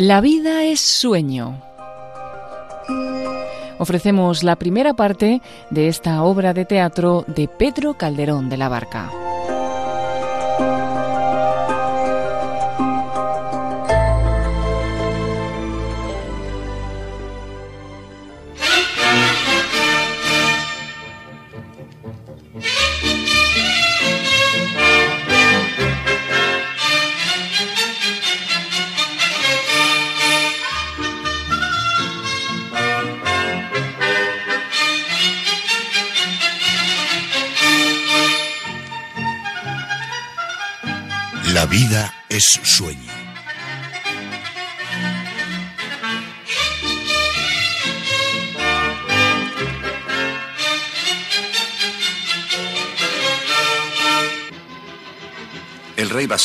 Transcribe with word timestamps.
La 0.00 0.22
vida 0.22 0.64
es 0.64 0.80
sueño. 0.80 1.60
Ofrecemos 3.76 4.42
la 4.42 4.56
primera 4.56 4.94
parte 4.94 5.42
de 5.68 5.88
esta 5.88 6.22
obra 6.22 6.54
de 6.54 6.64
teatro 6.64 7.26
de 7.26 7.48
Pedro 7.48 7.92
Calderón 7.98 8.48
de 8.48 8.56
la 8.56 8.70
Barca. 8.70 9.19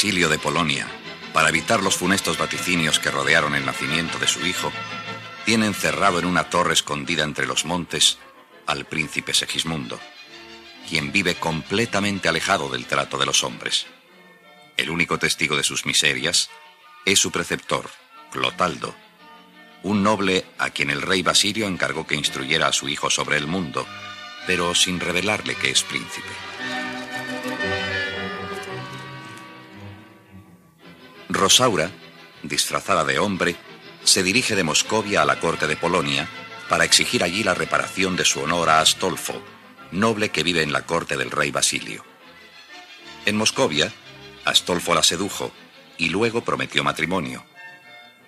Basilio 0.05 0.29
de 0.29 0.37
Polonia, 0.37 0.87
para 1.33 1.49
evitar 1.49 1.81
los 1.81 1.95
funestos 1.95 2.37
vaticinios 2.37 2.99
que 2.99 3.09
rodearon 3.09 3.55
el 3.55 3.65
nacimiento 3.65 4.19
de 4.19 4.27
su 4.27 4.45
hijo, 4.45 4.71
tiene 5.45 5.65
encerrado 5.65 6.19
en 6.19 6.25
una 6.25 6.47
torre 6.47 6.73
escondida 6.73 7.23
entre 7.23 7.47
los 7.47 7.65
montes 7.65 8.19
al 8.67 8.85
príncipe 8.85 9.33
Segismundo, 9.33 9.99
quien 10.87 11.11
vive 11.11 11.33
completamente 11.33 12.29
alejado 12.29 12.69
del 12.69 12.85
trato 12.85 13.17
de 13.17 13.25
los 13.25 13.43
hombres. 13.43 13.87
El 14.77 14.91
único 14.91 15.17
testigo 15.17 15.57
de 15.57 15.63
sus 15.63 15.87
miserias 15.87 16.51
es 17.03 17.17
su 17.17 17.31
preceptor, 17.31 17.89
Clotaldo, 18.29 18.93
un 19.81 20.03
noble 20.03 20.45
a 20.59 20.69
quien 20.69 20.91
el 20.91 21.01
rey 21.01 21.23
Basilio 21.23 21.65
encargó 21.65 22.05
que 22.05 22.13
instruyera 22.13 22.67
a 22.67 22.73
su 22.73 22.89
hijo 22.89 23.09
sobre 23.09 23.37
el 23.37 23.47
mundo, 23.47 23.87
pero 24.45 24.75
sin 24.75 24.99
revelarle 24.99 25.55
que 25.55 25.71
es 25.71 25.81
príncipe. 25.81 26.84
Rosaura, 31.35 31.91
disfrazada 32.43 33.03
de 33.03 33.19
hombre, 33.19 33.55
se 34.03 34.23
dirige 34.23 34.55
de 34.55 34.63
Moscovia 34.63 35.21
a 35.21 35.25
la 35.25 35.39
corte 35.39 35.67
de 35.67 35.75
Polonia 35.75 36.27
para 36.69 36.85
exigir 36.85 37.23
allí 37.23 37.43
la 37.43 37.53
reparación 37.53 38.15
de 38.15 38.25
su 38.25 38.41
honor 38.41 38.69
a 38.69 38.79
Astolfo, 38.79 39.43
noble 39.91 40.29
que 40.29 40.43
vive 40.43 40.63
en 40.63 40.71
la 40.71 40.85
corte 40.85 41.17
del 41.17 41.31
rey 41.31 41.51
Basilio. 41.51 42.05
En 43.25 43.35
Moscovia, 43.35 43.91
Astolfo 44.45 44.95
la 44.95 45.03
sedujo 45.03 45.51
y 45.97 46.09
luego 46.09 46.41
prometió 46.41 46.83
matrimonio, 46.83 47.45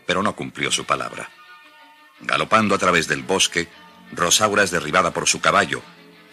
pero 0.05 0.21
no 0.21 0.35
cumplió 0.35 0.71
su 0.71 0.85
palabra. 0.85 1.29
Galopando 2.19 2.75
a 2.75 2.77
través 2.77 3.07
del 3.07 3.23
bosque, 3.23 3.69
Rosaura 4.11 4.63
es 4.63 4.71
derribada 4.71 5.11
por 5.11 5.27
su 5.27 5.39
caballo 5.39 5.81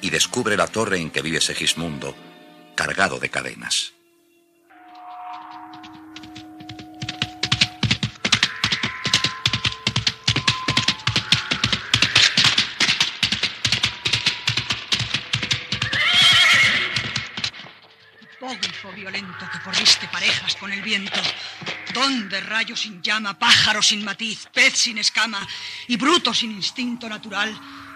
y 0.00 0.10
descubre 0.10 0.56
la 0.56 0.66
torre 0.66 0.98
en 0.98 1.10
que 1.10 1.22
vive 1.22 1.40
Segismundo, 1.40 2.16
cargado 2.74 3.18
de 3.18 3.30
cadenas. 3.30 3.93
Violento 18.92 19.48
que 19.50 19.60
corriste 19.60 20.08
parejas 20.08 20.56
con 20.56 20.72
el 20.72 20.82
viento. 20.82 21.20
¿Dónde 21.92 22.40
rayo 22.40 22.76
sin 22.76 23.02
llama, 23.02 23.38
pájaro 23.38 23.82
sin 23.82 24.04
matiz, 24.04 24.46
pez 24.52 24.76
sin 24.76 24.98
escama 24.98 25.46
y 25.88 25.96
bruto 25.96 26.34
sin 26.34 26.52
instinto 26.52 27.08
natural? 27.08 27.48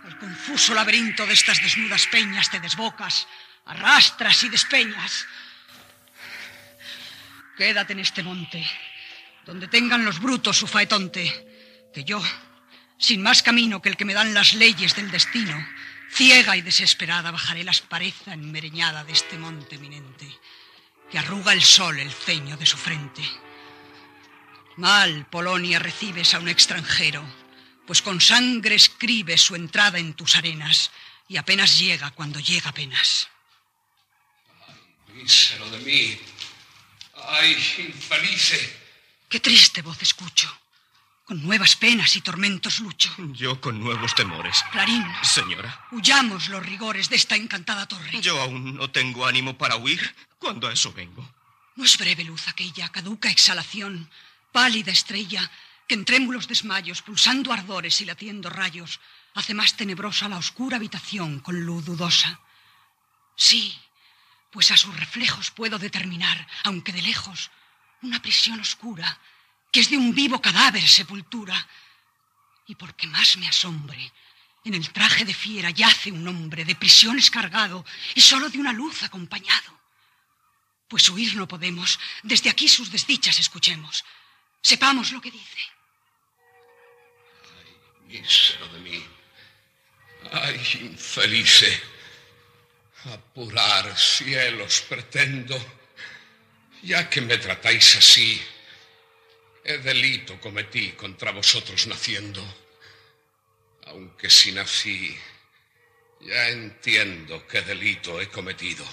Al 0.04 0.18
confuso 0.18 0.74
laberinto 0.74 1.26
de 1.26 1.34
estas 1.34 1.62
desnudas 1.62 2.06
peñas 2.06 2.50
te 2.50 2.60
desbocas, 2.60 3.26
arrastras 3.66 4.42
y 4.44 4.48
despeñas. 4.48 5.26
Quédate 7.56 7.92
en 7.92 8.00
este 8.00 8.22
monte, 8.22 8.64
donde 9.44 9.68
tengan 9.68 10.04
los 10.04 10.20
brutos 10.20 10.56
su 10.56 10.66
faetonte, 10.66 11.90
que 11.92 12.04
yo, 12.04 12.22
sin 12.98 13.22
más 13.22 13.42
camino 13.42 13.82
que 13.82 13.90
el 13.90 13.96
que 13.96 14.04
me 14.04 14.14
dan 14.14 14.32
las 14.32 14.54
leyes 14.54 14.94
del 14.96 15.10
destino, 15.10 15.56
ciega 16.10 16.56
y 16.56 16.62
desesperada 16.62 17.30
bajaré 17.30 17.64
la 17.64 17.72
aspareza 17.72 18.32
enmereñada 18.32 19.04
de 19.04 19.12
este 19.12 19.36
monte 19.38 19.76
eminente, 19.76 20.26
que 21.10 21.18
arruga 21.18 21.52
el 21.52 21.62
sol 21.62 21.98
el 21.98 22.12
ceño 22.12 22.56
de 22.56 22.66
su 22.66 22.76
frente. 22.76 23.22
Mal, 24.76 25.26
Polonia, 25.26 25.78
recibes 25.78 26.34
a 26.34 26.38
un 26.38 26.48
extranjero, 26.48 27.24
pues 27.86 28.02
con 28.02 28.20
sangre 28.20 28.74
escribe 28.74 29.36
su 29.38 29.56
entrada 29.56 29.98
en 29.98 30.14
tus 30.14 30.36
arenas, 30.36 30.90
y 31.28 31.36
apenas 31.36 31.78
llega 31.78 32.10
cuando 32.12 32.40
llega 32.40 32.70
apenas. 32.70 33.28
Mísero 35.08 35.68
de 35.70 35.78
mí. 35.78 36.18
Ay, 37.26 37.52
infelice. 37.78 38.78
Qué 39.28 39.40
triste 39.40 39.82
voz 39.82 40.00
escucho. 40.00 40.48
Con 41.28 41.42
nuevas 41.42 41.76
penas 41.76 42.16
y 42.16 42.22
tormentos 42.22 42.80
lucho. 42.80 43.14
Yo 43.34 43.60
con 43.60 43.78
nuevos 43.78 44.14
temores. 44.14 44.64
Clarín, 44.72 45.04
Señora, 45.22 45.86
huyamos 45.92 46.48
los 46.48 46.64
rigores 46.64 47.10
de 47.10 47.16
esta 47.16 47.36
encantada 47.36 47.86
torre. 47.86 48.18
yo 48.22 48.40
aún 48.40 48.76
no 48.76 48.90
tengo 48.90 49.26
ánimo 49.26 49.58
para 49.58 49.76
huir 49.76 50.14
cuando 50.38 50.66
a 50.66 50.72
eso 50.72 50.90
vengo. 50.94 51.28
No 51.76 51.84
es 51.84 51.98
breve 51.98 52.24
luz 52.24 52.48
aquella, 52.48 52.88
caduca 52.88 53.28
exhalación, 53.30 54.08
pálida 54.52 54.90
estrella, 54.90 55.50
que 55.86 55.96
en 55.96 56.06
trémulos 56.06 56.48
desmayos, 56.48 57.02
pulsando 57.02 57.52
ardores 57.52 58.00
y 58.00 58.06
latiendo 58.06 58.48
rayos, 58.48 58.98
hace 59.34 59.52
más 59.52 59.74
tenebrosa 59.74 60.30
la 60.30 60.38
oscura 60.38 60.78
habitación 60.78 61.40
con 61.40 61.60
luz 61.60 61.84
dudosa. 61.84 62.40
Sí, 63.36 63.78
pues 64.50 64.70
a 64.70 64.78
sus 64.78 64.96
reflejos 64.96 65.50
puedo 65.50 65.78
determinar, 65.78 66.48
aunque 66.64 66.92
de 66.92 67.02
lejos, 67.02 67.50
una 68.00 68.20
prisión 68.22 68.58
oscura, 68.60 69.18
que 69.70 69.80
es 69.80 69.90
de 69.90 69.96
un 69.96 70.14
vivo 70.14 70.40
cadáver 70.40 70.86
sepultura. 70.88 71.68
Y 72.66 72.74
porque 72.74 73.06
más 73.06 73.36
me 73.38 73.48
asombre, 73.48 74.12
en 74.64 74.74
el 74.74 74.90
traje 74.92 75.24
de 75.24 75.34
fiera 75.34 75.70
yace 75.70 76.12
un 76.12 76.26
hombre 76.26 76.64
de 76.64 76.74
prisiones 76.74 77.30
cargado 77.30 77.84
y 78.14 78.20
solo 78.20 78.48
de 78.48 78.58
una 78.58 78.72
luz 78.72 79.02
acompañado. 79.02 79.78
Pues 80.88 81.08
huir 81.08 81.34
no 81.36 81.46
podemos, 81.46 81.98
desde 82.22 82.50
aquí 82.50 82.68
sus 82.68 82.90
desdichas 82.90 83.38
escuchemos. 83.38 84.04
Sepamos 84.62 85.12
lo 85.12 85.20
que 85.20 85.30
dice. 85.30 85.58
Mísero 88.06 88.68
de 88.68 88.80
mí. 88.80 89.04
Ay, 90.32 90.60
infelice. 90.80 91.82
Apurar 93.04 93.96
cielos 93.96 94.84
pretendo. 94.88 95.56
Ya 96.82 97.08
que 97.08 97.20
me 97.20 97.36
tratáis 97.38 97.96
así, 97.96 98.40
¿qué 99.68 99.76
delito 99.76 100.40
cometí 100.40 100.92
contra 100.92 101.30
vosotros 101.30 101.86
naciendo? 101.88 102.42
Aunque 103.88 104.30
si 104.30 104.50
nací, 104.50 105.14
ya 106.22 106.48
entiendo 106.48 107.46
qué 107.46 107.60
delito 107.60 108.18
he 108.18 108.30
cometido. 108.30 108.86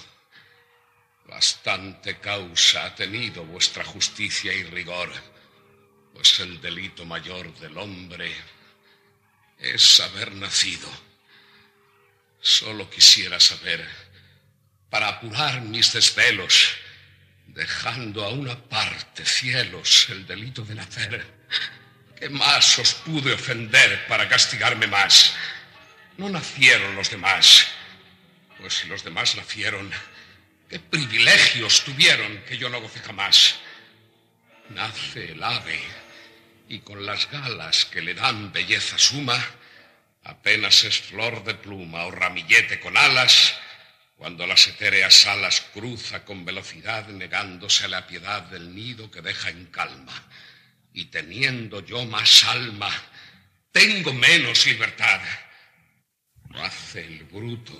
Bastante 1.24 2.20
causa 2.20 2.84
ha 2.84 2.94
tenido 2.94 3.42
vuestra 3.46 3.86
justicia 3.86 4.52
y 4.52 4.64
rigor, 4.64 5.10
pues 6.12 6.40
el 6.40 6.60
delito 6.60 7.06
mayor 7.06 7.58
del 7.58 7.78
hombre 7.78 8.30
es 9.58 9.98
haber 10.00 10.32
nacido. 10.32 10.90
Solo 12.38 12.90
quisiera 12.90 13.40
saber, 13.40 13.82
para 14.90 15.08
apurar 15.08 15.62
mis 15.62 15.94
desvelos, 15.94 16.76
dejando 17.56 18.22
a 18.22 18.28
una 18.28 18.54
parte, 18.54 19.24
cielos, 19.24 20.08
el 20.10 20.26
delito 20.26 20.62
de 20.62 20.74
nacer, 20.74 21.26
¿qué 22.20 22.28
más 22.28 22.78
os 22.78 22.92
pude 22.94 23.32
ofender 23.32 24.06
para 24.08 24.28
castigarme 24.28 24.86
más? 24.86 25.34
No 26.18 26.28
nacieron 26.28 26.94
los 26.94 27.10
demás, 27.10 27.66
pues 28.60 28.74
si 28.74 28.88
los 28.88 29.02
demás 29.02 29.36
nacieron, 29.36 29.90
¿qué 30.68 30.78
privilegios 30.78 31.82
tuvieron 31.82 32.42
que 32.42 32.58
yo 32.58 32.68
no 32.68 32.82
gocé 32.82 33.00
jamás? 33.00 33.56
Nace 34.68 35.32
el 35.32 35.42
ave 35.42 35.80
y 36.68 36.80
con 36.80 37.06
las 37.06 37.30
galas 37.30 37.86
que 37.86 38.02
le 38.02 38.12
dan 38.12 38.52
belleza 38.52 38.98
suma, 38.98 39.42
apenas 40.24 40.84
es 40.84 41.00
flor 41.00 41.42
de 41.42 41.54
pluma 41.54 42.04
o 42.04 42.10
ramillete 42.10 42.80
con 42.80 42.98
alas, 42.98 43.58
cuando 44.16 44.46
las 44.46 44.66
etéreas 44.66 45.26
alas 45.26 45.60
cruza 45.72 46.24
con 46.24 46.44
velocidad 46.44 47.06
negándose 47.08 47.84
a 47.84 47.88
la 47.88 48.06
piedad 48.06 48.42
del 48.42 48.74
nido 48.74 49.10
que 49.10 49.20
deja 49.20 49.50
en 49.50 49.66
calma, 49.66 50.24
y 50.92 51.06
teniendo 51.06 51.84
yo 51.84 52.04
más 52.06 52.44
alma, 52.44 52.90
tengo 53.70 54.14
menos 54.14 54.66
libertad. 54.66 55.20
Lo 56.50 56.64
hace 56.64 57.04
el 57.04 57.24
bruto, 57.24 57.78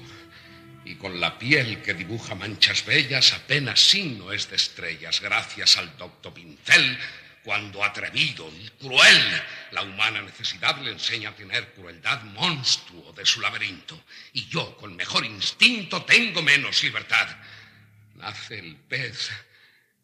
y 0.84 0.96
con 0.96 1.18
la 1.18 1.38
piel 1.38 1.80
que 1.82 1.94
dibuja 1.94 2.34
manchas 2.34 2.84
bellas 2.84 3.32
apenas 3.32 3.80
signo 3.80 4.32
es 4.32 4.50
de 4.50 4.56
estrellas, 4.56 5.20
gracias 5.20 5.78
al 5.78 5.96
doctor 5.96 6.34
Pincel, 6.34 6.98
cuando 7.46 7.84
atrevido 7.84 8.50
y 8.60 8.68
cruel 8.70 9.42
la 9.70 9.82
humana 9.82 10.20
necesidad 10.20 10.76
le 10.78 10.90
enseña 10.90 11.28
a 11.28 11.36
tener 11.36 11.74
crueldad 11.74 12.22
monstruo 12.22 13.12
de 13.12 13.24
su 13.24 13.40
laberinto, 13.40 14.02
y 14.32 14.48
yo 14.48 14.76
con 14.76 14.96
mejor 14.96 15.24
instinto 15.24 16.04
tengo 16.04 16.42
menos 16.42 16.82
libertad. 16.82 17.28
Nace 18.16 18.58
el 18.58 18.74
pez 18.74 19.30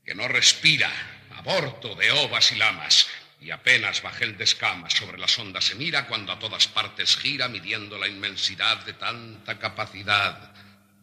que 0.04 0.14
no 0.14 0.28
respira, 0.28 0.88
aborto 1.34 1.96
de 1.96 2.12
ovas 2.12 2.52
y 2.52 2.54
lamas, 2.54 3.08
y 3.40 3.50
apenas 3.50 4.02
bajé 4.02 4.28
de 4.28 4.44
escamas 4.44 4.92
sobre 4.92 5.18
las 5.18 5.36
ondas 5.36 5.64
se 5.64 5.74
mira 5.74 6.06
cuando 6.06 6.30
a 6.30 6.38
todas 6.38 6.68
partes 6.68 7.16
gira 7.16 7.48
midiendo 7.48 7.98
la 7.98 8.06
inmensidad 8.06 8.84
de 8.84 8.92
tanta 8.92 9.58
capacidad 9.58 10.54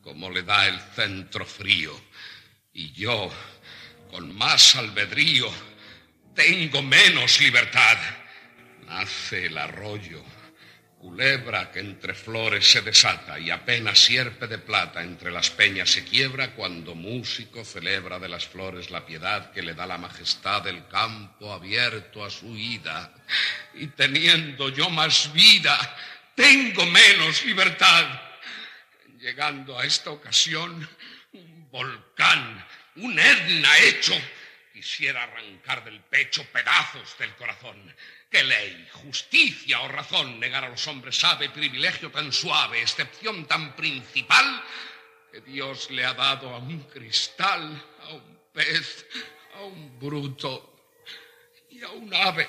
como 0.02 0.30
le 0.30 0.44
da 0.44 0.70
el 0.70 0.80
centro 0.96 1.46
frío. 1.46 2.02
Y 2.72 2.94
yo, 2.94 3.30
con 4.10 4.34
más 4.34 4.78
albedrío, 4.78 5.52
tengo 6.40 6.82
menos 6.82 7.42
libertad. 7.42 7.98
Nace 8.88 9.48
el 9.48 9.58
arroyo, 9.58 10.24
culebra 10.98 11.70
que 11.70 11.82
entre 11.82 12.14
flores 12.14 12.66
se 12.66 12.82
desata 12.82 13.38
y 13.38 13.52
apenas 13.52 14.00
sierpe 14.00 14.48
de 14.48 14.58
plata 14.58 15.04
entre 15.04 15.32
las 15.32 15.50
peñas 15.50 15.90
se 15.90 16.06
quiebra 16.06 16.52
cuando 16.52 16.96
músico 16.96 17.66
celebra 17.66 18.20
de 18.20 18.30
las 18.30 18.48
flores 18.48 18.90
la 18.90 19.06
piedad 19.06 19.52
que 19.52 19.62
le 19.62 19.74
da 19.74 19.86
la 19.86 19.98
majestad 19.98 20.62
del 20.62 20.88
campo 20.88 21.52
abierto 21.52 22.24
a 22.24 22.30
su 22.30 22.56
ida. 22.56 23.14
Y 23.74 23.88
teniendo 23.88 24.70
yo 24.70 24.90
más 24.90 25.34
vida, 25.34 25.78
tengo 26.36 26.86
menos 26.86 27.44
libertad. 27.44 28.06
Llegando 29.20 29.78
a 29.78 29.84
esta 29.84 30.12
ocasión, 30.12 30.88
un 31.34 31.70
volcán, 31.70 32.66
un 32.96 33.20
Etna 33.20 33.78
hecho 33.80 34.14
quisiera 34.80 35.24
arrancar 35.24 35.84
del 35.84 36.00
pecho 36.00 36.42
pedazos 36.54 37.18
del 37.18 37.36
corazón. 37.36 37.94
¿Qué 38.31 38.46
ley, 38.46 38.88
justicia 38.94 39.81
o 39.81 39.90
razón 39.90 40.40
negar 40.40 40.64
a 40.64 40.70
los 40.70 40.88
hombres 40.88 41.18
sabe 41.18 41.50
privilegio 41.50 42.10
tan 42.10 42.31
suave, 42.31 42.81
excepción 42.81 43.46
tan 43.46 43.76
principal 43.76 44.64
que 45.34 45.42
Dios 45.42 45.92
le 45.92 46.06
ha 46.06 46.14
dado 46.14 46.56
a 46.56 46.60
un 46.60 46.84
cristal, 46.84 47.62
a 48.04 48.14
un 48.14 48.40
pez, 48.54 49.06
a 49.56 49.64
un 49.64 50.00
bruto 50.00 50.94
y 51.70 51.84
a 51.84 51.90
un 51.90 52.14
ave? 52.14 52.48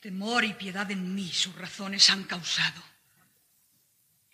Temor 0.00 0.44
y 0.44 0.54
piedad 0.54 0.90
en 0.90 1.14
mí 1.14 1.30
sus 1.30 1.54
razones 1.54 2.10
han 2.10 2.24
causado. 2.24 2.82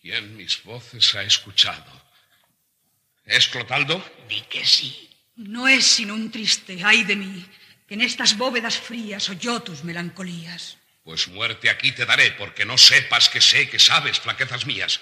¿Quién 0.01 0.35
mis 0.35 0.65
voces 0.65 1.15
ha 1.15 1.25
escuchado? 1.25 1.93
¿Es 3.27 3.49
Clotaldo? 3.49 4.03
Di 4.31 4.41
que 4.43 4.65
sí. 4.65 5.10
No 5.41 5.67
es 5.67 5.87
sino 5.87 6.13
un 6.13 6.31
triste, 6.31 6.81
ay 6.85 7.05
de 7.05 7.17
mí, 7.17 7.47
que 7.89 7.95
en 7.95 8.03
estas 8.03 8.37
bóvedas 8.37 8.77
frías 8.77 9.31
oyó 9.31 9.61
tus 9.61 9.85
melancolías. 9.85 10.77
Pues 11.03 11.29
muerte 11.29 11.71
aquí 11.71 11.93
te 11.93 12.05
daré, 12.05 12.33
porque 12.33 12.67
no 12.67 12.77
sepas 12.77 13.31
que 13.31 13.41
sé 13.41 13.67
que 13.71 13.79
sabes 13.79 14.21
flaquezas 14.21 14.67
mías. 14.67 15.01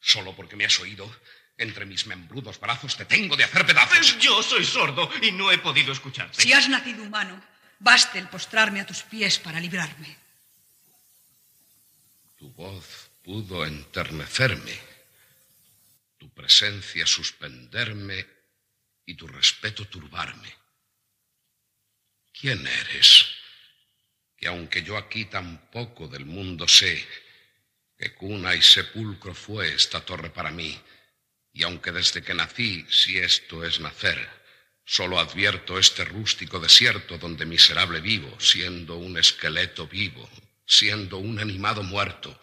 Solo 0.00 0.36
porque 0.36 0.54
me 0.54 0.66
has 0.66 0.78
oído, 0.78 1.12
entre 1.58 1.84
mis 1.84 2.06
membrudos 2.06 2.60
brazos 2.60 2.96
te 2.96 3.06
tengo 3.06 3.34
de 3.34 3.42
hacer 3.42 3.66
pedazos. 3.66 4.16
Yo 4.20 4.40
soy 4.40 4.64
sordo 4.64 5.10
y 5.20 5.32
no 5.32 5.50
he 5.50 5.58
podido 5.58 5.92
escucharte. 5.92 6.40
Si 6.40 6.52
has 6.52 6.68
nacido 6.68 7.02
humano, 7.02 7.42
baste 7.80 8.20
el 8.20 8.28
postrarme 8.28 8.80
a 8.80 8.86
tus 8.86 9.02
pies 9.02 9.40
para 9.40 9.58
librarme. 9.58 10.16
Tu 12.38 12.52
voz 12.52 13.10
pudo 13.24 13.66
enternecerme, 13.66 14.78
tu 16.18 16.30
presencia 16.30 17.04
suspenderme 17.04 18.35
y 19.06 19.14
tu 19.14 19.26
respeto 19.28 19.86
turbarme. 19.86 20.52
¿Quién 22.38 22.66
eres? 22.66 23.26
Que 24.36 24.48
aunque 24.48 24.82
yo 24.82 24.98
aquí 24.98 25.24
tan 25.24 25.70
poco 25.70 26.08
del 26.08 26.26
mundo 26.26 26.68
sé, 26.68 27.02
que 27.96 28.12
cuna 28.12 28.54
y 28.54 28.60
sepulcro 28.60 29.34
fue 29.34 29.74
esta 29.74 30.04
torre 30.04 30.28
para 30.30 30.50
mí, 30.50 30.78
y 31.52 31.62
aunque 31.62 31.92
desde 31.92 32.22
que 32.22 32.34
nací, 32.34 32.84
si 32.90 33.16
esto 33.16 33.64
es 33.64 33.80
nacer, 33.80 34.28
solo 34.84 35.18
advierto 35.18 35.78
este 35.78 36.04
rústico 36.04 36.60
desierto 36.60 37.16
donde 37.16 37.46
miserable 37.46 38.00
vivo, 38.00 38.38
siendo 38.38 38.96
un 38.96 39.16
esqueleto 39.16 39.86
vivo, 39.86 40.28
siendo 40.66 41.16
un 41.16 41.38
animado 41.38 41.82
muerto, 41.82 42.38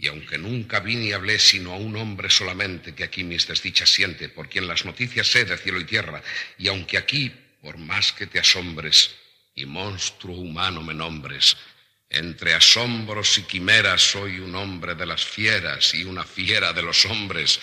y 0.00 0.06
aunque 0.06 0.38
nunca 0.38 0.78
vi 0.78 0.94
ni 0.94 1.12
hablé 1.12 1.40
sino 1.40 1.72
a 1.72 1.76
un 1.76 1.96
hombre 1.96 2.30
solamente 2.30 2.94
que 2.94 3.02
aquí 3.02 3.24
mis 3.24 3.48
desdichas 3.48 3.90
siente, 3.90 4.28
por 4.28 4.48
quien 4.48 4.68
las 4.68 4.84
noticias 4.84 5.26
sé 5.26 5.44
de 5.44 5.58
cielo 5.58 5.80
y 5.80 5.84
tierra, 5.84 6.22
y 6.56 6.68
aunque 6.68 6.96
aquí, 6.96 7.34
por 7.60 7.78
más 7.78 8.12
que 8.12 8.28
te 8.28 8.38
asombres 8.38 9.10
y 9.56 9.66
monstruo 9.66 10.36
humano 10.36 10.82
me 10.82 10.94
nombres, 10.94 11.56
entre 12.08 12.54
asombros 12.54 13.38
y 13.38 13.42
quimeras 13.42 14.00
soy 14.00 14.38
un 14.38 14.54
hombre 14.54 14.94
de 14.94 15.04
las 15.04 15.24
fieras 15.24 15.92
y 15.94 16.04
una 16.04 16.22
fiera 16.22 16.72
de 16.72 16.82
los 16.82 17.04
hombres, 17.04 17.58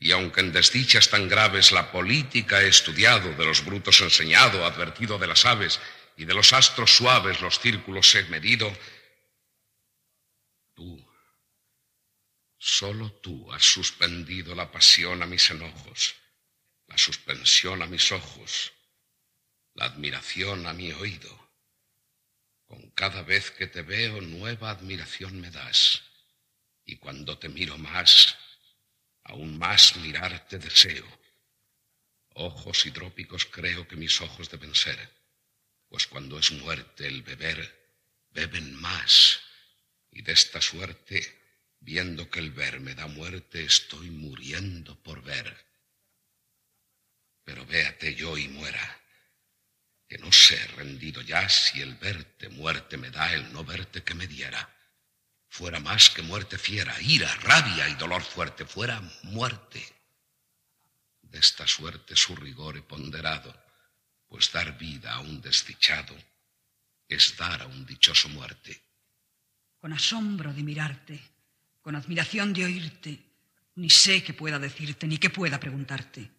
y 0.00 0.10
aunque 0.10 0.40
en 0.40 0.52
desdichas 0.52 1.08
tan 1.08 1.28
graves 1.28 1.70
la 1.70 1.92
política 1.92 2.60
he 2.60 2.68
estudiado, 2.68 3.32
de 3.34 3.44
los 3.44 3.64
brutos 3.64 4.00
enseñado, 4.00 4.66
advertido 4.66 5.16
de 5.16 5.28
las 5.28 5.46
aves, 5.46 5.78
y 6.16 6.24
de 6.24 6.34
los 6.34 6.52
astros 6.52 6.90
suaves 6.96 7.40
los 7.40 7.60
círculos 7.60 8.12
he 8.16 8.24
medido, 8.24 8.76
tú, 10.74 11.07
Solo 12.58 13.12
tú 13.12 13.52
has 13.52 13.64
suspendido 13.64 14.54
la 14.54 14.70
pasión 14.72 15.22
a 15.22 15.26
mis 15.26 15.48
enojos, 15.50 16.16
la 16.88 16.98
suspensión 16.98 17.82
a 17.82 17.86
mis 17.86 18.10
ojos, 18.10 18.72
la 19.74 19.84
admiración 19.84 20.66
a 20.66 20.72
mi 20.72 20.90
oído. 20.92 21.48
Con 22.66 22.90
cada 22.90 23.22
vez 23.22 23.52
que 23.52 23.68
te 23.68 23.82
veo 23.82 24.20
nueva 24.20 24.70
admiración 24.70 25.40
me 25.40 25.50
das, 25.50 26.02
y 26.84 26.96
cuando 26.96 27.38
te 27.38 27.48
miro 27.48 27.78
más, 27.78 28.36
aún 29.22 29.56
más 29.56 29.96
mirarte 29.96 30.58
deseo. 30.58 31.06
Ojos 32.34 32.86
hidrópicos 32.86 33.46
creo 33.46 33.86
que 33.86 33.96
mis 33.96 34.20
ojos 34.20 34.50
deben 34.50 34.74
ser, 34.74 34.98
pues 35.88 36.08
cuando 36.08 36.38
es 36.38 36.50
muerte 36.50 37.06
el 37.06 37.22
beber, 37.22 37.94
beben 38.30 38.74
más, 38.74 39.40
y 40.10 40.22
de 40.22 40.32
esta 40.32 40.60
suerte 40.60 41.37
Viendo 41.80 42.28
que 42.30 42.40
el 42.40 42.50
ver 42.50 42.80
me 42.80 42.94
da 42.94 43.06
muerte, 43.06 43.64
estoy 43.64 44.10
muriendo 44.10 44.96
por 45.02 45.22
ver. 45.22 45.66
Pero 47.44 47.64
véate 47.66 48.14
yo 48.14 48.36
y 48.36 48.48
muera, 48.48 49.00
que 50.08 50.18
no 50.18 50.32
sé 50.32 50.56
rendido 50.68 51.22
ya 51.22 51.48
si 51.48 51.80
el 51.80 51.94
verte 51.96 52.48
muerte 52.48 52.96
me 52.96 53.10
da 53.10 53.32
el 53.32 53.52
no 53.52 53.64
verte 53.64 54.02
que 54.02 54.14
me 54.14 54.26
diera. 54.26 54.74
Fuera 55.48 55.80
más 55.80 56.10
que 56.10 56.22
muerte 56.22 56.58
fiera, 56.58 57.00
ira, 57.00 57.34
rabia 57.36 57.88
y 57.88 57.94
dolor 57.94 58.22
fuerte, 58.22 58.66
fuera 58.66 59.00
muerte. 59.22 59.82
De 61.22 61.38
esta 61.38 61.66
suerte 61.66 62.16
su 62.16 62.36
rigor 62.36 62.76
he 62.76 62.82
ponderado, 62.82 63.54
pues 64.26 64.52
dar 64.52 64.76
vida 64.76 65.14
a 65.14 65.20
un 65.20 65.40
desdichado 65.40 66.16
es 67.08 67.36
dar 67.36 67.62
a 67.62 67.66
un 67.66 67.86
dichoso 67.86 68.28
muerte. 68.28 68.82
Con 69.78 69.92
asombro 69.92 70.52
de 70.52 70.62
mirarte, 70.62 71.20
con 71.80 71.96
admiración 71.96 72.52
de 72.52 72.64
oírte, 72.64 73.18
ni 73.76 73.90
sé 73.90 74.22
qué 74.22 74.34
pueda 74.34 74.58
decirte, 74.58 75.06
ni 75.06 75.18
qué 75.18 75.30
pueda 75.30 75.60
preguntarte. 75.60 76.30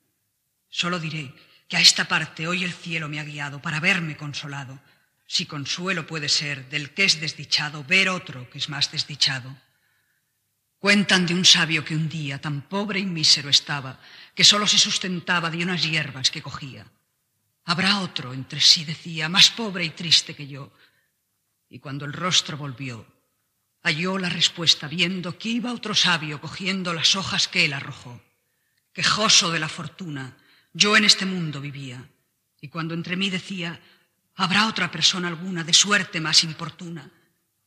Solo 0.69 0.99
diré 0.99 1.33
que 1.67 1.77
a 1.77 1.81
esta 1.81 2.05
parte 2.05 2.47
hoy 2.47 2.63
el 2.63 2.73
cielo 2.73 3.07
me 3.07 3.19
ha 3.19 3.23
guiado 3.23 3.61
para 3.61 3.79
verme 3.79 4.17
consolado, 4.17 4.81
si 5.25 5.45
consuelo 5.45 6.07
puede 6.07 6.27
ser 6.27 6.67
del 6.69 6.93
que 6.93 7.05
es 7.05 7.21
desdichado 7.21 7.83
ver 7.83 8.09
otro 8.09 8.49
que 8.49 8.57
es 8.57 8.67
más 8.67 8.91
desdichado. 8.91 9.55
Cuentan 10.79 11.25
de 11.25 11.33
un 11.33 11.45
sabio 11.45 11.85
que 11.85 11.95
un 11.95 12.09
día 12.09 12.39
tan 12.39 12.61
pobre 12.67 12.99
y 12.99 13.05
mísero 13.05 13.49
estaba, 13.49 13.99
que 14.33 14.43
solo 14.43 14.65
se 14.65 14.77
sustentaba 14.77 15.49
de 15.49 15.63
unas 15.63 15.83
hierbas 15.83 16.31
que 16.31 16.41
cogía. 16.41 16.85
Habrá 17.65 17.99
otro, 17.99 18.33
entre 18.33 18.59
sí 18.59 18.85
decía, 18.85 19.29
más 19.29 19.51
pobre 19.51 19.85
y 19.85 19.91
triste 19.91 20.33
que 20.33 20.47
yo. 20.47 20.73
Y 21.69 21.77
cuando 21.77 22.05
el 22.05 22.13
rostro 22.13 22.57
volvió, 22.57 23.05
Halló 23.81 24.17
la 24.17 24.29
respuesta 24.29 24.87
viendo 24.87 25.37
que 25.37 25.49
iba 25.49 25.73
otro 25.73 25.95
sabio 25.95 26.41
cogiendo 26.41 26.93
las 26.93 27.15
hojas 27.15 27.47
que 27.47 27.65
él 27.65 27.73
arrojó. 27.73 28.21
Quejoso 28.93 29.51
de 29.51 29.59
la 29.59 29.69
fortuna, 29.69 30.35
yo 30.73 30.97
en 30.97 31.05
este 31.05 31.25
mundo 31.25 31.61
vivía, 31.61 32.09
y 32.59 32.67
cuando 32.67 32.93
entre 32.93 33.15
mí 33.15 33.29
decía, 33.29 33.79
¿habrá 34.35 34.67
otra 34.67 34.91
persona 34.91 35.29
alguna 35.29 35.63
de 35.63 35.73
suerte 35.73 36.19
más 36.19 36.43
importuna? 36.43 37.09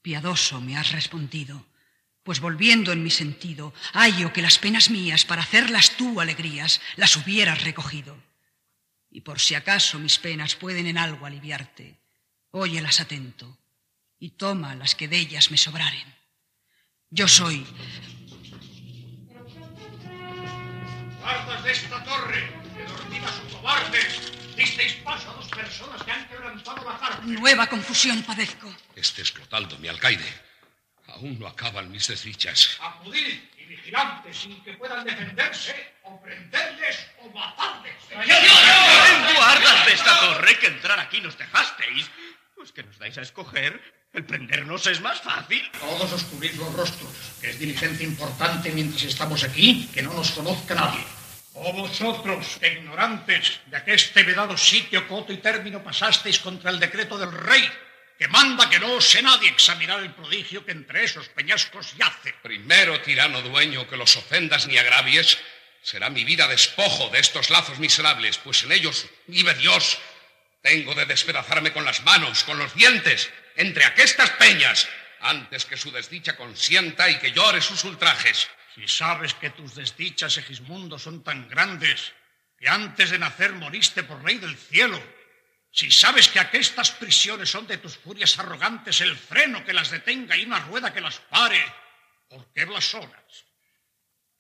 Piadoso 0.02 0.60
me 0.60 0.76
has 0.76 0.92
respondido, 0.92 1.64
pues 2.22 2.40
volviendo 2.40 2.92
en 2.92 3.02
mi 3.02 3.10
sentido, 3.10 3.72
hallo 3.94 4.32
que 4.32 4.42
las 4.42 4.58
penas 4.58 4.90
mías, 4.90 5.24
para 5.24 5.42
hacerlas 5.42 5.96
tú 5.96 6.20
alegrías, 6.20 6.80
las 6.96 7.16
hubieras 7.16 7.64
recogido. 7.64 8.16
Y 9.10 9.22
por 9.22 9.40
si 9.40 9.54
acaso 9.54 9.98
mis 9.98 10.18
penas 10.18 10.56
pueden 10.56 10.86
en 10.86 10.98
algo 10.98 11.24
aliviarte, 11.24 11.98
Óyelas 12.50 13.00
atento 13.00 13.61
y 14.22 14.30
toma 14.30 14.76
las 14.76 14.94
que 14.94 15.08
de 15.08 15.18
ellas 15.18 15.50
me 15.50 15.56
sobraren. 15.56 16.14
Yo 17.10 17.26
soy. 17.26 17.66
Guardas 21.20 21.64
de 21.64 21.72
esta 21.72 22.04
torre, 22.04 22.42
que 22.76 22.84
dormidas 22.84 23.40
o 23.40 23.56
cobardes, 23.56 24.32
disteis 24.54 24.92
paso 25.02 25.28
a 25.28 25.34
dos 25.34 25.48
personas 25.48 26.00
que 26.04 26.12
han 26.12 26.28
quebrantado 26.28 26.88
la 26.88 26.98
carta. 27.00 27.20
Nueva 27.24 27.66
confusión 27.66 28.22
padezco. 28.22 28.72
Este 28.94 29.22
es 29.22 29.32
Clotaldo, 29.32 29.76
mi 29.78 29.88
alcaide. 29.88 30.32
Aún 31.08 31.40
no 31.40 31.48
acaban 31.48 31.90
mis 31.90 32.06
desdichas. 32.06 32.78
Acudid 32.80 33.40
y 33.58 33.61
vigilantes 33.72 34.36
sin 34.36 34.60
que 34.64 34.72
puedan 34.74 35.04
defenderse, 35.04 35.74
o 36.04 36.20
prenderles 36.20 36.96
o 37.22 37.30
matarles. 37.32 37.96
Guardas 38.12 39.86
de 39.86 39.92
esta 39.92 40.12
torre 40.20 40.58
que 40.58 40.66
entrar 40.66 40.98
aquí 41.00 41.20
nos 41.20 41.36
dejasteis. 41.38 42.10
Pues 42.54 42.70
que 42.70 42.82
nos 42.82 42.98
dais 42.98 43.16
a 43.18 43.22
escoger. 43.22 43.80
El 44.12 44.24
prendernos 44.28 44.86
es 44.86 45.00
más 45.00 45.20
fácil. 45.22 45.64
Todos 45.80 46.12
os 46.12 46.22
cubrid 46.24 46.52
los 46.60 46.70
rostros, 46.74 47.10
que 47.40 47.48
es 47.48 47.58
diligencia 47.58 48.06
importante 48.06 48.70
mientras 48.70 49.02
estamos 49.04 49.42
aquí, 49.42 49.88
que 49.88 50.02
no 50.02 50.12
nos 50.12 50.32
conozca 50.32 50.74
nadie. 50.74 51.00
O 51.54 51.72
vosotros, 51.72 52.60
ignorantes, 52.60 53.60
de 53.66 53.82
que 53.84 53.94
este 53.94 54.22
vedado 54.22 54.56
sitio, 54.56 55.08
coto 55.08 55.32
y 55.32 55.38
término 55.38 55.82
pasasteis 55.82 56.38
contra 56.40 56.70
el 56.70 56.78
decreto 56.78 57.16
del 57.16 57.32
rey, 57.32 57.64
que 58.22 58.28
manda 58.28 58.70
que 58.70 58.78
no 58.78 59.02
ose 59.02 59.20
nadie 59.20 59.50
examinar 59.50 59.98
el 59.98 60.14
prodigio 60.14 60.64
que 60.64 60.70
entre 60.70 61.02
esos 61.02 61.26
peñascos 61.30 61.96
yace. 61.98 62.32
Primero, 62.40 63.00
tirano 63.00 63.42
dueño, 63.42 63.88
que 63.88 63.96
los 63.96 64.14
ofendas 64.16 64.68
ni 64.68 64.78
agravies, 64.78 65.38
será 65.82 66.08
mi 66.08 66.22
vida 66.22 66.46
despojo 66.46 67.08
de 67.10 67.18
estos 67.18 67.50
lazos 67.50 67.80
miserables, 67.80 68.38
pues 68.38 68.62
en 68.62 68.70
ellos 68.70 69.06
vive 69.26 69.54
Dios. 69.54 69.98
Tengo 70.62 70.94
de 70.94 71.04
despedazarme 71.04 71.72
con 71.72 71.84
las 71.84 72.04
manos, 72.04 72.44
con 72.44 72.60
los 72.60 72.72
dientes, 72.76 73.28
entre 73.56 73.84
aquestas 73.84 74.30
peñas, 74.38 74.86
antes 75.18 75.64
que 75.64 75.76
su 75.76 75.90
desdicha 75.90 76.36
consienta 76.36 77.10
y 77.10 77.18
que 77.18 77.32
llore 77.32 77.60
sus 77.60 77.82
ultrajes. 77.82 78.48
Si 78.76 78.86
sabes 78.86 79.34
que 79.34 79.50
tus 79.50 79.74
desdichas, 79.74 80.34
Segismundo, 80.34 80.96
son 80.96 81.24
tan 81.24 81.48
grandes, 81.48 82.12
que 82.56 82.68
antes 82.68 83.10
de 83.10 83.18
nacer 83.18 83.50
moriste 83.54 84.04
por 84.04 84.22
rey 84.22 84.38
del 84.38 84.56
cielo, 84.56 85.02
si 85.72 85.90
sabes 85.90 86.28
que 86.28 86.38
aquestas 86.38 86.90
prisiones 86.90 87.50
son 87.50 87.66
de 87.66 87.78
tus 87.78 87.96
furias 87.96 88.38
arrogantes 88.38 89.00
el 89.00 89.16
freno 89.16 89.64
que 89.64 89.72
las 89.72 89.90
detenga 89.90 90.36
y 90.36 90.44
una 90.44 90.60
rueda 90.60 90.92
que 90.92 91.00
las 91.00 91.18
pare, 91.18 91.64
¿por 92.28 92.52
qué 92.52 92.66
blasonas? 92.66 93.44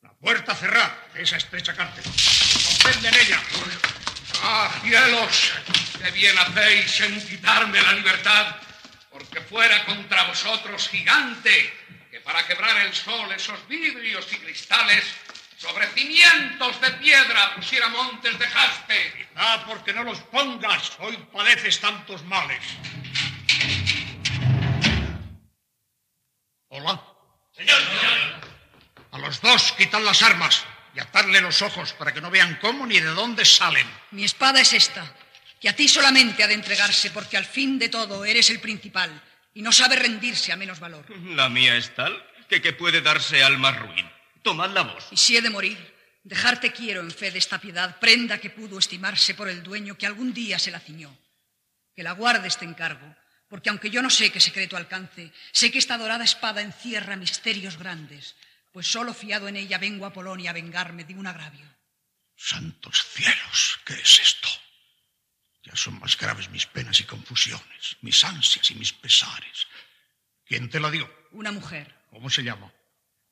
La 0.02 0.12
puerta 0.12 0.54
cerrada 0.54 1.08
de 1.14 1.22
esa 1.22 1.38
estrecha 1.38 1.74
cárcel. 1.74 2.04
En 3.02 3.14
ella. 3.14 3.40
¡Ah, 4.42 4.70
cielos! 4.82 5.52
¡Qué 6.02 6.10
bien 6.10 6.36
hacéis 6.36 7.00
en 7.00 7.26
quitarme 7.26 7.80
la 7.80 7.94
libertad! 7.94 8.56
Porque 9.10 9.40
fuera 9.40 9.84
contra 9.86 10.24
vosotros 10.24 10.88
gigante, 10.88 11.72
que 12.10 12.20
para 12.20 12.46
quebrar 12.46 12.76
el 12.84 12.92
sol 12.92 13.30
esos 13.32 13.66
vidrios 13.68 14.30
y 14.32 14.36
cristales, 14.36 15.04
sobre 15.62 15.86
cimientos 15.94 16.80
de 16.80 16.90
piedra 16.92 17.54
pusiera 17.54 17.88
montes 17.88 18.36
de 18.36 18.46
jaspe. 18.46 19.28
Ah, 19.36 19.62
porque 19.64 19.92
no 19.92 20.02
los 20.02 20.18
pongas, 20.22 20.92
hoy 20.98 21.16
padeces 21.32 21.78
tantos 21.78 22.24
males. 22.24 22.58
Hola. 26.68 27.00
Señor, 27.52 27.78
señor. 27.78 28.18
A 29.12 29.18
los 29.18 29.40
dos 29.40 29.72
quitad 29.72 30.00
las 30.00 30.22
armas 30.22 30.64
y 30.96 31.00
atadle 31.00 31.40
los 31.40 31.62
ojos 31.62 31.92
para 31.92 32.12
que 32.12 32.20
no 32.20 32.30
vean 32.30 32.58
cómo 32.60 32.84
ni 32.84 32.98
de 32.98 33.10
dónde 33.10 33.44
salen. 33.44 33.86
Mi 34.10 34.24
espada 34.24 34.60
es 34.60 34.72
esta, 34.72 35.14
que 35.60 35.68
a 35.68 35.76
ti 35.76 35.86
solamente 35.86 36.42
ha 36.42 36.48
de 36.48 36.54
entregarse 36.54 37.12
porque 37.12 37.36
al 37.36 37.44
fin 37.44 37.78
de 37.78 37.88
todo 37.88 38.24
eres 38.24 38.50
el 38.50 38.58
principal 38.58 39.22
y 39.54 39.62
no 39.62 39.70
sabe 39.70 39.94
rendirse 39.94 40.50
a 40.50 40.56
menos 40.56 40.80
valor. 40.80 41.04
La 41.36 41.48
mía 41.48 41.76
es 41.76 41.94
tal 41.94 42.20
que, 42.48 42.60
que 42.60 42.72
puede 42.72 43.00
darse 43.00 43.44
al 43.44 43.58
más 43.58 43.78
ruin. 43.78 44.11
Tomad 44.42 44.70
la 44.70 44.82
voz. 44.82 45.08
Y 45.10 45.16
si 45.16 45.36
he 45.36 45.40
de 45.40 45.50
morir, 45.50 45.78
dejarte 46.24 46.72
quiero 46.72 47.00
en 47.00 47.10
fe 47.10 47.30
de 47.30 47.38
esta 47.38 47.60
piedad, 47.60 47.98
prenda 47.98 48.38
que 48.38 48.50
pudo 48.50 48.78
estimarse 48.78 49.34
por 49.34 49.48
el 49.48 49.62
dueño 49.62 49.96
que 49.96 50.06
algún 50.06 50.32
día 50.34 50.58
se 50.58 50.70
la 50.70 50.80
ciñó. 50.80 51.16
Que 51.94 52.02
la 52.02 52.12
guarde 52.12 52.48
este 52.48 52.64
encargo, 52.64 53.14
porque 53.48 53.70
aunque 53.70 53.90
yo 53.90 54.02
no 54.02 54.10
sé 54.10 54.30
qué 54.32 54.40
secreto 54.40 54.76
alcance, 54.76 55.32
sé 55.52 55.70
que 55.70 55.78
esta 55.78 55.98
dorada 55.98 56.24
espada 56.24 56.62
encierra 56.62 57.16
misterios 57.16 57.76
grandes, 57.76 58.34
pues 58.72 58.86
solo 58.86 59.12
fiado 59.12 59.48
en 59.48 59.56
ella 59.56 59.78
vengo 59.78 60.06
a 60.06 60.12
Polonia 60.12 60.50
a 60.50 60.54
vengarme 60.54 61.04
de 61.04 61.14
un 61.14 61.26
agravio. 61.26 61.66
Santos 62.34 63.06
cielos, 63.12 63.78
¿qué 63.84 63.94
es 63.94 64.20
esto? 64.20 64.48
Ya 65.64 65.76
son 65.76 66.00
más 66.00 66.16
graves 66.16 66.48
mis 66.50 66.66
penas 66.66 66.98
y 67.00 67.04
confusiones, 67.04 67.96
mis 68.00 68.24
ansias 68.24 68.70
y 68.70 68.74
mis 68.74 68.92
pesares. 68.92 69.66
¿Quién 70.44 70.68
te 70.68 70.80
la 70.80 70.90
dio? 70.90 71.08
Una 71.30 71.52
mujer. 71.52 71.94
¿Cómo 72.10 72.28
se 72.30 72.42
llama? 72.42 72.72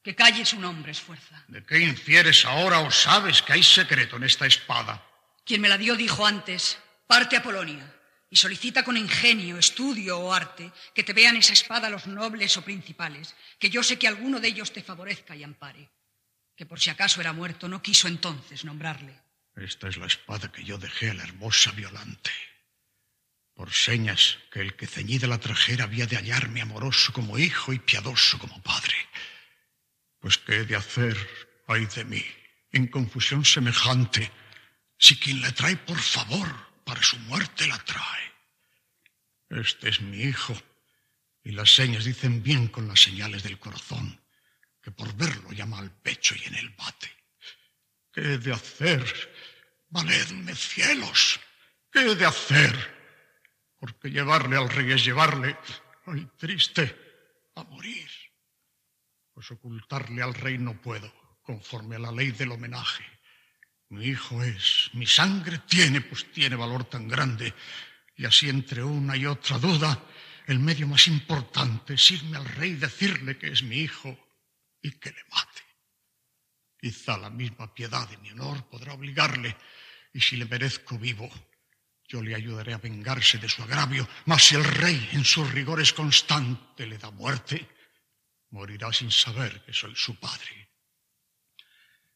Que 0.02 0.14
calle 0.14 0.46
su 0.46 0.58
nombre 0.58 0.92
es 0.92 1.00
fuerza. 1.00 1.44
¿De 1.48 1.62
qué 1.64 1.80
infieres 1.80 2.44
ahora 2.44 2.80
o 2.80 2.90
sabes 2.90 3.42
que 3.42 3.52
hay 3.52 3.62
secreto 3.62 4.16
en 4.16 4.24
esta 4.24 4.46
espada? 4.46 5.04
Quien 5.44 5.60
me 5.60 5.68
la 5.68 5.76
dio 5.76 5.94
dijo 5.94 6.26
antes, 6.26 6.78
parte 7.06 7.36
a 7.36 7.42
Polonia 7.42 7.84
y 8.30 8.36
solicita 8.36 8.84
con 8.84 8.96
ingenio, 8.96 9.58
estudio 9.58 10.18
o 10.18 10.32
arte 10.32 10.70
que 10.94 11.02
te 11.02 11.12
vean 11.12 11.36
esa 11.36 11.52
espada 11.52 11.90
los 11.90 12.06
nobles 12.06 12.56
o 12.56 12.62
principales, 12.62 13.34
que 13.58 13.68
yo 13.68 13.82
sé 13.82 13.98
que 13.98 14.08
alguno 14.08 14.40
de 14.40 14.48
ellos 14.48 14.72
te 14.72 14.82
favorezca 14.82 15.34
y 15.34 15.42
ampare. 15.42 15.90
Que 16.56 16.64
por 16.64 16.78
si 16.78 16.90
acaso 16.90 17.20
era 17.20 17.32
muerto, 17.32 17.68
no 17.68 17.82
quiso 17.82 18.06
entonces 18.06 18.64
nombrarle. 18.64 19.20
Esta 19.56 19.88
es 19.88 19.96
la 19.96 20.06
espada 20.06 20.52
que 20.52 20.64
yo 20.64 20.78
dejé 20.78 21.10
a 21.10 21.14
la 21.14 21.24
hermosa 21.24 21.72
Violante. 21.72 22.30
Por 23.54 23.72
señas 23.72 24.38
que 24.50 24.60
el 24.60 24.74
que 24.76 24.86
ceñida 24.86 25.26
la 25.26 25.40
trajera 25.40 25.84
había 25.84 26.06
de 26.06 26.16
hallarme 26.16 26.62
amoroso 26.62 27.12
como 27.12 27.36
hijo 27.36 27.72
y 27.72 27.78
piadoso 27.78 28.38
como 28.38 28.62
padre. 28.62 28.94
Pues 30.20 30.38
qué 30.38 30.58
he 30.58 30.64
de 30.64 30.76
hacer, 30.76 31.16
ay 31.66 31.86
de 31.86 32.04
mí, 32.04 32.24
en 32.72 32.86
confusión 32.86 33.44
semejante, 33.44 34.30
si 34.98 35.16
quien 35.16 35.40
la 35.40 35.50
trae 35.52 35.76
por 35.76 35.98
favor 35.98 36.46
para 36.84 37.02
su 37.02 37.18
muerte 37.20 37.66
la 37.66 37.78
trae. 37.78 38.32
Este 39.48 39.88
es 39.88 40.00
mi 40.00 40.22
hijo, 40.22 40.56
y 41.42 41.52
las 41.52 41.74
señas 41.74 42.04
dicen 42.04 42.42
bien 42.42 42.68
con 42.68 42.86
las 42.86 43.00
señales 43.00 43.42
del 43.42 43.58
corazón, 43.58 44.20
que 44.82 44.90
por 44.90 45.14
verlo 45.14 45.52
llama 45.52 45.78
al 45.78 45.90
pecho 45.90 46.34
y 46.36 46.44
en 46.44 46.54
él 46.54 46.70
bate. 46.70 47.10
¿Qué 48.12 48.34
he 48.34 48.38
de 48.38 48.52
hacer? 48.52 49.30
Valedme 49.88 50.54
cielos, 50.54 51.40
¿qué 51.90 52.00
he 52.00 52.14
de 52.14 52.26
hacer? 52.26 53.00
Porque 53.78 54.10
llevarle 54.10 54.56
al 54.56 54.68
rey 54.68 54.92
es 54.92 55.04
llevarle, 55.04 55.56
ay 56.06 56.28
triste, 56.36 56.94
a 57.56 57.64
morir. 57.64 58.10
Pues 59.40 59.52
ocultarle 59.52 60.22
al 60.22 60.34
rey 60.34 60.58
no 60.58 60.78
puedo, 60.82 61.10
conforme 61.40 61.96
a 61.96 61.98
la 61.98 62.12
ley 62.12 62.30
del 62.30 62.52
homenaje. 62.52 63.02
Mi 63.88 64.04
hijo 64.04 64.42
es, 64.42 64.90
mi 64.92 65.06
sangre 65.06 65.62
tiene, 65.66 66.02
pues 66.02 66.30
tiene 66.30 66.56
valor 66.56 66.84
tan 66.84 67.08
grande. 67.08 67.54
Y 68.18 68.26
así 68.26 68.50
entre 68.50 68.82
una 68.82 69.16
y 69.16 69.24
otra 69.24 69.58
duda, 69.58 69.98
el 70.46 70.58
medio 70.58 70.86
más 70.86 71.08
importante 71.08 71.94
es 71.94 72.10
irme 72.10 72.36
al 72.36 72.44
rey 72.44 72.74
decirle 72.74 73.38
que 73.38 73.50
es 73.50 73.62
mi 73.62 73.76
hijo 73.76 74.14
y 74.82 74.90
que 74.98 75.08
le 75.08 75.24
mate. 75.30 75.62
Quizá 76.78 77.16
la 77.16 77.30
misma 77.30 77.72
piedad 77.72 78.06
de 78.10 78.18
mi 78.18 78.32
honor 78.32 78.68
podrá 78.68 78.92
obligarle, 78.92 79.56
y 80.12 80.20
si 80.20 80.36
le 80.36 80.44
merezco 80.44 80.98
vivo, 80.98 81.30
yo 82.06 82.22
le 82.22 82.34
ayudaré 82.34 82.74
a 82.74 82.78
vengarse 82.78 83.38
de 83.38 83.48
su 83.48 83.62
agravio, 83.62 84.06
mas 84.26 84.44
si 84.44 84.56
el 84.56 84.64
rey 84.64 85.08
en 85.12 85.24
sus 85.24 85.50
rigores 85.50 85.94
constante 85.94 86.86
le 86.86 86.98
da 86.98 87.10
muerte, 87.10 87.79
morirá 88.50 88.92
sin 88.92 89.10
saber 89.10 89.62
que 89.64 89.72
soy 89.72 89.94
su 89.94 90.18
padre. 90.18 90.70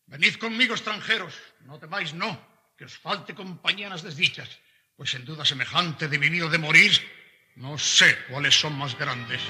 Venid 0.07 0.37
conmigo, 0.37 0.75
extranjeros, 0.75 1.35
no 1.61 1.79
temáis, 1.79 2.13
no, 2.13 2.31
que 2.77 2.85
os 2.85 2.97
falte 2.97 3.35
compañía 3.35 3.87
en 3.87 3.93
las 3.93 4.03
desdichas, 4.03 4.49
pues 4.97 5.15
en 5.15 5.25
duda 5.25 5.45
semejante 5.45 6.09
de 6.09 6.19
vivir 6.19 6.43
o 6.43 6.51
de 6.51 6.59
morir, 6.59 6.93
no 7.57 7.79
sé 7.79 8.19
cuáles 8.29 8.55
son 8.55 8.77
más 8.77 8.99
grandes. 8.99 9.41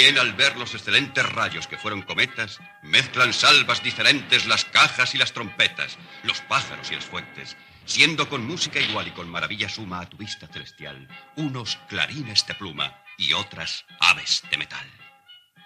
Bien 0.00 0.18
al 0.18 0.32
ver 0.32 0.56
los 0.56 0.74
excelentes 0.74 1.28
rayos 1.28 1.66
que 1.66 1.76
fueron 1.76 2.00
cometas, 2.00 2.58
mezclan 2.80 3.34
salvas 3.34 3.82
diferentes 3.82 4.46
las 4.46 4.64
cajas 4.64 5.14
y 5.14 5.18
las 5.18 5.34
trompetas, 5.34 5.98
los 6.22 6.40
pájaros 6.40 6.90
y 6.90 6.94
las 6.94 7.04
fuentes, 7.04 7.54
siendo 7.84 8.26
con 8.30 8.46
música 8.46 8.80
igual 8.80 9.08
y 9.08 9.10
con 9.10 9.28
maravilla 9.28 9.68
suma 9.68 10.00
a 10.00 10.08
tu 10.08 10.16
vista 10.16 10.46
celestial, 10.46 11.06
unos 11.36 11.76
clarines 11.90 12.46
de 12.46 12.54
pluma 12.54 13.04
y 13.18 13.34
otras 13.34 13.84
aves 14.00 14.42
de 14.50 14.56
metal. 14.56 14.90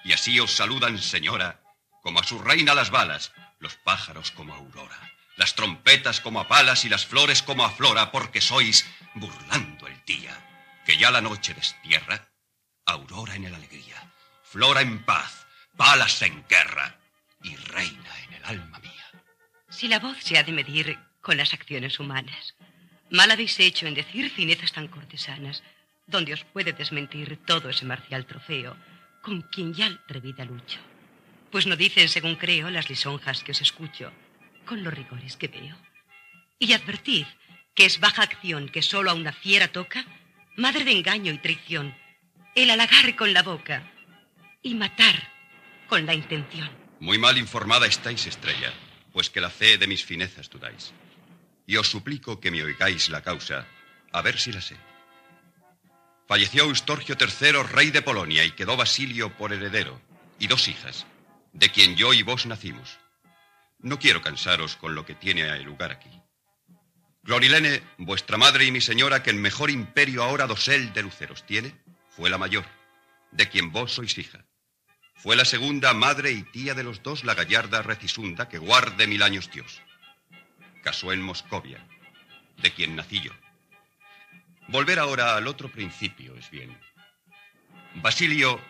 Y 0.02 0.14
así 0.14 0.40
os 0.40 0.50
saludan, 0.50 0.98
señora, 0.98 1.62
como 2.02 2.18
a 2.18 2.24
su 2.24 2.40
reina 2.40 2.74
las 2.74 2.90
balas, 2.90 3.30
los 3.60 3.76
pájaros 3.76 4.32
como 4.32 4.52
aurora, 4.52 4.98
las 5.36 5.54
trompetas 5.54 6.20
como 6.20 6.40
a 6.40 6.48
palas 6.48 6.84
y 6.84 6.88
las 6.88 7.06
flores 7.06 7.40
como 7.40 7.64
a 7.64 7.70
flora, 7.70 8.10
porque 8.10 8.40
sois, 8.40 8.84
burlando 9.14 9.86
el 9.86 10.04
día, 10.04 10.36
que 10.84 10.96
ya 10.96 11.12
la 11.12 11.20
noche 11.20 11.54
destierra, 11.54 12.32
aurora 12.84 13.36
en 13.36 13.44
el 13.44 13.54
alegría, 13.54 14.10
flora 14.54 14.82
en 14.82 15.02
paz, 15.02 15.48
palas 15.76 16.22
en 16.22 16.44
guerra 16.48 16.96
y 17.42 17.56
reina 17.56 18.12
en 18.22 18.34
el 18.34 18.44
alma 18.44 18.78
mía. 18.78 19.06
Si 19.68 19.88
la 19.88 19.98
voz 19.98 20.16
se 20.22 20.38
ha 20.38 20.44
de 20.44 20.52
medir 20.52 20.96
con 21.20 21.36
las 21.36 21.52
acciones 21.52 21.98
humanas, 21.98 22.54
mal 23.10 23.32
habéis 23.32 23.58
hecho 23.58 23.88
en 23.88 23.94
decir 23.94 24.30
finezas 24.30 24.70
tan 24.70 24.86
cortesanas, 24.86 25.64
donde 26.06 26.34
os 26.34 26.44
puede 26.44 26.72
desmentir 26.72 27.36
todo 27.44 27.68
ese 27.68 27.84
marcial 27.84 28.26
trofeo 28.26 28.76
con 29.22 29.42
quien 29.42 29.74
ya 29.74 29.86
atrevida 29.86 30.44
lucho. 30.44 30.78
Pues 31.50 31.66
no 31.66 31.74
dicen, 31.74 32.08
según 32.08 32.36
creo, 32.36 32.70
las 32.70 32.88
lisonjas 32.88 33.42
que 33.42 33.50
os 33.50 33.60
escucho, 33.60 34.12
con 34.64 34.84
los 34.84 34.94
rigores 34.94 35.36
que 35.36 35.48
veo. 35.48 35.76
Y 36.60 36.74
advertid 36.74 37.26
que 37.74 37.86
es 37.86 37.98
baja 37.98 38.22
acción 38.22 38.68
que 38.68 38.82
solo 38.82 39.10
a 39.10 39.14
una 39.14 39.32
fiera 39.32 39.66
toca, 39.66 40.04
madre 40.56 40.84
de 40.84 40.92
engaño 40.92 41.32
y 41.32 41.38
traición, 41.38 41.92
el 42.54 42.70
halagar 42.70 43.16
con 43.16 43.32
la 43.32 43.42
boca 43.42 43.90
y 44.64 44.74
matar 44.74 45.14
con 45.88 46.06
la 46.06 46.14
intención. 46.14 46.68
Muy 46.98 47.18
mal 47.18 47.36
informada 47.38 47.86
estáis, 47.86 48.26
estrella, 48.26 48.72
pues 49.12 49.28
que 49.30 49.40
la 49.40 49.50
fe 49.50 49.78
de 49.78 49.86
mis 49.86 50.04
finezas 50.04 50.48
dudáis. 50.48 50.92
Y 51.66 51.76
os 51.76 51.88
suplico 51.88 52.40
que 52.40 52.50
me 52.50 52.62
oigáis 52.62 53.10
la 53.10 53.22
causa, 53.22 53.66
a 54.10 54.22
ver 54.22 54.40
si 54.40 54.52
la 54.52 54.62
sé. 54.62 54.76
Falleció 56.26 56.64
Eustorgio 56.64 57.14
III, 57.20 57.62
rey 57.62 57.90
de 57.90 58.00
Polonia, 58.00 58.42
y 58.42 58.52
quedó 58.52 58.76
Basilio 58.76 59.36
por 59.36 59.52
heredero, 59.52 60.00
y 60.38 60.46
dos 60.46 60.66
hijas, 60.68 61.06
de 61.52 61.68
quien 61.68 61.94
yo 61.94 62.14
y 62.14 62.22
vos 62.22 62.46
nacimos. 62.46 62.98
No 63.80 63.98
quiero 63.98 64.22
cansaros 64.22 64.76
con 64.76 64.94
lo 64.94 65.04
que 65.04 65.14
tiene 65.14 65.60
lugar 65.60 65.92
aquí. 65.92 66.10
Glorilene, 67.22 67.82
vuestra 67.98 68.38
madre 68.38 68.64
y 68.64 68.72
mi 68.72 68.80
señora, 68.80 69.22
que 69.22 69.30
en 69.30 69.42
mejor 69.42 69.70
imperio 69.70 70.22
ahora 70.22 70.46
dosel 70.46 70.94
de 70.94 71.02
luceros 71.02 71.44
tiene, 71.44 71.78
fue 72.08 72.30
la 72.30 72.38
mayor, 72.38 72.64
de 73.30 73.48
quien 73.50 73.70
vos 73.70 73.92
sois 73.92 74.16
hija. 74.16 74.44
Fue 75.24 75.36
la 75.36 75.46
segunda 75.46 75.94
madre 75.94 76.32
y 76.32 76.42
tía 76.42 76.74
de 76.74 76.84
los 76.84 77.02
dos 77.02 77.24
la 77.24 77.32
gallarda 77.32 77.80
Recisunda, 77.80 78.46
que 78.46 78.58
guarde 78.58 79.06
mil 79.06 79.22
años 79.22 79.50
Dios. 79.50 79.80
Casó 80.82 81.14
en 81.14 81.22
Moscovia, 81.22 81.82
de 82.58 82.70
quien 82.74 82.94
nací 82.94 83.22
yo. 83.22 83.32
Volver 84.68 84.98
ahora 84.98 85.34
al 85.34 85.46
otro 85.46 85.72
principio 85.72 86.36
es 86.36 86.50
bien. 86.50 86.78
Basilio, 87.94 88.60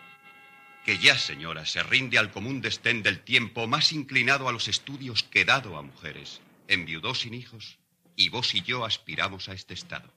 que 0.85 0.97
ya, 0.97 1.17
señora, 1.17 1.65
se 1.65 1.83
rinde 1.83 2.17
al 2.17 2.31
común 2.31 2.61
destén 2.61 3.03
del 3.03 3.19
tiempo 3.19 3.67
más 3.67 3.91
inclinado 3.91 4.47
a 4.47 4.53
los 4.53 4.69
estudios 4.69 5.23
que 5.23 5.43
dado 5.43 5.75
a 5.75 5.81
mujeres, 5.81 6.39
enviudó 6.69 7.15
sin 7.15 7.33
hijos, 7.33 7.79
y 8.15 8.29
vos 8.29 8.55
y 8.55 8.61
yo 8.61 8.85
aspiramos 8.85 9.49
a 9.49 9.53
este 9.53 9.73
estado. 9.73 10.09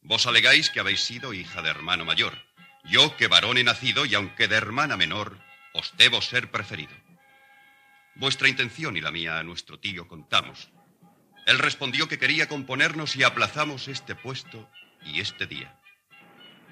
Vos 0.00 0.26
alegáis 0.26 0.70
que 0.70 0.80
habéis 0.80 1.00
sido 1.00 1.34
hija 1.34 1.60
de 1.60 1.68
hermano 1.68 2.06
mayor, 2.06 2.38
yo 2.84 3.16
que 3.16 3.28
varón 3.28 3.58
he 3.58 3.64
nacido 3.64 4.04
y 4.06 4.14
aunque 4.14 4.48
de 4.48 4.56
hermana 4.56 4.96
menor, 4.96 5.38
os 5.72 5.94
debo 5.96 6.20
ser 6.20 6.50
preferido. 6.50 6.94
Vuestra 8.14 8.48
intención 8.48 8.96
y 8.96 9.00
la 9.00 9.10
mía 9.10 9.38
a 9.38 9.42
nuestro 9.42 9.78
tío 9.78 10.06
contamos. 10.06 10.70
Él 11.46 11.58
respondió 11.58 12.08
que 12.08 12.18
quería 12.18 12.48
componernos 12.48 13.16
y 13.16 13.22
aplazamos 13.22 13.88
este 13.88 14.14
puesto 14.14 14.70
y 15.04 15.20
este 15.20 15.46
día. 15.46 15.78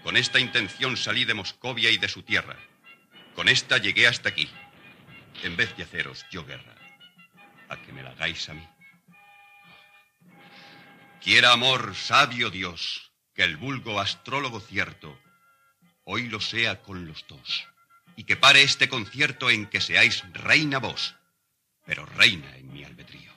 Con 0.02 0.17
esta 0.17 0.38
intención 0.38 0.97
salí 0.97 1.25
de 1.25 1.35
Moscovia 1.35 1.90
y 1.90 1.99
de 1.99 2.09
su 2.09 2.23
tierra. 2.23 2.57
Con 3.35 3.49
esta 3.49 3.79
llegué 3.79 4.07
hasta 4.07 4.29
aquí, 4.29 4.51
en 5.42 5.57
vez 5.57 5.77
de 5.77 5.85
haceros 5.85 6.27
yo 6.31 6.44
guerra, 6.44 6.75
a 7.68 7.77
que 7.77 7.92
me 7.92 8.03
la 8.03 8.11
hagáis 8.11 8.49
a 8.49 8.55
mí. 8.55 8.68
Quiera 11.23 11.53
amor, 11.53 11.94
sabio 11.94 12.51
Dios, 12.51 13.12
que 13.35 13.44
el 13.44 13.57
vulgo 13.57 14.01
astrólogo 14.01 14.61
cierto 14.61 15.18
hoy 16.11 16.29
lo 16.29 16.40
sea 16.40 16.83
con 16.83 17.07
los 17.07 17.25
dos, 17.29 17.66
y 18.16 18.25
que 18.25 18.37
pare 18.37 18.62
este 18.62 18.88
concierto 18.88 19.51
en 19.51 19.66
que 19.66 19.81
seáis 19.81 20.25
reina 20.33 20.79
vos, 20.79 21.14
pero 21.87 22.05
reina 22.05 22.57
en 22.57 22.73
mi 22.73 22.85
albedrío, 22.85 23.33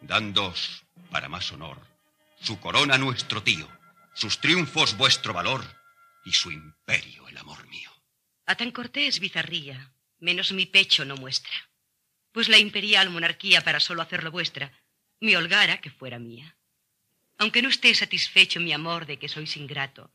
dándoos, 0.00 0.84
para 1.10 1.28
más 1.28 1.50
honor, 1.52 1.78
su 2.40 2.60
corona 2.60 2.98
nuestro 2.98 3.42
tío 3.42 3.68
sus 4.14 4.38
triunfos 4.38 4.96
vuestro 4.96 5.32
valor 5.32 5.64
y 6.24 6.32
su 6.32 6.50
imperio 6.50 7.28
el 7.28 7.36
amor 7.38 7.66
mío. 7.68 7.90
A 8.46 8.54
tan 8.56 8.70
cortés 8.70 9.20
bizarría, 9.20 9.92
menos 10.18 10.52
mi 10.52 10.66
pecho 10.66 11.04
no 11.04 11.16
muestra, 11.16 11.52
pues 12.32 12.48
la 12.48 12.58
imperial 12.58 13.10
monarquía 13.10 13.62
para 13.62 13.80
solo 13.80 14.02
hacerlo 14.02 14.30
vuestra, 14.30 14.72
me 15.20 15.36
holgara 15.36 15.80
que 15.80 15.90
fuera 15.90 16.18
mía. 16.18 16.56
Aunque 17.38 17.62
no 17.62 17.68
esté 17.68 17.94
satisfecho 17.94 18.60
mi 18.60 18.72
amor 18.72 19.06
de 19.06 19.18
que 19.18 19.28
sois 19.28 19.56
ingrato, 19.56 20.12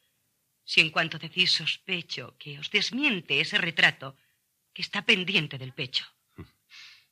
si 0.67 0.81
en 0.81 0.91
cuanto 0.91 1.17
decís 1.17 1.49
sospecho 1.55 2.35
que 2.37 2.59
os 2.59 2.67
desmiente 2.69 3.39
ese 3.39 3.57
retrato 3.57 4.19
que 4.75 4.83
está 4.83 5.01
pendiente 5.01 5.57
del 5.57 5.71
pecho. 5.71 6.05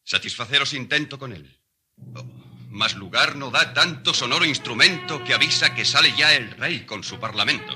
Satisfaceros 0.03 0.73
intento 0.73 1.17
con 1.17 1.31
él. 1.31 1.47
Oh. 2.13 2.27
Mas 2.69 2.93
lugar 2.99 3.39
no 3.39 3.49
da 3.55 3.71
tanto 3.71 4.11
sonoro 4.13 4.43
instrumento 4.43 5.23
que 5.23 5.33
avisa 5.33 5.73
que 5.73 5.87
sale 5.87 6.11
ya 6.19 6.35
el 6.35 6.51
rey 6.59 6.85
con 6.85 7.01
su 7.07 7.17
parlamento. 7.17 7.71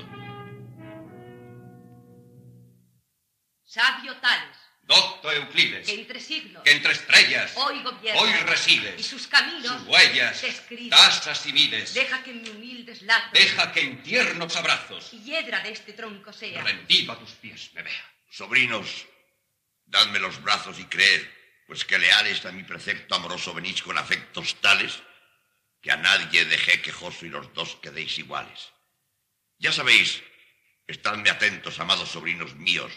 Sabio 3.64 4.12
Tales. 4.20 4.59
Docto 4.90 5.30
Euclides. 5.30 5.86
Que 5.86 5.94
entre 5.94 6.18
siglos. 6.18 6.64
Que 6.64 6.72
entre 6.72 6.90
estrellas. 6.90 7.52
Hoy 7.54 7.80
gobierna. 7.80 8.20
Hoy 8.20 8.32
resides. 8.44 8.98
Y 8.98 9.04
sus 9.04 9.28
caminos. 9.28 9.78
Sus 9.78 9.86
huellas. 9.86 10.44
Tasas 10.90 11.46
y 11.46 11.52
mides. 11.52 11.94
Deja 11.94 12.20
que 12.24 12.32
en 12.32 12.42
mi 12.42 12.48
humildes 12.50 13.02
lazos. 13.02 13.32
Deja 13.32 13.70
que 13.70 13.82
en 13.82 14.02
tiernos 14.02 14.56
abrazos. 14.56 15.14
Y 15.14 15.22
hiedra 15.22 15.60
de 15.60 15.70
este 15.70 15.92
tronco 15.92 16.32
sea. 16.32 16.64
Rendido 16.64 17.12
a 17.12 17.18
tus 17.20 17.30
pies 17.34 17.70
me 17.74 17.82
vea. 17.82 18.04
Sobrinos, 18.32 19.06
dadme 19.86 20.18
los 20.18 20.42
brazos 20.42 20.80
y 20.80 20.84
creed 20.86 21.24
pues 21.68 21.84
que 21.84 21.96
leales 21.96 22.44
a 22.46 22.50
mi 22.50 22.64
precepto 22.64 23.14
amoroso 23.14 23.54
venís 23.54 23.80
con 23.82 23.96
afectos 23.96 24.56
tales 24.60 25.00
que 25.80 25.92
a 25.92 25.96
nadie 25.96 26.44
dejé 26.46 26.82
quejoso 26.82 27.26
y 27.26 27.28
los 27.28 27.54
dos 27.54 27.76
quedéis 27.76 28.18
iguales. 28.18 28.72
Ya 29.58 29.70
sabéis, 29.70 30.20
estadme 30.88 31.30
atentos, 31.30 31.78
amados 31.78 32.08
sobrinos 32.08 32.56
míos, 32.56 32.90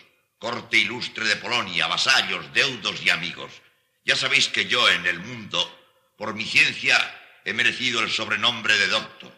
corte 0.44 0.78
ilustre 0.78 1.24
de 1.24 1.38
Polonia, 1.38 1.88
vasallos, 1.88 2.52
deudos 2.52 3.02
y 3.02 3.10
amigos. 3.10 3.50
Ya 4.04 4.18
sabéis 4.18 4.50
que 4.50 4.66
yo 4.66 4.90
en 4.90 5.06
el 5.06 5.20
mundo, 5.20 5.58
por 6.18 6.34
mi 6.34 6.44
ciencia, 6.44 6.98
he 7.46 7.54
merecido 7.54 8.02
el 8.02 8.12
sobrenombre 8.12 8.78
de 8.78 8.88
doctor, 8.88 9.34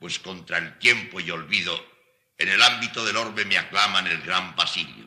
pues 0.00 0.18
contra 0.18 0.58
el 0.58 0.76
tiempo 0.80 1.20
y 1.20 1.30
olvido, 1.30 1.80
en 2.38 2.48
el 2.48 2.60
ámbito 2.60 3.04
del 3.04 3.18
orbe 3.18 3.44
me 3.44 3.56
aclaman 3.56 4.08
el 4.08 4.20
gran 4.22 4.56
Basilio. 4.56 5.06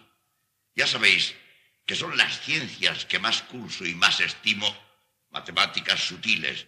Ya 0.73 0.87
sabéis 0.87 1.35
que 1.85 1.97
son 1.97 2.15
las 2.15 2.39
ciencias 2.39 3.03
que 3.03 3.19
más 3.19 3.41
curso 3.41 3.85
y 3.85 3.93
más 3.93 4.21
estimo, 4.21 4.73
matemáticas 5.31 5.99
sutiles, 5.99 6.65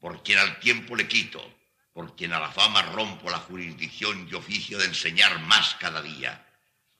por 0.00 0.24
quien 0.24 0.40
al 0.40 0.58
tiempo 0.58 0.96
le 0.96 1.06
quito, 1.06 1.56
por 1.92 2.16
quien 2.16 2.32
a 2.32 2.40
la 2.40 2.50
fama 2.50 2.82
rompo 2.82 3.30
la 3.30 3.38
jurisdicción 3.38 4.26
y 4.28 4.34
oficio 4.34 4.76
de 4.76 4.86
enseñar 4.86 5.38
más 5.42 5.76
cada 5.76 6.02
día. 6.02 6.47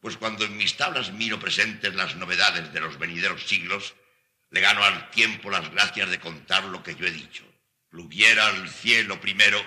Pues 0.00 0.16
cuando 0.16 0.44
en 0.44 0.56
mis 0.56 0.76
tablas 0.76 1.12
miro 1.12 1.40
presentes 1.40 1.94
las 1.94 2.14
novedades 2.16 2.72
de 2.72 2.80
los 2.80 2.98
venideros 2.98 3.46
siglos, 3.46 3.94
le 4.50 4.60
gano 4.60 4.84
al 4.84 5.10
tiempo 5.10 5.50
las 5.50 5.70
gracias 5.70 6.08
de 6.10 6.20
contar 6.20 6.64
lo 6.64 6.82
que 6.82 6.94
yo 6.94 7.06
he 7.06 7.10
dicho. 7.10 7.44
Pluviera 7.90 8.46
al 8.46 8.68
cielo 8.68 9.20
primero, 9.20 9.64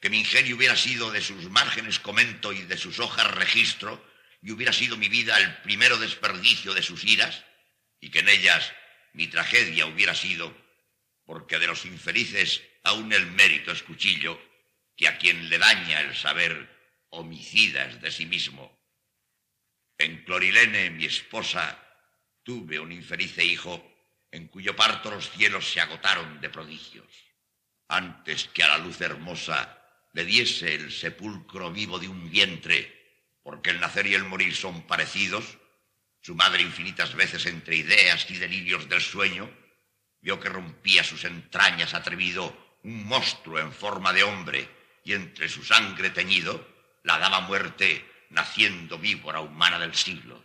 que 0.00 0.10
mi 0.10 0.20
ingenio 0.20 0.56
hubiera 0.56 0.76
sido 0.76 1.10
de 1.10 1.20
sus 1.20 1.50
márgenes 1.50 1.98
comento 1.98 2.52
y 2.52 2.62
de 2.62 2.76
sus 2.76 2.98
hojas 3.00 3.30
registro, 3.34 4.04
y 4.40 4.50
hubiera 4.52 4.72
sido 4.72 4.96
mi 4.96 5.08
vida 5.08 5.38
el 5.38 5.56
primero 5.58 5.98
desperdicio 5.98 6.74
de 6.74 6.82
sus 6.82 7.04
iras, 7.04 7.44
y 8.00 8.10
que 8.10 8.20
en 8.20 8.28
ellas 8.28 8.72
mi 9.12 9.26
tragedia 9.26 9.86
hubiera 9.86 10.14
sido, 10.14 10.56
porque 11.24 11.58
de 11.58 11.66
los 11.66 11.84
infelices 11.84 12.62
aún 12.82 13.12
el 13.12 13.26
mérito 13.26 13.72
es 13.72 13.82
cuchillo, 13.82 14.40
que 14.96 15.08
a 15.08 15.18
quien 15.18 15.48
le 15.50 15.58
daña 15.58 16.00
el 16.00 16.16
saber 16.16 16.68
homicida 17.10 17.86
es 17.86 18.00
de 18.00 18.10
sí 18.10 18.26
mismo. 18.26 18.76
En 19.98 20.24
Clorilene, 20.24 20.90
mi 20.90 21.06
esposa, 21.06 21.78
tuve 22.42 22.78
un 22.78 22.92
infelice 22.92 23.44
hijo, 23.44 23.82
en 24.30 24.48
cuyo 24.48 24.76
parto 24.76 25.10
los 25.10 25.30
cielos 25.30 25.70
se 25.70 25.80
agotaron 25.80 26.40
de 26.40 26.50
prodigios. 26.50 27.06
Antes 27.88 28.48
que 28.48 28.62
a 28.62 28.68
la 28.68 28.78
luz 28.78 29.00
hermosa 29.00 29.82
le 30.12 30.24
diese 30.24 30.74
el 30.74 30.92
sepulcro 30.92 31.72
vivo 31.72 31.98
de 31.98 32.08
un 32.08 32.30
vientre, 32.30 33.40
porque 33.42 33.70
el 33.70 33.80
nacer 33.80 34.06
y 34.06 34.14
el 34.14 34.24
morir 34.24 34.54
son 34.54 34.86
parecidos, 34.86 35.58
su 36.20 36.34
madre 36.34 36.62
infinitas 36.62 37.14
veces 37.14 37.46
entre 37.46 37.76
ideas 37.76 38.30
y 38.30 38.36
delirios 38.36 38.88
del 38.88 39.00
sueño, 39.00 39.48
vio 40.20 40.40
que 40.40 40.48
rompía 40.48 41.04
sus 41.04 41.24
entrañas 41.24 41.94
atrevido 41.94 42.78
un 42.82 43.04
monstruo 43.04 43.58
en 43.58 43.72
forma 43.72 44.12
de 44.12 44.24
hombre 44.24 44.68
y 45.04 45.12
entre 45.12 45.48
su 45.48 45.64
sangre 45.64 46.10
teñido 46.10 46.66
la 47.04 47.18
daba 47.18 47.40
muerte 47.40 48.04
naciendo 48.30 48.98
víbora 48.98 49.40
humana 49.40 49.78
del 49.78 49.94
siglo. 49.94 50.42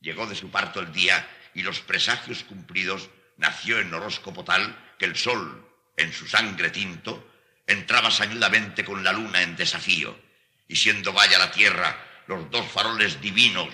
Llegó 0.00 0.26
de 0.26 0.34
su 0.34 0.50
parto 0.50 0.80
el 0.80 0.92
día 0.92 1.28
y 1.54 1.62
los 1.62 1.80
presagios 1.80 2.44
cumplidos, 2.44 3.10
nació 3.36 3.78
en 3.78 3.92
horóscopo 3.92 4.44
tal 4.44 4.94
que 4.98 5.04
el 5.04 5.16
sol, 5.16 5.68
en 5.96 6.12
su 6.12 6.26
sangre 6.26 6.70
tinto, 6.70 7.28
entraba 7.66 8.10
sañudamente 8.10 8.84
con 8.84 9.04
la 9.04 9.12
luna 9.12 9.42
en 9.42 9.56
desafío, 9.56 10.18
y 10.66 10.76
siendo 10.76 11.12
vaya 11.12 11.38
la 11.38 11.50
tierra, 11.50 11.96
los 12.26 12.50
dos 12.50 12.66
faroles 12.70 13.20
divinos 13.20 13.68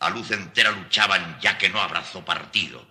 a 0.00 0.10
luz 0.10 0.30
entera 0.30 0.70
luchaban 0.70 1.38
ya 1.40 1.56
que 1.56 1.68
no 1.68 1.80
abrazó 1.80 2.24
partido. 2.24 2.86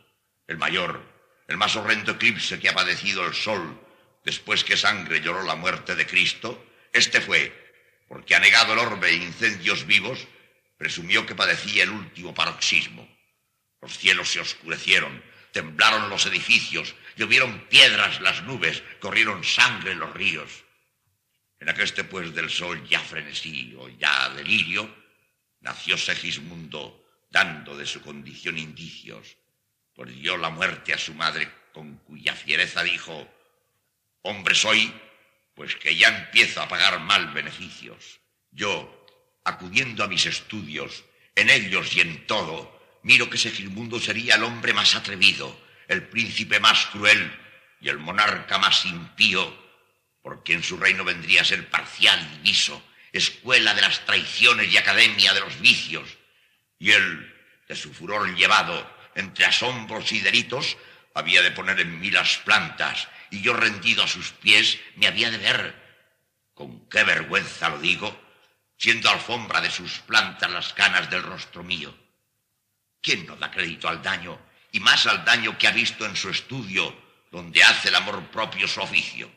El 0.47 0.57
mayor, 0.57 1.03
el 1.47 1.57
más 1.57 1.75
horrendo 1.75 2.13
eclipse 2.13 2.59
que 2.59 2.69
ha 2.69 2.73
padecido 2.73 3.25
el 3.25 3.33
sol 3.33 3.79
después 4.23 4.63
que 4.63 4.77
sangre 4.77 5.21
lloró 5.21 5.43
la 5.43 5.55
muerte 5.55 5.95
de 5.95 6.07
Cristo, 6.07 6.65
este 6.91 7.21
fue, 7.21 7.62
porque 8.07 8.35
anegado 8.35 8.73
el 8.73 8.79
orbe 8.79 9.09
e 9.09 9.15
incendios 9.15 9.85
vivos, 9.85 10.27
presumió 10.77 11.25
que 11.25 11.35
padecía 11.35 11.83
el 11.83 11.91
último 11.91 12.33
paroxismo. 12.33 13.07
Los 13.81 13.97
cielos 13.97 14.29
se 14.29 14.39
oscurecieron, 14.39 15.23
temblaron 15.51 16.09
los 16.09 16.25
edificios, 16.25 16.95
llovieron 17.15 17.67
piedras 17.67 18.21
las 18.21 18.43
nubes, 18.43 18.83
corrieron 18.99 19.43
sangre 19.43 19.95
los 19.95 20.13
ríos. 20.13 20.63
En 21.59 21.69
aqueste 21.69 22.03
pues 22.03 22.33
del 22.33 22.49
sol 22.49 22.87
ya 22.87 22.99
frenesí 22.99 23.75
o 23.77 23.87
ya 23.89 24.29
delirio, 24.29 24.93
nació 25.61 25.97
Segismundo, 25.97 27.05
dando 27.29 27.77
de 27.77 27.85
su 27.85 28.01
condición 28.01 28.57
indicios, 28.57 29.37
dio 30.23 30.37
la 30.37 30.49
muerte 30.49 30.93
a 30.93 30.97
su 30.97 31.13
madre, 31.13 31.49
con 31.71 31.97
cuya 31.99 32.33
fiereza 32.33 32.83
dijo, 32.83 33.27
hombre 34.21 34.55
soy, 34.55 34.93
pues 35.55 35.75
que 35.75 35.95
ya 35.95 36.07
empiezo 36.07 36.61
a 36.61 36.67
pagar 36.67 36.99
mal 36.99 37.33
beneficios. 37.33 38.19
Yo, 38.51 39.05
acudiendo 39.43 40.03
a 40.03 40.07
mis 40.07 40.25
estudios, 40.25 41.03
en 41.35 41.49
ellos 41.49 41.95
y 41.95 42.01
en 42.01 42.25
todo, 42.27 42.99
miro 43.03 43.29
que 43.29 43.37
Segismundo 43.37 43.99
sería 43.99 44.35
el 44.35 44.43
hombre 44.43 44.73
más 44.73 44.95
atrevido, 44.95 45.59
el 45.87 46.07
príncipe 46.07 46.59
más 46.59 46.87
cruel 46.87 47.39
y 47.81 47.89
el 47.89 47.97
monarca 47.97 48.57
más 48.57 48.85
impío, 48.85 49.61
porque 50.21 50.53
en 50.53 50.63
su 50.63 50.77
reino 50.77 51.03
vendría 51.03 51.41
a 51.41 51.45
ser 51.45 51.69
parcial 51.69 52.19
y 52.21 52.37
diviso, 52.37 52.81
escuela 53.11 53.73
de 53.73 53.81
las 53.81 54.05
traiciones 54.05 54.71
y 54.71 54.77
academia 54.77 55.33
de 55.33 55.41
los 55.41 55.59
vicios, 55.59 56.07
y 56.79 56.91
él, 56.91 57.33
de 57.67 57.75
su 57.75 57.93
furor 57.93 58.33
llevado 58.35 58.89
entre 59.15 59.45
asombros 59.45 60.11
y 60.11 60.21
delitos, 60.21 60.77
había 61.13 61.41
de 61.41 61.51
poner 61.51 61.79
en 61.79 61.99
mí 61.99 62.09
las 62.09 62.37
plantas, 62.37 63.07
y 63.33 63.41
yo 63.41 63.53
rendido 63.53 64.03
a 64.03 64.07
sus 64.07 64.29
pies 64.29 64.79
me 64.95 65.07
había 65.07 65.31
de 65.31 65.39
ver, 65.39 65.75
con 66.53 66.87
qué 66.87 67.03
vergüenza 67.03 67.67
lo 67.67 67.79
digo, 67.79 68.15
siendo 68.77 69.09
alfombra 69.09 69.59
de 69.59 69.71
sus 69.71 69.99
plantas 70.01 70.51
las 70.51 70.71
canas 70.73 71.09
del 71.09 71.23
rostro 71.23 71.63
mío. 71.63 71.97
¿Quién 73.01 73.25
no 73.25 73.35
da 73.35 73.49
crédito 73.49 73.89
al 73.89 74.03
daño, 74.03 74.39
y 74.71 74.79
más 74.79 75.07
al 75.07 75.25
daño 75.25 75.57
que 75.57 75.67
ha 75.67 75.71
visto 75.71 76.05
en 76.05 76.15
su 76.15 76.29
estudio, 76.29 76.95
donde 77.31 77.63
hace 77.63 77.89
el 77.89 77.95
amor 77.95 78.23
propio 78.29 78.67
su 78.67 78.81
oficio? 78.81 79.31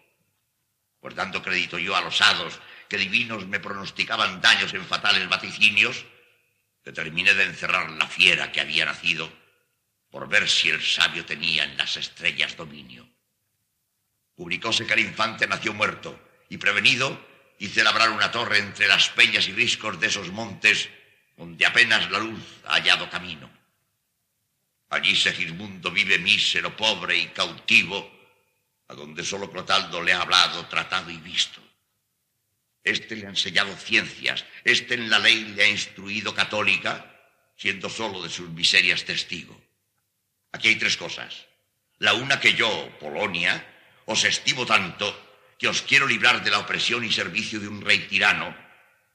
Pues 1.01 1.15
dando 1.15 1.43
crédito 1.43 1.79
yo 1.79 1.97
a 1.97 2.03
los 2.03 2.21
hados 2.21 2.61
que 2.91 2.99
divinos 2.99 3.47
me 3.47 3.61
pronosticaban 3.61 4.43
daños 4.43 4.75
en 4.75 4.85
fatales 4.85 5.27
vaticinios, 5.27 6.05
determiné 6.85 7.33
de 7.33 7.45
encerrar 7.45 7.91
la 7.93 8.07
fiera 8.07 8.53
que 8.53 8.61
había 8.61 8.85
nacido 8.85 9.33
por 10.11 10.29
ver 10.29 10.51
si 10.51 10.69
el 10.69 10.83
sabio 10.83 11.25
tenía 11.25 11.65
en 11.65 11.79
las 11.79 11.97
estrellas 11.97 12.59
dominio. 12.59 13.16
Publicóse 14.37 14.87
que 14.87 14.93
el 14.93 15.01
infante 15.01 15.47
nació 15.47 15.73
muerto 15.73 16.21
y 16.51 16.59
prevenido 16.59 17.19
hice 17.59 17.83
labrar 17.83 18.11
una 18.11 18.31
torre 18.31 18.59
entre 18.59 18.87
las 18.87 19.09
peñas 19.09 19.49
y 19.49 19.53
riscos 19.53 19.99
de 19.99 20.09
esos 20.09 20.31
montes 20.31 20.91
donde 21.37 21.65
apenas 21.65 22.11
la 22.11 22.19
luz 22.19 22.43
ha 22.65 22.75
hallado 22.75 23.09
camino. 23.11 23.51
Allí 24.91 25.17
Segismundo 25.17 25.91
vive 25.91 26.19
mísero, 26.19 26.77
pobre 26.77 27.17
y 27.17 27.27
cautivo, 27.29 28.13
a 28.89 28.95
donde 28.95 29.25
solo 29.25 29.51
Clotaldo 29.51 30.03
le 30.03 30.13
ha 30.13 30.21
hablado, 30.21 30.67
tratado 30.67 31.11
y 31.11 31.17
visto. 31.17 31.61
Este 32.85 33.17
le 33.17 33.27
ha 33.27 33.31
enseñado 33.31 33.75
ciencias, 33.77 34.45
este 34.65 34.95
en 34.95 35.11
la 35.11 35.19
ley 35.19 35.45
le 35.57 35.65
ha 35.65 35.69
instruido 35.69 36.35
católica, 36.35 37.13
siendo 37.57 37.89
solo 37.91 38.23
de 38.23 38.31
sus 38.31 38.49
miserias 38.51 39.05
testigo. 39.05 39.61
Aquí 40.53 40.69
hay 40.69 40.77
tres 40.77 40.97
cosas. 40.97 41.47
La 41.99 42.15
una 42.15 42.39
que 42.39 42.55
yo, 42.55 42.97
Polonia, 43.01 43.76
os 44.07 44.25
estimo 44.25 44.65
tanto 44.65 45.07
que 45.59 45.69
os 45.69 45.83
quiero 45.83 46.07
librar 46.07 46.43
de 46.43 46.51
la 46.51 46.61
opresión 46.61 47.05
y 47.05 47.13
servicio 47.13 47.59
de 47.61 47.69
un 47.69 47.83
rey 47.83 48.07
tirano, 48.07 48.55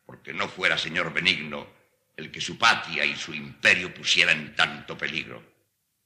porque 0.05 0.33
no 0.33 0.47
fuera 0.47 0.77
señor 0.77 1.13
benigno 1.13 1.67
el 2.17 2.31
que 2.31 2.41
su 2.41 2.57
patria 2.57 3.05
y 3.05 3.15
su 3.15 3.33
imperio 3.33 3.93
pusiera 3.93 4.31
en 4.31 4.55
tanto 4.55 4.97
peligro. 4.97 5.41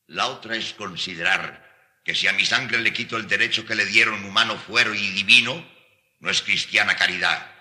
La 0.08 0.28
otra 0.28 0.56
es 0.56 0.74
considerar 0.74 1.66
que 2.06 2.14
si 2.14 2.28
a 2.28 2.34
mi 2.34 2.46
sangre 2.46 2.80
le 2.80 2.94
quito 2.94 3.18
el 3.18 3.28
derecho 3.28 3.66
que 3.66 3.76
le 3.76 3.86
dieron 3.86 4.24
humano 4.24 4.56
fuero 4.56 4.94
y 4.94 5.10
divino, 5.12 5.68
no 6.20 6.30
es 6.30 6.42
cristiana 6.42 6.96
caridad, 6.96 7.52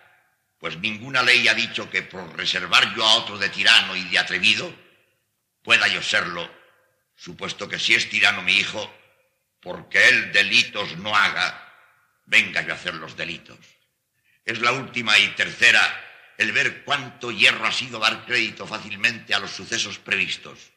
pues 0.58 0.76
ninguna 0.78 1.22
ley 1.22 1.48
ha 1.48 1.54
dicho 1.54 1.90
que 1.90 2.02
por 2.02 2.36
reservar 2.36 2.94
yo 2.94 3.04
a 3.04 3.14
otro 3.14 3.38
de 3.38 3.48
tirano 3.48 3.96
y 3.96 4.04
de 4.04 4.18
atrevido, 4.18 4.72
pueda 5.62 5.88
yo 5.88 6.02
serlo, 6.02 6.48
supuesto 7.16 7.68
que 7.68 7.78
si 7.78 7.94
es 7.94 8.08
tirano 8.10 8.42
mi 8.42 8.52
hijo, 8.52 8.92
porque 9.64 10.08
él 10.08 10.30
delitos 10.32 10.96
no 10.98 11.16
haga, 11.16 11.74
venga 12.26 12.62
yo 12.62 12.72
a 12.72 12.76
hacer 12.76 12.94
los 12.94 13.16
delitos. 13.16 13.58
Es 14.44 14.60
la 14.60 14.70
última 14.70 15.18
y 15.18 15.26
tercera 15.28 15.82
el 16.38 16.52
ver 16.52 16.84
cuánto 16.84 17.32
hierro 17.32 17.66
ha 17.66 17.72
sido 17.72 17.98
dar 17.98 18.24
crédito 18.24 18.66
fácilmente 18.66 19.34
a 19.34 19.40
los 19.40 19.50
sucesos 19.50 19.98
previstos 19.98 20.74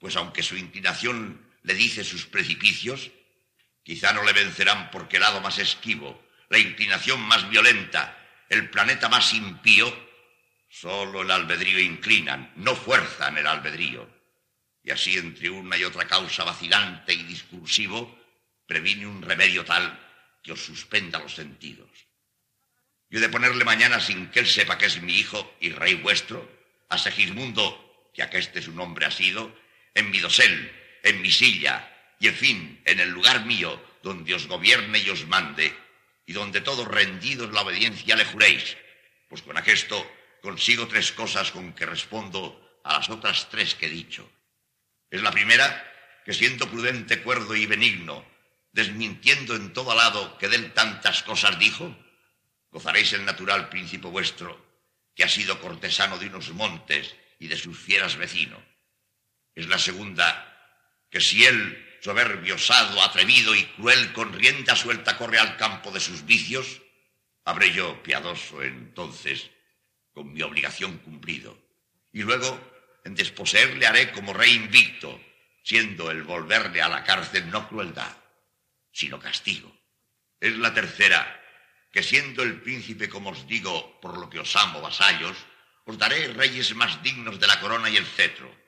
pues 0.00 0.16
aunque 0.16 0.42
su 0.42 0.56
inclinación 0.56 1.46
le 1.62 1.74
dice 1.74 2.02
sus 2.02 2.26
precipicios, 2.26 3.10
quizá 3.84 4.12
no 4.12 4.24
le 4.24 4.32
vencerán 4.32 4.90
porque 4.90 5.18
el 5.18 5.22
lado 5.22 5.40
más 5.40 5.58
esquivo, 5.58 6.26
la 6.48 6.58
inclinación 6.58 7.20
más 7.20 7.48
violenta, 7.50 8.18
el 8.48 8.70
planeta 8.70 9.08
más 9.08 9.34
impío, 9.34 9.94
solo 10.68 11.22
el 11.22 11.30
albedrío 11.30 11.78
inclinan, 11.78 12.50
no 12.56 12.74
fuerzan 12.74 13.36
el 13.36 13.46
albedrío. 13.46 14.08
Y 14.82 14.90
así 14.90 15.18
entre 15.18 15.50
una 15.50 15.76
y 15.76 15.84
otra 15.84 16.06
causa 16.06 16.44
vacilante 16.44 17.12
y 17.12 17.22
discursivo, 17.24 18.18
previne 18.66 19.06
un 19.06 19.22
remedio 19.22 19.64
tal 19.64 19.98
que 20.42 20.52
os 20.52 20.64
suspenda 20.64 21.18
los 21.18 21.34
sentidos. 21.34 21.90
Yo 23.10 23.18
he 23.18 23.22
de 23.22 23.28
ponerle 23.28 23.64
mañana 23.64 24.00
sin 24.00 24.30
que 24.30 24.40
él 24.40 24.46
sepa 24.46 24.78
que 24.78 24.86
es 24.86 25.02
mi 25.02 25.14
hijo 25.14 25.56
y 25.60 25.70
rey 25.70 25.94
vuestro, 25.94 26.48
a 26.88 26.96
Segismundo, 26.96 28.10
que 28.14 28.22
aqueste 28.22 28.62
su 28.62 28.72
nombre 28.72 29.06
ha 29.06 29.10
sido, 29.10 29.54
en 29.94 30.10
mi 30.10 30.20
dosel, 30.20 30.72
en 31.02 31.20
mi 31.20 31.30
silla, 31.30 31.90
y 32.20 32.28
en 32.28 32.34
fin, 32.34 32.82
en 32.84 33.00
el 33.00 33.10
lugar 33.10 33.44
mío, 33.44 33.82
donde 34.02 34.34
os 34.34 34.46
gobierne 34.46 34.98
y 34.98 35.10
os 35.10 35.26
mande, 35.26 35.76
y 36.26 36.32
donde 36.32 36.60
todos 36.60 36.86
rendidos 36.86 37.52
la 37.52 37.62
obediencia 37.62 38.14
le 38.14 38.24
juréis, 38.24 38.76
pues 39.28 39.42
con 39.42 39.56
aquesto 39.56 40.08
consigo 40.42 40.86
tres 40.86 41.12
cosas 41.12 41.50
con 41.50 41.72
que 41.72 41.86
respondo 41.86 42.80
a 42.84 42.94
las 42.94 43.10
otras 43.10 43.50
tres 43.50 43.74
que 43.74 43.86
he 43.86 43.90
dicho. 43.90 44.30
Es 45.10 45.22
la 45.22 45.30
primera, 45.30 45.92
que 46.24 46.32
siendo 46.32 46.70
prudente, 46.70 47.22
cuerdo 47.22 47.54
y 47.54 47.66
benigno, 47.66 48.24
desmintiendo 48.72 49.56
en 49.56 49.72
todo 49.72 49.94
lado 49.94 50.38
que 50.38 50.48
de 50.48 50.58
tantas 50.70 51.22
cosas 51.22 51.58
dijo, 51.58 51.96
gozaréis 52.70 53.12
el 53.12 53.24
natural 53.24 53.68
príncipe 53.68 54.06
vuestro, 54.06 54.64
que 55.14 55.24
ha 55.24 55.28
sido 55.28 55.60
cortesano 55.60 56.18
de 56.18 56.26
unos 56.26 56.50
montes 56.52 57.14
y 57.38 57.48
de 57.48 57.56
sus 57.56 57.78
fieras 57.78 58.16
vecinos 58.16 58.62
es 59.54 59.68
la 59.68 59.78
segunda, 59.78 60.46
que 61.10 61.20
si 61.20 61.44
él, 61.44 61.98
soberbio, 62.02 62.54
osado, 62.54 63.02
atrevido 63.02 63.54
y 63.54 63.64
cruel, 63.64 64.12
con 64.12 64.32
rienda 64.32 64.76
suelta 64.76 65.18
corre 65.18 65.38
al 65.38 65.56
campo 65.56 65.90
de 65.90 66.00
sus 66.00 66.24
vicios, 66.24 66.80
habré 67.44 67.72
yo, 67.72 68.02
piadoso, 68.02 68.62
entonces, 68.62 69.50
con 70.12 70.32
mi 70.32 70.42
obligación 70.42 70.98
cumplido. 70.98 71.58
Y 72.12 72.22
luego, 72.22 72.58
en 73.04 73.14
desposeerle 73.14 73.86
haré 73.86 74.12
como 74.12 74.32
rey 74.32 74.54
invicto, 74.54 75.20
siendo 75.62 76.10
el 76.10 76.22
volverle 76.22 76.82
a 76.82 76.88
la 76.88 77.04
cárcel 77.04 77.50
no 77.50 77.68
crueldad, 77.68 78.16
sino 78.92 79.18
castigo. 79.18 79.74
Es 80.40 80.56
la 80.56 80.72
tercera, 80.72 81.40
que 81.92 82.02
siendo 82.02 82.42
el 82.42 82.60
príncipe, 82.60 83.08
como 83.08 83.30
os 83.30 83.46
digo, 83.46 84.00
por 84.00 84.18
lo 84.18 84.30
que 84.30 84.40
os 84.40 84.56
amo, 84.56 84.80
vasallos, 84.80 85.36
os 85.84 85.98
daré 85.98 86.28
reyes 86.28 86.74
más 86.74 87.02
dignos 87.02 87.40
de 87.40 87.46
la 87.46 87.60
corona 87.60 87.90
y 87.90 87.96
el 87.96 88.06
cetro 88.06 88.60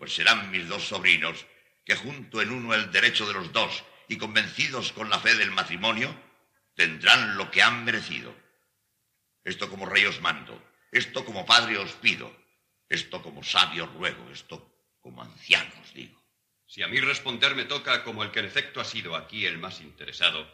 pues 0.00 0.14
serán 0.14 0.50
mis 0.50 0.66
dos 0.66 0.88
sobrinos, 0.88 1.44
que 1.84 1.94
junto 1.94 2.40
en 2.40 2.50
uno 2.50 2.72
el 2.72 2.90
derecho 2.90 3.26
de 3.26 3.34
los 3.34 3.52
dos 3.52 3.84
y 4.08 4.16
convencidos 4.16 4.92
con 4.92 5.10
la 5.10 5.18
fe 5.18 5.34
del 5.34 5.50
matrimonio, 5.50 6.18
tendrán 6.74 7.36
lo 7.36 7.50
que 7.50 7.62
han 7.62 7.84
merecido. 7.84 8.34
Esto 9.44 9.68
como 9.68 9.84
rey 9.84 10.06
os 10.06 10.22
mando, 10.22 10.58
esto 10.90 11.22
como 11.26 11.44
padre 11.44 11.76
os 11.76 11.92
pido, 11.92 12.34
esto 12.90 13.22
como 13.22 13.42
sabio 13.42 13.86
ruego, 13.86 14.30
esto 14.30 14.56
como 15.00 15.22
anciano 15.22 15.72
os 15.82 15.94
digo. 15.94 16.20
Si 16.66 16.82
a 16.82 16.88
mí 16.88 17.00
responder 17.00 17.54
me 17.54 17.64
toca 17.64 18.04
como 18.04 18.22
el 18.22 18.30
que 18.30 18.40
en 18.40 18.46
efecto 18.46 18.80
ha 18.80 18.84
sido 18.84 19.16
aquí 19.16 19.46
el 19.46 19.58
más 19.58 19.80
interesado, 19.80 20.46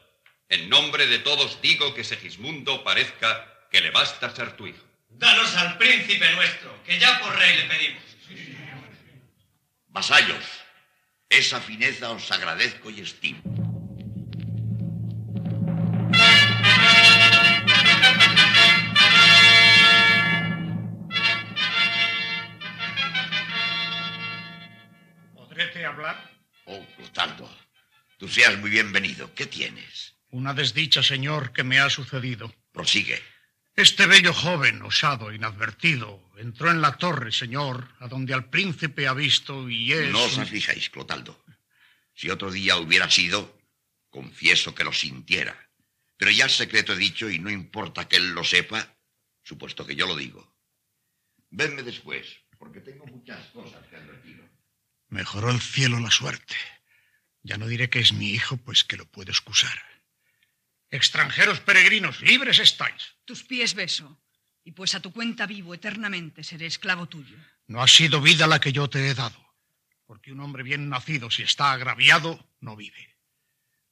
en 0.49 0.69
nombre 0.69 1.07
de 1.07 1.19
todos 1.19 1.61
digo 1.61 1.95
que 1.95 2.05
Segismundo 2.05 2.85
parezca 2.85 3.67
que 3.71 3.81
le 3.81 3.91
basta 3.91 4.35
ser 4.35 4.57
tu 4.57 4.67
hijo. 4.67 4.85
Danos 5.09 5.57
al 5.57 5.77
príncipe 5.79 6.31
nuestro, 6.33 6.83
que 6.85 6.99
ya 6.99 7.19
por 7.19 7.35
rey 7.35 7.57
le 7.57 7.65
pedimos. 7.65 8.03
Vasallos, 9.89 10.45
Esa 11.29 11.61
fineza 11.61 12.11
os 12.11 12.31
agradezco 12.31 12.89
y 12.91 13.01
estimo. 13.01 13.66
Tú 28.17 28.29
seas 28.29 28.59
muy 28.59 28.71
bienvenido. 28.71 29.35
¿Qué 29.35 29.47
tienes? 29.47 30.17
Una 30.31 30.55
desdicha, 30.55 31.03
señor, 31.03 31.53
que 31.53 31.65
me 31.65 31.79
ha 31.79 31.89
sucedido. 31.91 32.55
Prosigue. 32.73 33.23
Este 33.75 34.07
bello 34.07 34.33
joven, 34.33 34.81
osado, 34.83 35.33
inadvertido, 35.33 36.33
entró 36.39 36.71
en 36.71 36.81
la 36.81 36.97
torre, 36.97 37.31
señor, 37.31 37.95
a 38.01 38.09
donde 38.09 38.33
al 38.33 38.49
príncipe 38.49 39.07
ha 39.07 39.13
visto 39.13 39.69
y 39.69 39.93
es... 39.93 40.11
No 40.11 40.23
os 40.25 40.39
aflijáis, 40.39 40.89
Clotaldo. 40.89 41.45
Si 42.15 42.31
otro 42.31 42.51
día 42.51 42.79
hubiera 42.79 43.11
sido, 43.11 43.61
confieso 44.09 44.75
que 44.75 44.85
lo 44.85 44.93
sintiera. 44.93 45.71
Pero 46.17 46.31
ya 46.31 46.45
el 46.45 46.51
secreto 46.51 46.95
he 46.95 46.97
dicho 46.97 47.29
y 47.29 47.39
no 47.39 47.51
importa 47.51 48.09
que 48.09 48.17
él 48.17 48.31
lo 48.31 48.45
sepa, 48.45 48.97
supuesto 49.43 49.87
que 49.87 49.95
yo 49.95 50.07
lo 50.07 50.17
digo. 50.17 50.57
Venme 51.51 51.83
después, 51.83 52.27
porque 52.59 52.81
tengo 52.81 53.05
muchas 53.07 53.45
cosas 53.49 53.87
que 53.89 53.97
advertir. 53.97 54.43
Mejoró 55.09 55.51
el 55.51 55.61
cielo 55.61 56.01
la 56.01 56.11
suerte. 56.11 56.57
Ya 57.47 57.59
no 57.59 57.69
diré 57.69 57.89
que 57.89 58.01
es 58.01 58.13
mi 58.13 58.31
hijo, 58.31 58.57
pues 58.57 58.83
que 58.83 58.97
lo 58.97 59.07
puedo 59.07 59.31
excusar. 59.31 59.79
Extranjeros 60.91 61.61
peregrinos, 61.61 62.21
libres 62.21 62.59
estáis. 62.59 63.15
Tus 63.25 63.45
pies 63.45 63.75
beso, 63.75 64.21
y 64.65 64.73
pues 64.73 64.97
a 64.97 65.01
tu 65.01 65.13
cuenta 65.13 65.47
vivo 65.47 65.73
eternamente 65.73 66.43
seré 66.43 66.67
esclavo 66.67 67.07
tuyo. 67.07 67.37
No 67.69 67.81
ha 67.81 67.87
sido 67.87 68.21
vida 68.21 68.49
la 68.49 68.59
que 68.59 68.73
yo 68.73 68.91
te 68.91 69.09
he 69.09 69.15
dado, 69.15 69.39
porque 70.07 70.33
un 70.33 70.41
hombre 70.41 70.65
bien 70.65 70.89
nacido, 70.89 71.31
si 71.31 71.45
está 71.45 71.71
agraviado, 71.71 72.51
no 72.59 72.75
vive. 72.75 73.17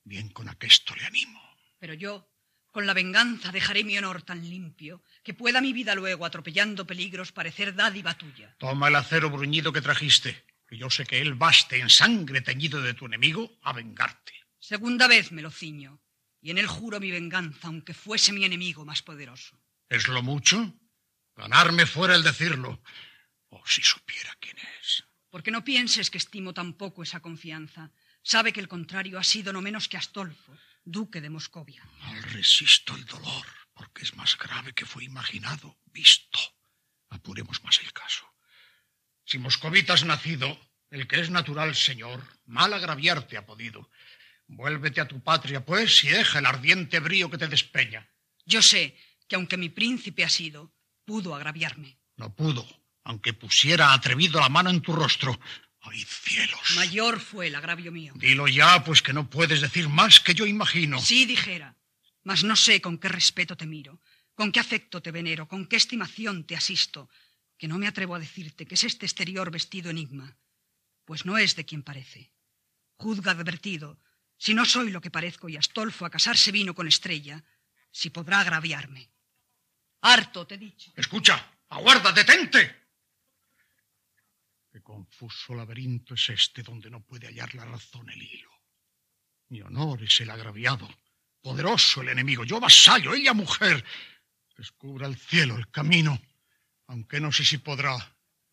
Bien 0.02 0.30
con 0.30 0.48
aquesto 0.48 0.96
le 0.96 1.06
animo. 1.06 1.40
Pero 1.78 1.94
yo, 1.94 2.28
con 2.72 2.88
la 2.88 2.92
venganza, 2.92 3.52
dejaré 3.52 3.84
mi 3.84 3.96
honor 3.96 4.22
tan 4.22 4.50
limpio 4.50 5.00
que 5.22 5.32
pueda 5.32 5.60
mi 5.60 5.72
vida 5.72 5.94
luego, 5.94 6.26
atropellando 6.26 6.88
peligros, 6.88 7.30
parecer 7.30 7.76
dádiva 7.76 8.18
tuya. 8.18 8.56
Toma 8.58 8.88
el 8.88 8.96
acero 8.96 9.30
bruñido 9.30 9.72
que 9.72 9.80
trajiste, 9.80 10.44
que 10.66 10.76
yo 10.76 10.90
sé 10.90 11.06
que 11.06 11.20
él 11.20 11.34
baste 11.34 11.78
en 11.78 11.90
sangre 11.90 12.40
teñido 12.40 12.82
de 12.82 12.94
tu 12.94 13.06
enemigo 13.06 13.58
a 13.62 13.72
vengarte. 13.72 14.32
Segunda 14.58 15.08
vez 15.08 15.32
me 15.32 15.42
lo 15.42 15.50
ciño, 15.50 16.00
y 16.40 16.50
en 16.50 16.58
él 16.58 16.66
juro 16.66 17.00
mi 17.00 17.10
venganza, 17.10 17.68
aunque 17.68 17.94
fuese 17.94 18.32
mi 18.32 18.44
enemigo 18.44 18.84
más 18.84 19.02
poderoso. 19.02 19.60
¿Es 19.88 20.08
lo 20.08 20.22
mucho? 20.22 20.74
Ganarme 21.36 21.86
fuera 21.86 22.14
el 22.14 22.22
decirlo. 22.22 22.82
Oh, 23.48 23.62
si 23.66 23.82
supiera 23.82 24.36
quién 24.40 24.56
es. 24.80 25.04
Porque 25.30 25.50
no 25.50 25.64
pienses 25.64 26.10
que 26.10 26.18
estimo 26.18 26.54
tampoco 26.54 27.02
esa 27.02 27.20
confianza. 27.20 27.90
Sabe 28.22 28.52
que 28.52 28.60
el 28.60 28.68
contrario 28.68 29.18
ha 29.18 29.24
sido 29.24 29.52
no 29.52 29.60
menos 29.60 29.88
que 29.88 29.96
Astolfo, 29.96 30.56
duque 30.84 31.20
de 31.20 31.30
Moscovia. 31.30 31.84
Mal 32.00 32.22
resisto 32.22 32.94
el 32.94 33.04
dolor, 33.04 33.46
porque 33.74 34.02
es 34.02 34.14
más 34.14 34.38
grave 34.38 34.72
que 34.72 34.86
fue 34.86 35.04
imaginado, 35.04 35.78
visto. 35.86 36.38
Apuremos 37.10 37.62
más 37.64 37.80
el 37.80 37.92
caso. 37.92 38.33
Si 39.24 39.38
moscovita 39.38 39.94
has 39.94 40.04
nacido, 40.04 40.58
el 40.90 41.06
que 41.06 41.20
es 41.20 41.30
natural, 41.30 41.74
señor, 41.74 42.22
mal 42.46 42.72
agraviarte 42.72 43.36
ha 43.36 43.46
podido. 43.46 43.90
Vuélvete 44.46 45.00
a 45.00 45.08
tu 45.08 45.22
patria, 45.22 45.64
pues, 45.64 46.04
y 46.04 46.08
deja 46.08 46.38
el 46.38 46.46
ardiente 46.46 47.00
brío 47.00 47.30
que 47.30 47.38
te 47.38 47.48
despeña. 47.48 48.08
Yo 48.44 48.60
sé 48.60 48.96
que 49.26 49.36
aunque 49.36 49.56
mi 49.56 49.70
príncipe 49.70 50.24
ha 50.24 50.28
sido, 50.28 50.74
pudo 51.04 51.34
agraviarme. 51.34 51.98
No 52.16 52.34
pudo, 52.34 52.66
aunque 53.04 53.32
pusiera 53.32 53.92
atrevido 53.92 54.38
la 54.40 54.48
mano 54.48 54.70
en 54.70 54.82
tu 54.82 54.92
rostro. 54.92 55.40
¡Ay, 55.80 56.04
cielos! 56.04 56.60
Mayor 56.76 57.20
fue 57.20 57.48
el 57.48 57.54
agravio 57.54 57.92
mío. 57.92 58.12
Dilo 58.16 58.48
ya, 58.48 58.84
pues 58.84 59.02
que 59.02 59.12
no 59.12 59.28
puedes 59.28 59.60
decir 59.60 59.88
más 59.88 60.20
que 60.20 60.34
yo 60.34 60.46
imagino. 60.46 61.00
Sí 61.00 61.26
dijera, 61.26 61.76
mas 62.22 62.44
no 62.44 62.56
sé 62.56 62.80
con 62.80 62.98
qué 62.98 63.08
respeto 63.08 63.56
te 63.56 63.66
miro, 63.66 64.00
con 64.34 64.52
qué 64.52 64.60
afecto 64.60 65.02
te 65.02 65.10
venero, 65.10 65.48
con 65.48 65.66
qué 65.66 65.76
estimación 65.76 66.44
te 66.44 66.56
asisto, 66.56 67.08
que 67.56 67.68
no 67.68 67.78
me 67.78 67.86
atrevo 67.86 68.14
a 68.14 68.18
decirte 68.18 68.66
que 68.66 68.74
es 68.74 68.84
este 68.84 69.06
exterior 69.06 69.50
vestido 69.50 69.90
enigma, 69.90 70.36
pues 71.04 71.24
no 71.24 71.38
es 71.38 71.56
de 71.56 71.64
quien 71.64 71.82
parece. 71.82 72.32
Juzga 72.96 73.32
advertido, 73.32 74.00
si 74.36 74.54
no 74.54 74.64
soy 74.64 74.90
lo 74.90 75.00
que 75.00 75.10
parezco 75.10 75.48
y 75.48 75.56
Astolfo 75.56 76.04
a 76.04 76.10
casarse 76.10 76.52
vino 76.52 76.74
con 76.74 76.88
Estrella, 76.88 77.44
si 77.90 78.10
podrá 78.10 78.40
agraviarme. 78.40 79.10
Harto, 80.00 80.46
te 80.46 80.56
he 80.56 80.58
dicho. 80.58 80.92
Escucha, 80.96 81.58
aguarda, 81.68 82.12
detente. 82.12 82.84
Qué 84.70 84.82
confuso 84.82 85.54
laberinto 85.54 86.14
es 86.14 86.30
este 86.30 86.62
donde 86.62 86.90
no 86.90 87.00
puede 87.04 87.28
hallar 87.28 87.54
la 87.54 87.64
razón 87.64 88.10
el 88.10 88.20
hilo. 88.20 88.50
Mi 89.48 89.60
honor 89.62 90.02
es 90.02 90.20
el 90.20 90.30
agraviado, 90.30 90.88
poderoso 91.40 92.02
el 92.02 92.08
enemigo, 92.08 92.44
yo 92.44 92.58
vasallo, 92.58 93.14
ella 93.14 93.32
mujer. 93.32 93.84
Descubra 94.56 95.06
el 95.06 95.16
cielo 95.16 95.56
el 95.56 95.70
camino, 95.70 96.20
aunque 96.86 97.20
no 97.20 97.32
sé 97.32 97.44
si 97.44 97.58
podrá, 97.58 97.96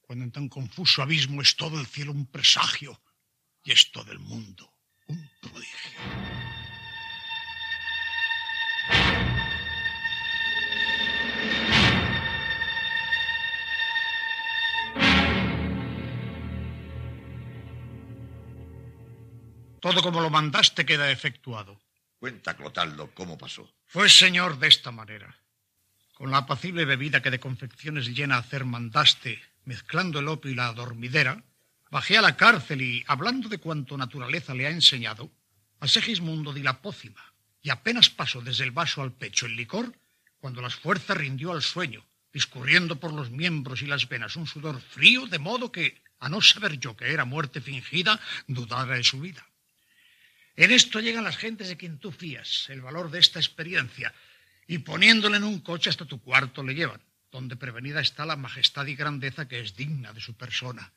cuando 0.01 0.25
en 0.25 0.31
tan 0.31 0.49
confuso 0.49 1.01
abismo 1.01 1.41
es 1.41 1.55
todo 1.55 1.79
el 1.79 1.87
cielo 1.87 2.11
un 2.11 2.25
presagio 2.27 3.01
y 3.63 3.71
es 3.71 3.91
todo 3.91 4.11
el 4.11 4.19
mundo 4.19 4.73
un 5.07 5.29
prodigio. 5.41 5.99
Todo 19.81 20.03
como 20.03 20.21
lo 20.21 20.29
mandaste 20.29 20.85
queda 20.85 21.09
efectuado. 21.09 21.81
Cuenta, 22.19 22.55
Clotaldo, 22.55 23.11
cómo 23.15 23.35
pasó. 23.35 23.67
Fue 23.87 24.07
señor 24.09 24.59
de 24.59 24.67
esta 24.67 24.91
manera. 24.91 25.35
Con 26.21 26.29
la 26.29 26.37
apacible 26.37 26.85
bebida 26.85 27.23
que 27.23 27.31
de 27.31 27.39
confecciones 27.39 28.05
llena 28.13 28.37
hacer 28.37 28.63
mandaste, 28.63 29.41
mezclando 29.65 30.19
el 30.19 30.27
opio 30.27 30.51
y 30.51 30.53
la 30.53 30.71
dormidera, 30.71 31.43
bajé 31.89 32.15
a 32.15 32.21
la 32.21 32.37
cárcel 32.37 32.83
y, 32.83 33.03
hablando 33.07 33.49
de 33.49 33.57
cuanto 33.57 33.97
naturaleza 33.97 34.53
le 34.53 34.67
ha 34.67 34.69
enseñado, 34.69 35.31
a 35.79 35.87
Segismundo 35.87 36.53
di 36.53 36.61
la 36.61 36.79
pócima, 36.79 37.25
y 37.63 37.71
apenas 37.71 38.11
pasó 38.11 38.39
desde 38.39 38.65
el 38.65 38.69
vaso 38.69 39.01
al 39.01 39.13
pecho 39.13 39.47
el 39.47 39.55
licor, 39.55 39.95
cuando 40.39 40.61
las 40.61 40.75
fuerzas 40.75 41.17
rindió 41.17 41.53
al 41.53 41.63
sueño, 41.63 42.05
discurriendo 42.31 42.99
por 42.99 43.13
los 43.13 43.31
miembros 43.31 43.81
y 43.81 43.87
las 43.87 44.07
venas 44.07 44.35
un 44.35 44.45
sudor 44.45 44.79
frío, 44.79 45.25
de 45.25 45.39
modo 45.39 45.71
que, 45.71 46.03
a 46.19 46.29
no 46.29 46.39
saber 46.39 46.77
yo 46.77 46.95
que 46.95 47.11
era 47.11 47.25
muerte 47.25 47.61
fingida, 47.61 48.19
dudara 48.45 48.93
de 48.93 49.03
su 49.03 49.19
vida. 49.21 49.43
En 50.55 50.69
esto 50.69 50.99
llegan 50.99 51.23
las 51.23 51.37
gentes 51.37 51.69
de 51.69 51.77
quien 51.77 51.97
tú 51.97 52.11
fías, 52.11 52.67
el 52.69 52.81
valor 52.81 53.09
de 53.09 53.17
esta 53.17 53.39
experiencia, 53.39 54.13
y 54.67 54.79
poniéndole 54.79 55.37
en 55.37 55.43
un 55.43 55.59
coche 55.59 55.89
hasta 55.89 56.05
tu 56.05 56.21
cuarto 56.21 56.63
le 56.63 56.73
llevan, 56.73 57.01
donde 57.31 57.55
prevenida 57.55 58.01
está 58.01 58.25
la 58.25 58.35
majestad 58.35 58.85
y 58.87 58.95
grandeza 58.95 59.47
que 59.47 59.59
es 59.59 59.75
digna 59.75 60.13
de 60.13 60.21
su 60.21 60.35
persona. 60.35 60.91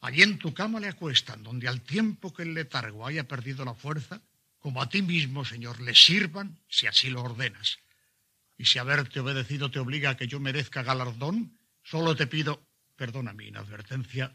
Allí 0.00 0.22
en 0.22 0.38
tu 0.38 0.54
cama 0.54 0.80
le 0.80 0.88
acuestan, 0.88 1.42
donde 1.42 1.68
al 1.68 1.82
tiempo 1.82 2.32
que 2.32 2.42
el 2.42 2.54
letargo 2.54 3.06
haya 3.06 3.28
perdido 3.28 3.64
la 3.64 3.74
fuerza, 3.74 4.22
como 4.58 4.82
a 4.82 4.88
ti 4.88 5.02
mismo, 5.02 5.44
Señor, 5.44 5.80
le 5.80 5.94
sirvan 5.94 6.58
si 6.68 6.86
así 6.86 7.10
lo 7.10 7.22
ordenas. 7.22 7.78
Y 8.58 8.66
si 8.66 8.78
haberte 8.78 9.20
obedecido 9.20 9.70
te 9.70 9.78
obliga 9.78 10.10
a 10.10 10.16
que 10.16 10.26
yo 10.26 10.38
merezca 10.38 10.82
galardón, 10.82 11.58
solo 11.82 12.14
te 12.14 12.26
pido, 12.26 12.62
perdona 12.96 13.32
mi 13.32 13.46
inadvertencia, 13.46 14.32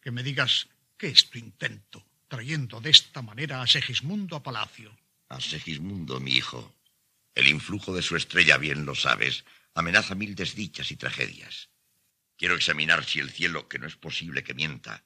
que 0.00 0.12
me 0.12 0.22
digas 0.22 0.68
qué 0.96 1.08
es 1.08 1.28
tu 1.30 1.38
intento, 1.38 2.06
trayendo 2.28 2.80
de 2.80 2.90
esta 2.90 3.22
manera 3.22 3.60
a 3.60 3.66
Segismundo 3.66 4.36
a 4.36 4.42
palacio. 4.42 4.96
A 5.28 5.40
Segismundo, 5.40 6.20
mi 6.20 6.32
hijo. 6.32 6.75
El 7.36 7.48
influjo 7.48 7.94
de 7.94 8.00
su 8.00 8.16
estrella, 8.16 8.56
bien 8.56 8.86
lo 8.86 8.94
sabes, 8.94 9.44
amenaza 9.74 10.14
mil 10.14 10.34
desdichas 10.34 10.90
y 10.90 10.96
tragedias. 10.96 11.68
Quiero 12.38 12.54
examinar 12.54 13.04
si 13.04 13.20
el 13.20 13.30
cielo, 13.30 13.68
que 13.68 13.78
no 13.78 13.86
es 13.86 13.94
posible 13.94 14.42
que 14.42 14.54
mienta, 14.54 15.04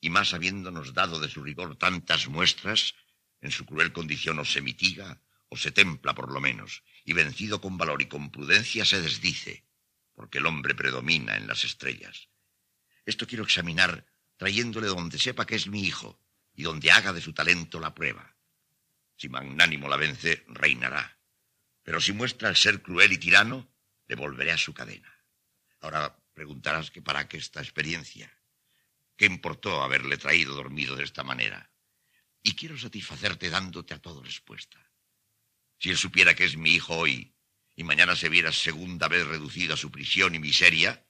y 0.00 0.08
más 0.08 0.34
habiéndonos 0.34 0.94
dado 0.94 1.18
de 1.18 1.28
su 1.28 1.42
rigor 1.42 1.76
tantas 1.76 2.28
muestras, 2.28 2.94
en 3.40 3.50
su 3.50 3.66
cruel 3.66 3.92
condición 3.92 4.38
o 4.38 4.44
se 4.44 4.60
mitiga 4.60 5.20
o 5.48 5.56
se 5.56 5.72
templa 5.72 6.14
por 6.14 6.32
lo 6.32 6.40
menos, 6.40 6.84
y 7.04 7.12
vencido 7.12 7.60
con 7.60 7.76
valor 7.76 8.00
y 8.02 8.06
con 8.06 8.30
prudencia 8.30 8.84
se 8.84 9.02
desdice, 9.02 9.64
porque 10.14 10.38
el 10.38 10.46
hombre 10.46 10.76
predomina 10.76 11.36
en 11.36 11.48
las 11.48 11.64
estrellas. 11.64 12.28
Esto 13.04 13.26
quiero 13.26 13.42
examinar 13.42 14.06
trayéndole 14.36 14.86
donde 14.86 15.18
sepa 15.18 15.44
que 15.44 15.56
es 15.56 15.66
mi 15.66 15.82
hijo 15.82 16.20
y 16.54 16.62
donde 16.62 16.92
haga 16.92 17.12
de 17.12 17.20
su 17.20 17.32
talento 17.32 17.80
la 17.80 17.94
prueba. 17.94 18.36
Si 19.16 19.28
magnánimo 19.28 19.88
la 19.88 19.96
vence, 19.96 20.44
reinará. 20.46 21.18
Pero 21.84 22.00
si 22.00 22.12
muestra 22.12 22.48
el 22.48 22.56
ser 22.56 22.82
cruel 22.82 23.12
y 23.12 23.18
tirano, 23.18 23.70
le 24.08 24.16
volveré 24.16 24.50
a 24.52 24.58
su 24.58 24.74
cadena. 24.74 25.14
Ahora 25.80 26.18
preguntarás 26.32 26.90
que 26.90 27.02
para 27.02 27.28
qué 27.28 27.36
esta 27.36 27.60
experiencia. 27.60 28.36
¿Qué 29.16 29.26
importó 29.26 29.82
haberle 29.82 30.16
traído 30.16 30.54
dormido 30.54 30.96
de 30.96 31.04
esta 31.04 31.22
manera? 31.22 31.70
Y 32.42 32.56
quiero 32.56 32.76
satisfacerte 32.76 33.50
dándote 33.50 33.94
a 33.94 34.02
todo 34.02 34.22
respuesta. 34.22 34.90
Si 35.78 35.90
él 35.90 35.96
supiera 35.96 36.34
que 36.34 36.44
es 36.44 36.56
mi 36.56 36.74
hijo 36.74 36.96
hoy 36.96 37.34
y 37.76 37.84
mañana 37.84 38.16
se 38.16 38.28
viera 38.28 38.50
segunda 38.50 39.06
vez 39.06 39.26
reducido 39.26 39.74
a 39.74 39.76
su 39.76 39.90
prisión 39.90 40.34
y 40.34 40.38
miseria, 40.38 41.06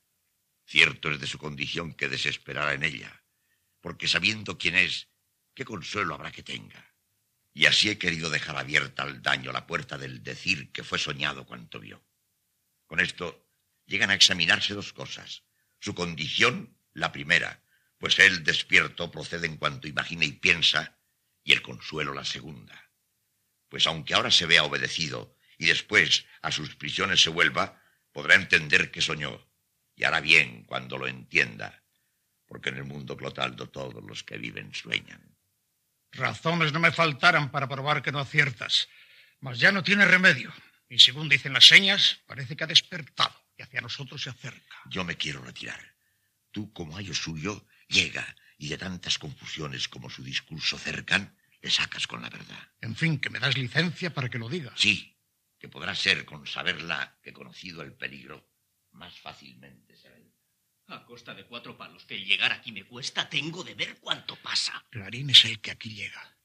cierto 0.66 1.10
es 1.10 1.20
de 1.20 1.26
su 1.26 1.38
condición 1.38 1.94
que 1.94 2.08
desesperara 2.08 2.74
en 2.74 2.82
ella, 2.82 3.24
porque 3.80 4.08
sabiendo 4.08 4.58
quién 4.58 4.74
es 4.74 5.08
¿qué 5.54 5.64
consuelo 5.64 6.14
habrá 6.14 6.32
que 6.32 6.42
tenga? 6.42 6.93
Y 7.54 7.66
así 7.66 7.88
he 7.88 7.98
querido 7.98 8.30
dejar 8.30 8.56
abierta 8.56 9.04
al 9.04 9.22
daño 9.22 9.52
la 9.52 9.66
puerta 9.66 9.96
del 9.96 10.24
decir 10.24 10.72
que 10.72 10.82
fue 10.82 10.98
soñado 10.98 11.46
cuanto 11.46 11.78
vio. 11.78 12.04
Con 12.86 12.98
esto 12.98 13.48
llegan 13.86 14.10
a 14.10 14.14
examinarse 14.14 14.74
dos 14.74 14.92
cosas. 14.92 15.44
Su 15.78 15.94
condición, 15.94 16.76
la 16.92 17.12
primera, 17.12 17.62
pues 17.98 18.18
él 18.18 18.42
despierto 18.42 19.10
procede 19.10 19.46
en 19.46 19.56
cuanto 19.56 19.86
imagina 19.86 20.24
y 20.24 20.32
piensa, 20.32 20.98
y 21.44 21.52
el 21.52 21.62
consuelo 21.62 22.12
la 22.12 22.24
segunda. 22.24 22.90
Pues 23.68 23.86
aunque 23.86 24.14
ahora 24.14 24.32
se 24.32 24.46
vea 24.46 24.64
obedecido 24.64 25.36
y 25.56 25.66
después 25.66 26.26
a 26.42 26.50
sus 26.50 26.74
prisiones 26.74 27.22
se 27.22 27.30
vuelva, 27.30 27.80
podrá 28.12 28.34
entender 28.34 28.90
que 28.90 29.00
soñó, 29.00 29.48
y 29.94 30.04
hará 30.04 30.20
bien 30.20 30.64
cuando 30.64 30.98
lo 30.98 31.06
entienda, 31.06 31.84
porque 32.46 32.70
en 32.70 32.78
el 32.78 32.84
mundo 32.84 33.16
Clotaldo 33.16 33.68
todos 33.70 34.02
los 34.02 34.24
que 34.24 34.38
viven 34.38 34.74
sueñan. 34.74 35.33
Razones 36.14 36.72
no 36.72 36.80
me 36.80 36.92
faltaran 36.92 37.50
para 37.50 37.68
probar 37.68 38.02
que 38.02 38.12
no 38.12 38.18
aciertas, 38.18 38.88
mas 39.40 39.58
ya 39.58 39.72
no 39.72 39.82
tiene 39.82 40.04
remedio. 40.04 40.52
Y 40.88 40.98
según 40.98 41.28
dicen 41.28 41.52
las 41.52 41.66
señas, 41.66 42.20
parece 42.26 42.56
que 42.56 42.64
ha 42.64 42.68
despertado 42.68 43.34
y 43.56 43.62
hacia 43.62 43.80
nosotros 43.80 44.22
se 44.22 44.30
acerca. 44.30 44.76
Yo 44.86 45.04
me 45.04 45.16
quiero 45.16 45.42
retirar. 45.42 45.80
Tú, 46.50 46.72
como 46.72 46.96
ayo 46.96 47.14
suyo, 47.14 47.66
llega 47.88 48.36
y 48.58 48.68
de 48.68 48.78
tantas 48.78 49.18
confusiones 49.18 49.88
como 49.88 50.08
su 50.08 50.22
discurso 50.22 50.78
cercan, 50.78 51.36
le 51.60 51.70
sacas 51.70 52.06
con 52.06 52.22
la 52.22 52.30
verdad. 52.30 52.68
En 52.80 52.94
fin, 52.94 53.18
que 53.18 53.30
me 53.30 53.40
das 53.40 53.56
licencia 53.56 54.12
para 54.12 54.28
que 54.28 54.38
lo 54.38 54.48
diga. 54.48 54.72
Sí, 54.76 55.18
que 55.58 55.68
podrá 55.68 55.94
ser 55.94 56.24
con 56.24 56.46
saberla 56.46 57.18
que 57.22 57.32
conocido 57.32 57.82
el 57.82 57.94
peligro, 57.94 58.48
más 58.92 59.18
fácilmente 59.18 59.96
se 59.96 60.10
ve. 60.10 60.23
A 60.88 61.04
costa 61.04 61.34
de 61.34 61.44
cuatro 61.44 61.76
palos 61.76 62.04
que 62.04 62.14
el 62.14 62.24
llegar 62.24 62.52
aquí 62.52 62.70
me 62.72 62.84
cuesta, 62.84 63.28
tengo 63.28 63.64
de 63.64 63.74
ver 63.74 63.98
cuánto 64.00 64.36
pasa. 64.36 64.84
Clarín 64.90 65.30
es 65.30 65.44
el 65.44 65.60
que 65.60 65.70
aquí 65.70 65.94
llega. 65.94 66.36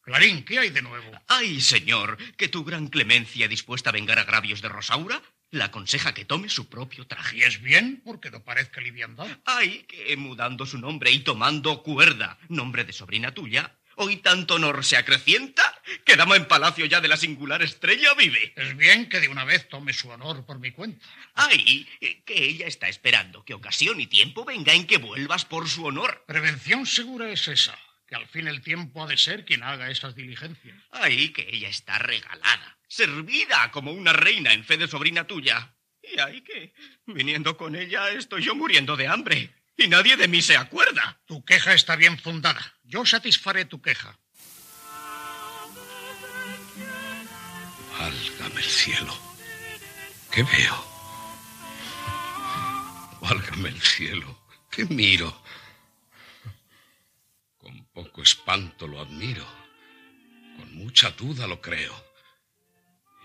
Clarín, 0.00 0.44
¿qué 0.44 0.58
hay 0.58 0.70
de 0.70 0.82
nuevo? 0.82 1.12
Ay, 1.28 1.60
señor, 1.60 2.16
que 2.36 2.48
tu 2.48 2.64
gran 2.64 2.88
clemencia 2.88 3.48
dispuesta 3.48 3.90
a 3.90 3.92
vengar 3.92 4.18
agravios 4.18 4.62
de 4.62 4.68
Rosaura 4.68 5.22
la 5.52 5.66
aconseja 5.66 6.14
que 6.14 6.24
tome 6.24 6.48
su 6.48 6.68
propio 6.68 7.06
traje. 7.06 7.36
Y 7.36 7.42
es 7.42 7.60
bien, 7.60 8.00
porque 8.04 8.30
no 8.30 8.42
parezca 8.42 8.80
liviandad. 8.80 9.28
Ay, 9.44 9.84
que 9.86 10.16
mudando 10.16 10.66
su 10.66 10.78
nombre 10.78 11.10
y 11.12 11.20
tomando 11.20 11.82
cuerda, 11.82 12.38
nombre 12.48 12.84
de 12.84 12.92
sobrina 12.92 13.32
tuya, 13.32 13.78
Hoy 13.96 14.16
tanto 14.16 14.54
honor 14.54 14.84
se 14.84 14.96
acrecienta 14.96 15.80
que 16.04 16.16
dama 16.16 16.36
en 16.36 16.46
palacio 16.46 16.86
ya 16.86 17.00
de 17.00 17.08
la 17.08 17.16
singular 17.16 17.62
estrella 17.62 18.14
vive. 18.14 18.52
Es 18.56 18.76
bien 18.76 19.08
que 19.08 19.20
de 19.20 19.28
una 19.28 19.44
vez 19.44 19.68
tome 19.68 19.92
su 19.92 20.08
honor 20.08 20.46
por 20.46 20.58
mi 20.58 20.70
cuenta. 20.70 21.04
Ay, 21.34 21.86
que 22.24 22.44
ella 22.44 22.66
está 22.66 22.88
esperando 22.88 23.44
que 23.44 23.54
ocasión 23.54 24.00
y 24.00 24.06
tiempo 24.06 24.44
venga 24.44 24.72
en 24.72 24.86
que 24.86 24.98
vuelvas 24.98 25.44
por 25.44 25.68
su 25.68 25.84
honor. 25.84 26.24
Prevención 26.26 26.86
segura 26.86 27.30
es 27.30 27.48
esa, 27.48 27.78
que 28.06 28.14
al 28.14 28.26
fin 28.28 28.48
el 28.48 28.62
tiempo 28.62 29.02
ha 29.02 29.06
de 29.06 29.18
ser 29.18 29.44
quien 29.44 29.62
haga 29.62 29.90
esas 29.90 30.14
diligencias. 30.14 30.76
Ay, 30.90 31.30
que 31.30 31.48
ella 31.50 31.68
está 31.68 31.98
regalada, 31.98 32.78
servida 32.88 33.70
como 33.70 33.92
una 33.92 34.12
reina 34.12 34.52
en 34.52 34.64
fe 34.64 34.78
de 34.78 34.88
sobrina 34.88 35.26
tuya. 35.26 35.74
Y 36.02 36.18
ay, 36.18 36.40
que 36.40 36.72
viniendo 37.06 37.56
con 37.56 37.76
ella 37.76 38.10
estoy 38.10 38.42
yo 38.42 38.54
muriendo 38.54 38.96
de 38.96 39.06
hambre 39.06 39.61
y 39.76 39.88
nadie 39.88 40.16
de 40.16 40.28
mí 40.28 40.42
se 40.42 40.56
acuerda. 40.56 41.20
Tu 41.26 41.44
queja 41.44 41.72
está 41.74 41.96
bien 41.96 42.18
fundada. 42.18 42.74
Yo 42.84 43.04
satisfaré 43.06 43.64
tu 43.64 43.80
queja. 43.80 44.18
Válgame 47.98 48.60
el 48.60 48.70
cielo. 48.70 49.16
¿Qué 50.30 50.42
veo? 50.42 50.92
Válgame 53.20 53.68
el 53.68 53.80
cielo. 53.80 54.46
¿Qué 54.70 54.84
miro? 54.86 55.42
Con 57.58 57.84
poco 57.92 58.22
espanto 58.22 58.86
lo 58.86 59.00
admiro. 59.00 59.46
Con 60.56 60.74
mucha 60.74 61.10
duda 61.10 61.46
lo 61.46 61.60
creo. 61.60 61.94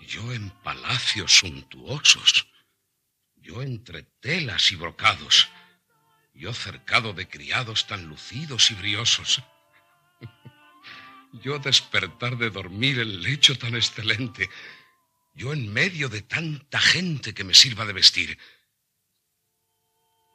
Yo 0.08 0.32
en 0.32 0.50
palacios 0.50 1.40
suntuosos. 1.40 2.48
Yo 3.36 3.62
entre 3.62 4.04
telas 4.04 4.72
y 4.72 4.76
brocados 4.76 5.50
yo 6.38 6.54
cercado 6.54 7.14
de 7.14 7.28
criados 7.28 7.88
tan 7.88 8.06
lucidos 8.06 8.70
y 8.72 8.76
briosos. 8.76 9.42
Yo 11.34 11.60
despertar 11.60 12.38
de 12.38 12.50
dormir 12.50 13.00
en 13.00 13.22
lecho 13.22 13.58
tan 13.58 13.76
excelente. 13.76 14.50
Yo 15.34 15.52
en 15.52 15.72
medio 15.72 16.10
de 16.10 16.22
tanta 16.22 16.80
gente 16.80 17.34
que 17.34 17.44
me 17.44 17.54
sirva 17.54 17.86
de 17.86 17.94
vestir. 17.94 18.40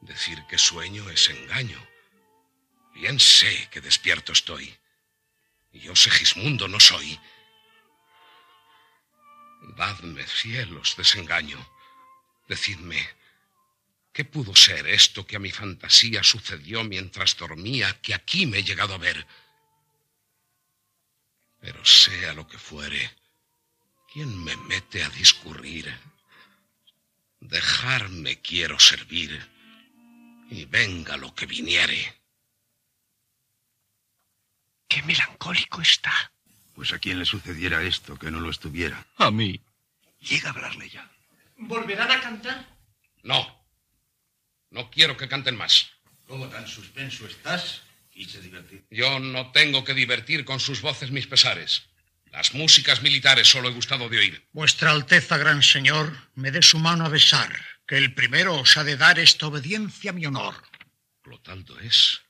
Decir 0.00 0.44
que 0.48 0.58
sueño 0.58 1.08
es 1.08 1.30
engaño. 1.30 1.78
Bien 2.94 3.18
sé 3.18 3.68
que 3.70 3.80
despierto 3.80 4.32
estoy. 4.32 4.76
Y 5.72 5.80
yo 5.80 5.96
Segismundo 5.96 6.68
no 6.68 6.78
soy. 6.80 7.18
Dadme 9.76 10.26
cielos 10.26 10.96
desengaño. 10.96 11.58
Decidme, 12.48 13.08
¿Qué 14.12 14.26
pudo 14.26 14.54
ser 14.54 14.86
esto 14.86 15.26
que 15.26 15.36
a 15.36 15.38
mi 15.38 15.50
fantasía 15.50 16.22
sucedió 16.22 16.84
mientras 16.84 17.36
dormía, 17.36 17.98
que 18.02 18.12
aquí 18.12 18.46
me 18.46 18.58
he 18.58 18.62
llegado 18.62 18.94
a 18.94 18.98
ver? 18.98 19.26
Pero 21.60 21.82
sea 21.84 22.34
lo 22.34 22.46
que 22.46 22.58
fuere, 22.58 23.10
¿quién 24.12 24.44
me 24.44 24.54
mete 24.56 25.02
a 25.02 25.08
discurrir? 25.08 25.92
Dejarme 27.40 28.40
quiero 28.42 28.78
servir, 28.78 29.48
y 30.50 30.66
venga 30.66 31.16
lo 31.16 31.34
que 31.34 31.46
viniere. 31.46 32.20
Qué 34.88 35.02
melancólico 35.04 35.80
está. 35.80 36.12
Pues 36.74 36.92
a 36.92 36.98
quién 36.98 37.18
le 37.18 37.24
sucediera 37.24 37.82
esto 37.82 38.18
que 38.18 38.30
no 38.30 38.40
lo 38.40 38.50
estuviera. 38.50 39.06
A 39.16 39.30
mí. 39.30 39.58
Llega 40.20 40.50
a 40.50 40.52
hablarle 40.52 40.90
ya. 40.90 41.10
¿Volverán 41.56 42.10
a 42.10 42.20
cantar? 42.20 42.66
No. 43.22 43.61
No 44.72 44.90
quiero 44.90 45.16
que 45.16 45.28
canten 45.28 45.56
más. 45.56 45.92
¿Cómo 46.26 46.48
tan 46.48 46.66
suspenso 46.66 47.26
estás? 47.26 47.82
Quise 48.10 48.40
divertir. 48.40 48.84
Yo 48.90 49.20
no 49.20 49.52
tengo 49.52 49.84
que 49.84 49.92
divertir 49.92 50.44
con 50.46 50.60
sus 50.60 50.80
voces 50.80 51.10
mis 51.10 51.26
pesares. 51.26 51.82
Las 52.30 52.54
músicas 52.54 53.02
militares 53.02 53.48
solo 53.48 53.68
he 53.68 53.72
gustado 53.72 54.08
de 54.08 54.18
oír. 54.18 54.48
Vuestra 54.52 54.90
Alteza, 54.90 55.36
gran 55.36 55.62
señor, 55.62 56.30
me 56.34 56.50
dé 56.50 56.62
su 56.62 56.78
mano 56.78 57.04
a 57.04 57.10
besar, 57.10 57.54
que 57.86 57.98
el 57.98 58.14
primero 58.14 58.54
os 58.58 58.78
ha 58.78 58.84
de 58.84 58.96
dar 58.96 59.18
esta 59.18 59.46
obediencia 59.46 60.10
a 60.10 60.14
mi 60.14 60.24
honor. 60.24 60.54
Clotaldo 61.20 61.78
es. 61.80 62.22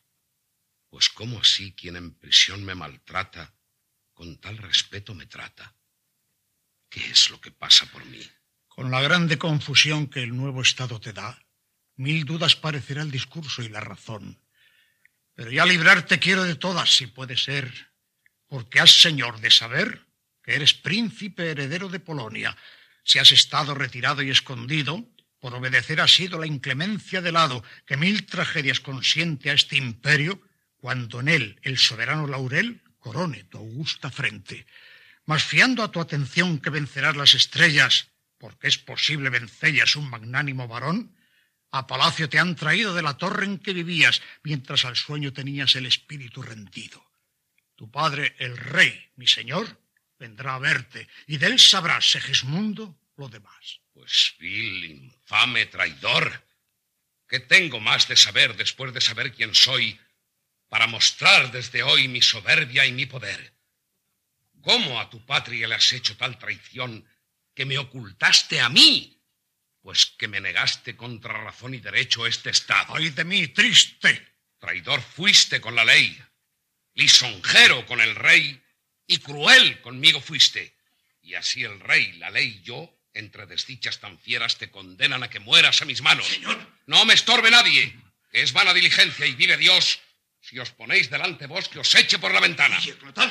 Pues 0.91 1.09
cómo 1.09 1.41
así 1.41 1.73
quien 1.73 1.95
en 1.95 2.15
prisión 2.19 2.65
me 2.65 2.75
maltrata, 2.75 3.55
con 4.13 4.41
tal 4.41 4.59
respeto 4.59 5.15
me 5.15 5.27
trata. 5.27 5.77
¿Qué 6.89 7.09
es 7.09 7.31
lo 7.31 7.41
que 7.41 7.53
pasa 7.53 7.87
por 7.87 8.05
mí? 8.05 8.21
Con 8.67 8.91
la 8.91 9.01
grande 9.01 9.39
confusión 9.39 10.09
que 10.09 10.25
el 10.25 10.37
nuevo 10.37 10.61
estado 10.63 11.01
te 11.01 11.13
da, 11.13 11.39
Mil 11.97 12.25
dudas 12.25 12.57
parecerá 12.57 13.03
el 13.03 13.11
discurso 13.11 13.63
y 13.63 13.69
la 13.69 13.81
razón. 13.81 14.41
Pero 15.35 15.51
ya 15.51 15.67
librarte 15.67 16.19
quiero 16.19 16.45
de 16.45 16.57
todas, 16.57 16.95
si 16.95 17.07
puede 17.07 17.37
ser, 17.37 17.93
porque 18.47 18.81
has, 18.81 19.01
señor, 19.01 19.41
de 19.41 19.51
saber 19.51 20.07
que 20.43 20.55
eres 20.55 20.75
príncipe 20.75 21.51
heredero 21.51 21.89
de 21.89 22.01
Polonia. 22.01 22.57
Si 23.05 23.19
has 23.19 23.33
estado 23.33 23.75
retirado 23.75 24.23
y 24.23 24.31
escondido, 24.31 25.09
por 25.39 25.55
obedecer 25.55 26.01
ha 26.01 26.09
sido 26.09 26.39
la 26.39 26.47
inclemencia 26.47 27.21
del 27.21 27.35
lado 27.35 27.65
que 27.87 27.97
mil 27.97 28.27
tragedias 28.27 28.81
consiente 28.81 29.51
a 29.51 29.55
este 29.55 29.77
imperio, 29.77 30.41
cuando 30.77 31.21
en 31.21 31.29
él 31.29 31.59
el 31.63 31.79
soberano 31.79 32.27
laurel 32.27 32.83
corone 32.99 33.45
tu 33.45 33.59
augusta 33.59 34.11
frente. 34.11 34.67
Mas 35.25 35.45
fiando 35.45 35.83
a 35.83 35.91
tu 35.91 36.01
atención 36.01 36.59
que 36.59 36.71
vencerás 36.71 37.17
las 37.17 37.35
estrellas, 37.35 38.09
porque 38.39 38.69
es 38.69 38.79
posible 38.79 39.31
vencellas 39.31 39.97
un 39.97 40.11
magnánimo 40.11 40.69
varón, 40.69 41.15
a 41.73 41.87
palacio 41.87 42.29
te 42.29 42.39
han 42.39 42.55
traído 42.55 42.95
de 42.95 43.03
la 43.03 43.17
torre 43.17 43.47
en 43.47 43.59
que 43.59 43.73
vivías, 43.73 44.21
mientras 44.43 44.85
al 44.85 44.95
sueño 44.95 45.33
tenías 45.33 45.75
el 45.75 45.87
espíritu 45.87 46.43
rendido. 46.43 47.03
Tu 47.75 47.91
padre, 47.91 48.37
el 48.39 48.57
rey, 48.59 49.11
mi 49.17 49.27
señor, 49.27 49.81
vendrá 50.19 50.55
a 50.55 50.59
verte, 50.59 51.09
y 51.27 51.39
de 51.39 51.47
él 51.47 51.59
sabrás, 51.59 52.11
Segismundo, 52.11 53.01
lo 53.17 53.29
demás. 53.29 53.81
Pues 53.95 54.35
vil, 54.39 54.85
infame, 54.85 55.67
traidor. 55.67 56.47
¿Qué 57.27 57.41
tengo 57.41 57.81
más 57.81 58.07
de 58.07 58.17
saber 58.17 58.55
después 58.55 58.93
de 58.93 59.01
saber 59.01 59.33
quién 59.33 59.55
soy 59.55 59.99
para 60.69 60.87
mostrar 60.87 61.51
desde 61.53 61.83
hoy 61.83 62.07
mi 62.07 62.21
soberbia 62.21 62.85
y 62.85 62.93
mi 62.93 63.07
poder? 63.07 63.55
¿Cómo 64.61 65.01
a 65.01 65.09
tu 65.09 65.25
patria 65.25 65.67
le 65.67 65.75
has 65.75 65.93
hecho 65.95 66.19
tal 66.19 66.39
traición 66.39 67.05
que 67.55 67.65
me 67.65 67.79
ocultaste 67.79 68.61
a 68.61 68.69
mí 68.69 69.22
pues 69.83 70.07
que 70.17 70.29
me 70.29 70.41
negaste 70.41 70.97
contra 70.97 71.43
razón 71.43 71.75
y 71.75 71.79
derecho 71.79 72.27
este 72.27 72.51
Estado. 72.51 72.95
¡Ay 72.95 73.11
de 73.11 73.25
mí, 73.25 73.49
triste! 73.49 74.29
Traidor 74.59 75.03
fuiste 75.03 75.61
con 75.61 75.75
la 75.75 75.85
ley, 75.85 76.17
lisonjero 76.95 77.85
con 77.85 78.01
el 78.01 78.15
rey 78.15 78.63
y 79.09 79.19
cruel 79.19 79.81
conmigo 79.81 80.21
fuiste. 80.21 80.77
Y 81.21 81.35
así 81.35 81.65
el 81.65 81.81
rey, 81.81 82.13
la 82.15 82.31
ley 82.31 82.61
y 82.61 82.63
yo, 82.63 82.97
entre 83.13 83.47
desdichas 83.47 83.99
tan 83.99 84.19
fieras, 84.19 84.59
te 84.59 84.71
condenan 84.71 85.25
a 85.25 85.31
que 85.31 85.41
mueras 85.41 85.83
a 85.83 85.85
mis 85.85 86.01
manos. 86.01 86.27
Señor. 86.27 86.59
No 86.87 87.05
me 87.05 87.15
estorbe 87.15 87.51
nadie, 87.51 87.93
que 88.31 88.43
es 88.43 88.53
vana 88.53 88.73
diligencia 88.73 89.27
y 89.27 89.35
vive 89.35 89.57
Dios 89.57 90.01
Si 90.41 90.59
os 90.59 90.71
ponéis 90.71 91.09
delante 91.09 91.47
vos, 91.47 91.69
que 91.69 91.79
os 91.79 91.95
eche 91.95 92.19
por 92.19 92.35
la 92.35 92.41
ventana. 92.41 92.77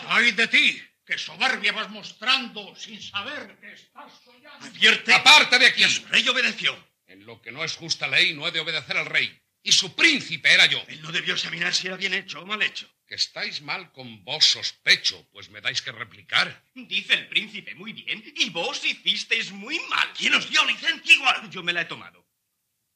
¡Ay 0.07 0.31
de 0.31 0.47
ti! 0.47 0.81
¡Qué 1.11 1.17
soberbia 1.17 1.73
vas 1.73 1.89
mostrando 1.89 2.73
sin 2.73 3.01
saber 3.01 3.57
que 3.59 3.73
estás 3.73 4.13
soñando! 4.23 4.65
¡Advierte! 4.65 5.13
¡Aparte 5.13 5.59
de 5.59 5.65
aquí! 5.65 5.83
El 5.83 6.07
rey 6.07 6.25
obedeció. 6.29 6.71
En 7.05 7.25
lo 7.25 7.41
que 7.41 7.51
no 7.51 7.65
es 7.65 7.75
justa 7.75 8.07
ley, 8.07 8.33
no 8.33 8.47
he 8.47 8.51
de 8.51 8.61
obedecer 8.61 8.95
al 8.95 9.07
rey. 9.07 9.37
Y 9.61 9.73
su 9.73 9.93
príncipe 9.93 10.53
era 10.53 10.67
yo. 10.67 10.81
Él 10.87 11.01
no 11.01 11.11
debió 11.11 11.33
examinar 11.33 11.73
si 11.73 11.87
era 11.87 11.97
bien 11.97 12.13
hecho 12.13 12.39
o 12.39 12.45
mal 12.45 12.61
hecho. 12.61 12.89
Que 13.05 13.15
estáis 13.15 13.61
mal 13.61 13.91
con 13.91 14.23
vos, 14.23 14.45
sospecho, 14.45 15.27
pues 15.33 15.49
me 15.49 15.59
dais 15.59 15.81
que 15.81 15.91
replicar. 15.91 16.63
Dice 16.75 17.15
el 17.15 17.27
príncipe 17.27 17.75
muy 17.75 17.91
bien, 17.91 18.23
y 18.33 18.49
vos 18.49 18.81
hicisteis 18.85 19.51
muy 19.51 19.77
mal. 19.89 20.13
¿Quién 20.17 20.33
os 20.35 20.49
dio 20.49 20.63
licencia 20.63 21.13
igual? 21.13 21.49
Yo 21.49 21.61
me 21.61 21.73
la 21.73 21.81
he 21.81 21.85
tomado. 21.85 22.25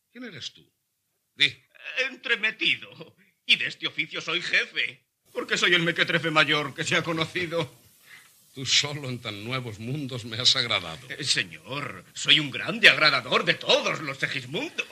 ¿Quién 0.09 0.23
eres 0.23 0.53
tú? 0.53 0.65
Di. 1.33 1.53
Entremetido. 2.09 3.13
Y 3.45 3.57
de 3.57 3.67
este 3.67 3.87
oficio 3.87 4.21
soy 4.21 4.41
jefe. 4.41 5.05
Porque 5.33 5.57
soy 5.57 5.73
el 5.73 5.83
mequetrefe 5.83 6.31
mayor 6.31 6.73
que 6.73 6.85
se 6.85 6.95
ha 6.95 7.03
conocido. 7.03 7.83
Tú 8.55 8.65
solo 8.65 9.09
en 9.09 9.19
tan 9.19 9.43
nuevos 9.43 9.79
mundos 9.79 10.23
me 10.23 10.37
has 10.37 10.55
agradado. 10.55 11.05
Eh, 11.09 11.25
señor, 11.25 12.05
soy 12.13 12.39
un 12.39 12.49
grande 12.49 12.87
agradador 12.87 13.43
de 13.43 13.55
todos 13.55 13.99
los 13.99 14.17
segismundos. 14.17 14.87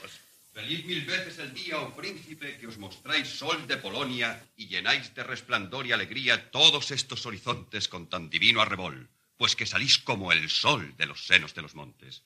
Feliz 0.51 0.83
mil 0.85 1.05
veces 1.05 1.39
el 1.39 1.53
día, 1.53 1.79
oh 1.79 1.95
príncipe, 1.95 2.57
que 2.57 2.67
os 2.67 2.77
mostráis 2.77 3.29
sol 3.29 3.65
de 3.65 3.77
Polonia 3.77 4.43
y 4.57 4.67
llenáis 4.67 5.15
de 5.15 5.23
resplandor 5.23 5.87
y 5.87 5.93
alegría 5.93 6.51
todos 6.51 6.91
estos 6.91 7.25
horizontes 7.25 7.87
con 7.87 8.09
tan 8.09 8.29
divino 8.29 8.59
arrebol, 8.59 9.07
pues 9.37 9.55
que 9.55 9.65
salís 9.65 9.97
como 9.97 10.33
el 10.33 10.49
sol 10.49 10.93
de 10.97 11.05
los 11.05 11.25
senos 11.25 11.55
de 11.55 11.61
los 11.61 11.73
montes. 11.73 12.23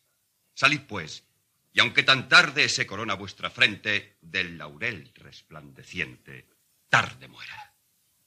Salid, 0.55 0.81
pues, 0.89 1.23
y 1.71 1.81
aunque 1.81 2.01
tan 2.01 2.27
tarde 2.29 2.67
se 2.67 2.87
corona 2.87 3.13
vuestra 3.13 3.51
frente 3.51 4.17
del 4.21 4.57
laurel 4.57 5.11
resplandeciente, 5.13 6.47
tarde 6.89 7.27
muera. 7.27 7.75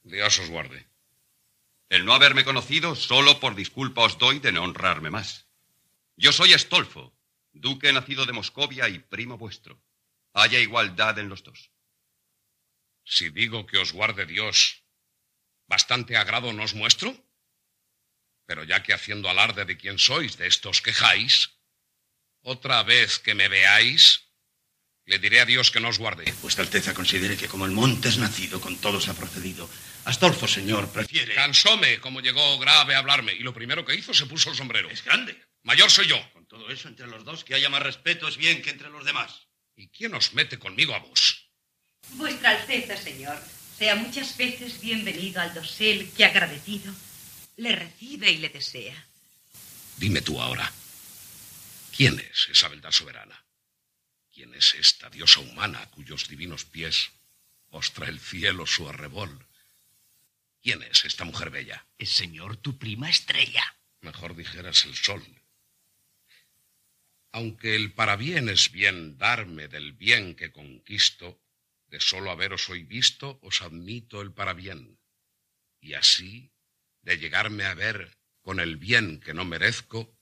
Dios 0.01 0.39
os 0.39 0.49
guarde. 0.49 0.90
El 1.91 2.05
no 2.05 2.13
haberme 2.13 2.45
conocido, 2.45 2.95
solo 2.95 3.41
por 3.41 3.53
disculpa 3.53 4.03
os 4.03 4.17
doy 4.17 4.39
de 4.39 4.53
no 4.53 4.63
honrarme 4.63 5.09
más. 5.09 5.47
Yo 6.15 6.31
soy 6.31 6.53
Estolfo, 6.53 7.13
duque 7.51 7.91
nacido 7.91 8.25
de 8.25 8.31
Moscovia 8.31 8.87
y 8.87 8.99
primo 8.99 9.37
vuestro. 9.37 9.77
Haya 10.31 10.59
igualdad 10.59 11.19
en 11.19 11.27
los 11.27 11.43
dos. 11.43 11.69
Si 13.03 13.29
digo 13.29 13.65
que 13.65 13.77
os 13.77 13.91
guarde 13.91 14.25
Dios, 14.25 14.85
¿bastante 15.67 16.15
agrado 16.15 16.53
nos 16.53 16.75
muestro? 16.75 17.13
Pero 18.45 18.63
ya 18.63 18.83
que 18.83 18.93
haciendo 18.93 19.29
alarde 19.29 19.65
de 19.65 19.75
quién 19.75 19.99
sois, 19.99 20.37
de 20.37 20.47
estos 20.47 20.81
quejáis, 20.81 21.59
otra 22.41 22.83
vez 22.83 23.19
que 23.19 23.35
me 23.35 23.49
veáis, 23.49 24.29
le 25.03 25.19
diré 25.19 25.41
a 25.41 25.45
Dios 25.45 25.71
que 25.71 25.81
no 25.81 25.89
os 25.89 25.99
guarde. 25.99 26.33
Vuestra 26.41 26.63
Alteza 26.63 26.93
considere 26.93 27.35
que 27.35 27.49
como 27.49 27.65
el 27.65 27.73
monte 27.73 28.07
es 28.07 28.17
nacido, 28.17 28.61
con 28.61 28.77
todos 28.77 29.09
ha 29.09 29.13
procedido. 29.13 29.69
Astolfo, 30.05 30.47
señor, 30.47 30.91
prefiere... 30.91 31.35
Cansóme 31.35 31.99
como 31.99 32.21
llegó 32.21 32.57
grave 32.57 32.95
a 32.95 32.99
hablarme, 32.99 33.33
y 33.33 33.39
lo 33.39 33.53
primero 33.53 33.85
que 33.85 33.95
hizo 33.95 34.13
se 34.13 34.25
puso 34.25 34.49
el 34.49 34.55
sombrero. 34.55 34.89
Es 34.89 35.03
grande. 35.03 35.39
Mayor 35.63 35.91
soy 35.91 36.07
yo. 36.07 36.17
Con 36.33 36.45
todo 36.47 36.69
eso, 36.69 36.87
entre 36.87 37.07
los 37.07 37.23
dos, 37.23 37.43
que 37.43 37.53
haya 37.53 37.69
más 37.69 37.83
respeto 37.83 38.27
es 38.27 38.37
bien 38.37 38.61
que 38.61 38.71
entre 38.71 38.89
los 38.89 39.05
demás. 39.05 39.47
¿Y 39.75 39.89
quién 39.89 40.13
os 40.15 40.33
mete 40.33 40.57
conmigo 40.57 40.95
a 40.95 40.99
vos? 40.99 41.49
Vuestra 42.13 42.51
Alteza, 42.51 42.97
señor, 42.97 43.37
sea 43.77 43.95
muchas 43.95 44.35
veces 44.37 44.81
bienvenido 44.81 45.39
al 45.39 45.53
dosel 45.53 46.11
que 46.11 46.25
agradecido 46.25 46.93
le 47.57 47.75
recibe 47.75 48.31
y 48.31 48.37
le 48.37 48.49
desea. 48.49 49.05
Dime 49.97 50.21
tú 50.21 50.41
ahora, 50.41 50.71
¿quién 51.95 52.19
es 52.19 52.47
esa 52.49 52.67
beldad 52.69 52.91
soberana? 52.91 53.43
¿Quién 54.33 54.53
es 54.55 54.73
esta 54.75 55.09
diosa 55.09 55.41
humana 55.41 55.85
cuyos 55.91 56.27
divinos 56.27 56.65
pies 56.65 57.11
os 57.69 57.93
trae 57.93 58.09
el 58.09 58.19
cielo 58.19 58.65
su 58.65 58.89
arrebol? 58.89 59.45
¿Quién 60.61 60.83
es 60.83 61.05
esta 61.05 61.25
mujer 61.25 61.49
bella? 61.49 61.87
El 61.97 62.07
señor, 62.07 62.57
tu 62.57 62.77
prima 62.77 63.09
estrella. 63.09 63.63
Mejor 64.01 64.35
dijeras 64.35 64.85
el 64.85 64.95
sol. 64.95 65.23
Aunque 67.31 67.75
el 67.75 67.93
parabién 67.93 68.47
es 68.47 68.71
bien 68.71 69.17
darme 69.17 69.67
del 69.67 69.93
bien 69.93 70.35
que 70.35 70.51
conquisto, 70.51 71.41
de 71.87 71.99
solo 71.99 72.29
haberos 72.29 72.69
hoy 72.69 72.83
visto 72.83 73.39
os 73.41 73.61
admito 73.61 74.21
el 74.21 74.33
parabién. 74.33 74.99
Y 75.79 75.95
así, 75.95 76.51
de 77.01 77.17
llegarme 77.17 77.65
a 77.65 77.73
ver 77.73 78.17
con 78.41 78.59
el 78.59 78.77
bien 78.77 79.19
que 79.19 79.33
no 79.33 79.45
merezco, 79.45 80.15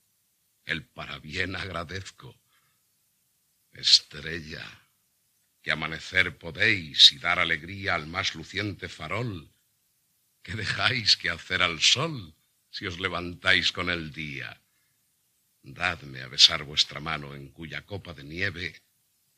el 0.64 0.86
parabién 0.86 1.54
agradezco. 1.54 2.40
Estrella, 3.72 4.88
que 5.62 5.70
amanecer 5.70 6.38
podéis 6.38 7.12
y 7.12 7.18
dar 7.18 7.38
alegría 7.38 7.94
al 7.94 8.06
más 8.06 8.34
luciente 8.34 8.88
farol, 8.88 9.52
que 10.42 10.54
dejáis 10.54 11.16
que 11.16 11.30
hacer 11.30 11.62
al 11.62 11.80
sol 11.80 12.34
si 12.70 12.86
os 12.86 12.98
levantáis 12.98 13.72
con 13.72 13.90
el 13.90 14.12
día. 14.12 14.62
Dadme 15.62 16.22
a 16.22 16.28
besar 16.28 16.64
vuestra 16.64 17.00
mano 17.00 17.34
en 17.34 17.48
cuya 17.50 17.84
copa 17.84 18.14
de 18.14 18.24
nieve 18.24 18.82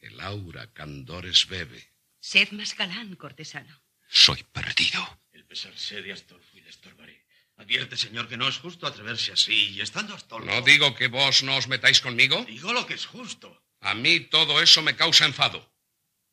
el 0.00 0.20
aura 0.20 0.72
candores 0.72 1.46
bebe. 1.46 1.92
Sed 2.20 2.50
más 2.52 2.76
galán, 2.76 3.16
cortesano. 3.16 3.82
Soy 4.08 4.42
perdido. 4.44 5.20
El 5.32 5.44
pesarse 5.44 6.02
de 6.02 6.12
Astolfo 6.12 6.56
y 6.56 6.60
le 6.60 6.70
estorbaré. 6.70 7.24
Advierte, 7.56 7.96
señor, 7.96 8.28
que 8.28 8.36
no 8.36 8.48
es 8.48 8.58
justo 8.58 8.86
atreverse 8.86 9.32
así, 9.32 9.70
y 9.70 9.80
estando 9.80 10.14
Astolfo... 10.14 10.46
¿No 10.46 10.62
digo 10.62 10.94
que 10.94 11.08
vos 11.08 11.42
no 11.42 11.56
os 11.56 11.68
metáis 11.68 12.00
conmigo? 12.00 12.44
Digo 12.44 12.72
lo 12.72 12.86
que 12.86 12.94
es 12.94 13.06
justo. 13.06 13.62
A 13.80 13.94
mí 13.94 14.20
todo 14.20 14.60
eso 14.60 14.82
me 14.82 14.96
causa 14.96 15.24
enfado. 15.24 15.71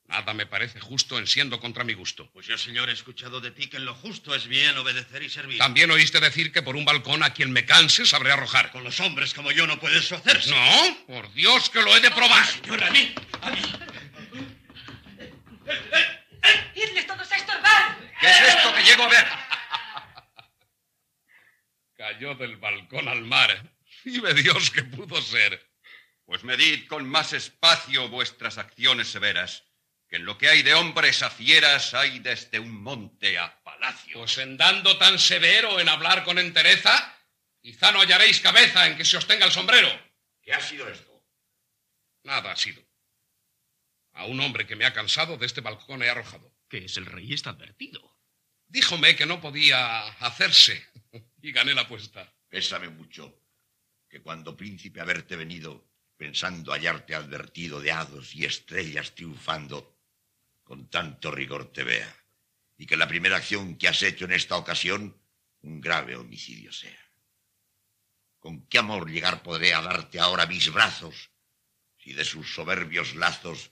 Nada 0.10 0.34
me 0.34 0.47
parece 0.47 0.80
justo 0.80 1.20
en 1.20 1.28
siendo 1.28 1.60
contra 1.60 1.84
mi 1.84 1.93
gusto. 1.93 2.32
Pues 2.32 2.47
yo, 2.47 2.57
señor, 2.57 2.89
he 2.89 2.93
escuchado 2.93 3.41
de 3.41 3.51
ti 3.51 3.68
que 3.68 3.78
en 3.78 3.86
lo 3.86 3.93
justo 3.93 4.34
es 4.34 4.47
bien 4.47 4.76
obedecer 4.76 5.22
y 5.22 5.30
servir. 5.30 5.60
También 5.60 5.91
oíste 5.91 6.20
decir 6.20 6.51
que 6.51 6.64
por 6.64 6.76
un 6.76 6.84
balcón 6.84 7.22
a 7.22 7.32
quien 7.32 7.51
me 7.51 7.64
canse 7.64 8.07
sabré 8.07 8.32
arrojar. 8.32 8.72
Con 8.72 8.84
los 8.84 8.99
hombres 9.01 9.36
como 9.36 9.51
yo 9.51 9.68
no 9.68 9.80
puedes 9.80 10.12
hacerse. 10.12 10.49
No, 10.49 11.05
por 11.05 11.32
Dios 11.36 11.70
que 11.70 11.84
lo 11.84 11.95
he 11.95 11.99
de 11.99 12.10
probar. 12.10 12.43
Señor, 12.47 12.84
a 12.84 12.89
mí, 12.89 13.14
a 13.39 13.51
mí. 13.51 13.62
¡Irles 16.74 17.05
todos 17.05 17.32
a 17.32 17.36
estorbar! 17.36 17.99
¿Qué 18.20 18.32
es 18.32 18.41
esto 18.41 18.74
que 18.74 18.84
llego 18.84 19.03
a 19.03 19.10
ver? 19.10 19.28
Cayó 21.97 22.34
del 22.34 22.57
balcón 22.57 23.07
al 23.07 23.22
mar. 23.22 23.72
Vive 24.03 24.34
Dios 24.34 24.72
que 24.72 24.82
pudo 24.82 25.22
ser. 25.22 25.70
Pues 26.26 26.43
medid 26.43 26.88
con 26.88 27.07
más 27.07 27.34
espacio 27.34 28.10
vuestras 28.10 28.57
acciones 28.57 29.07
severas, 29.07 29.69
que 30.10 30.16
en 30.16 30.26
lo 30.26 30.38
que 30.38 30.49
hay 30.49 30.64
de 30.64 30.74
hombres 30.74 31.22
a 31.22 31.30
fieras 31.30 31.93
hay 31.93 32.20
desde 32.20 32.60
un 32.60 32.82
monte 32.82 33.38
a 33.38 33.62
palacio. 33.62 34.18
Pues 34.18 34.39
en 34.39 34.57
dando 34.57 34.97
tan 34.97 35.20
severo 35.20 35.80
en 35.80 35.88
hablar 35.88 36.24
con 36.24 36.39
entereza, 36.39 37.16
quizá 37.62 37.91
no 37.91 37.99
hallaréis 37.99 38.41
cabeza 38.41 38.88
en 38.88 38.97
que 38.97 39.05
se 39.05 39.18
os 39.18 39.28
tenga 39.28 39.45
el 39.45 39.51
sombrero. 39.51 39.88
¿Qué 40.41 40.51
ha 40.51 40.60
sido 40.60 40.89
esto? 40.89 41.24
Nada 42.24 42.51
ha 42.51 42.55
sido. 42.55 42.82
A 44.14 44.26
un 44.26 44.39
hombre 44.39 44.66
que 44.66 44.76
me 44.76 44.86
ha 44.86 44.93
cansado 44.93 45.38
de 45.38 45.45
este 45.45 45.62
balcón 45.62 46.01
he 46.01 46.10
arrojado. 46.10 46.55
Que 46.68 46.86
es 46.86 46.97
el 46.97 47.05
rey 47.05 47.34
está 47.34 47.51
advertido. 47.51 48.18
Díjome 48.68 49.16
que 49.16 49.28
no 49.28 49.39
podía 49.39 50.07
hacerse 50.20 50.84
y 51.41 51.51
gané 51.51 51.76
la 51.76 51.82
apuesta. 51.82 52.34
Pésame 52.47 52.89
mucho 52.89 53.43
que 54.10 54.22
cuando 54.22 54.57
príncipe 54.57 55.01
haberte 55.01 55.36
venido, 55.36 55.88
pensando 56.18 56.72
hallarte 56.72 57.14
advertido 57.14 57.80
de 57.80 57.91
hados 57.91 58.36
y 58.36 58.45
estrellas 58.45 59.14
triunfando, 59.14 59.99
con 60.70 60.88
tanto 60.88 61.32
rigor 61.32 61.74
te 61.74 61.84
vea, 61.84 62.16
y 62.78 62.86
que 62.86 62.96
la 62.96 63.08
primera 63.08 63.38
acción 63.38 63.76
que 63.76 63.88
has 63.88 64.04
hecho 64.04 64.26
en 64.26 64.34
esta 64.34 64.56
ocasión 64.56 65.20
un 65.62 65.82
grave 65.82 66.16
homicidio 66.16 66.72
sea. 66.72 67.12
¿Con 68.38 68.68
qué 68.68 68.78
amor 68.78 69.10
llegar 69.10 69.42
podré 69.42 69.74
a 69.74 69.82
darte 69.82 70.20
ahora 70.20 70.46
mis 70.46 70.72
brazos, 70.72 71.32
si 71.98 72.14
de 72.14 72.24
sus 72.24 72.54
soberbios 72.54 73.16
lazos 73.16 73.72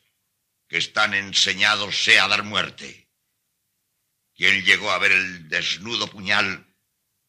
que 0.67 0.79
están 0.79 1.13
enseñados 1.13 2.03
sea 2.03 2.27
dar 2.27 2.41
muerte? 2.41 3.11
¿Quién 4.33 4.65
llegó 4.65 4.89
a 4.89 4.97
ver 4.97 5.11
el 5.11 5.49
desnudo 5.49 6.07
puñal 6.07 6.75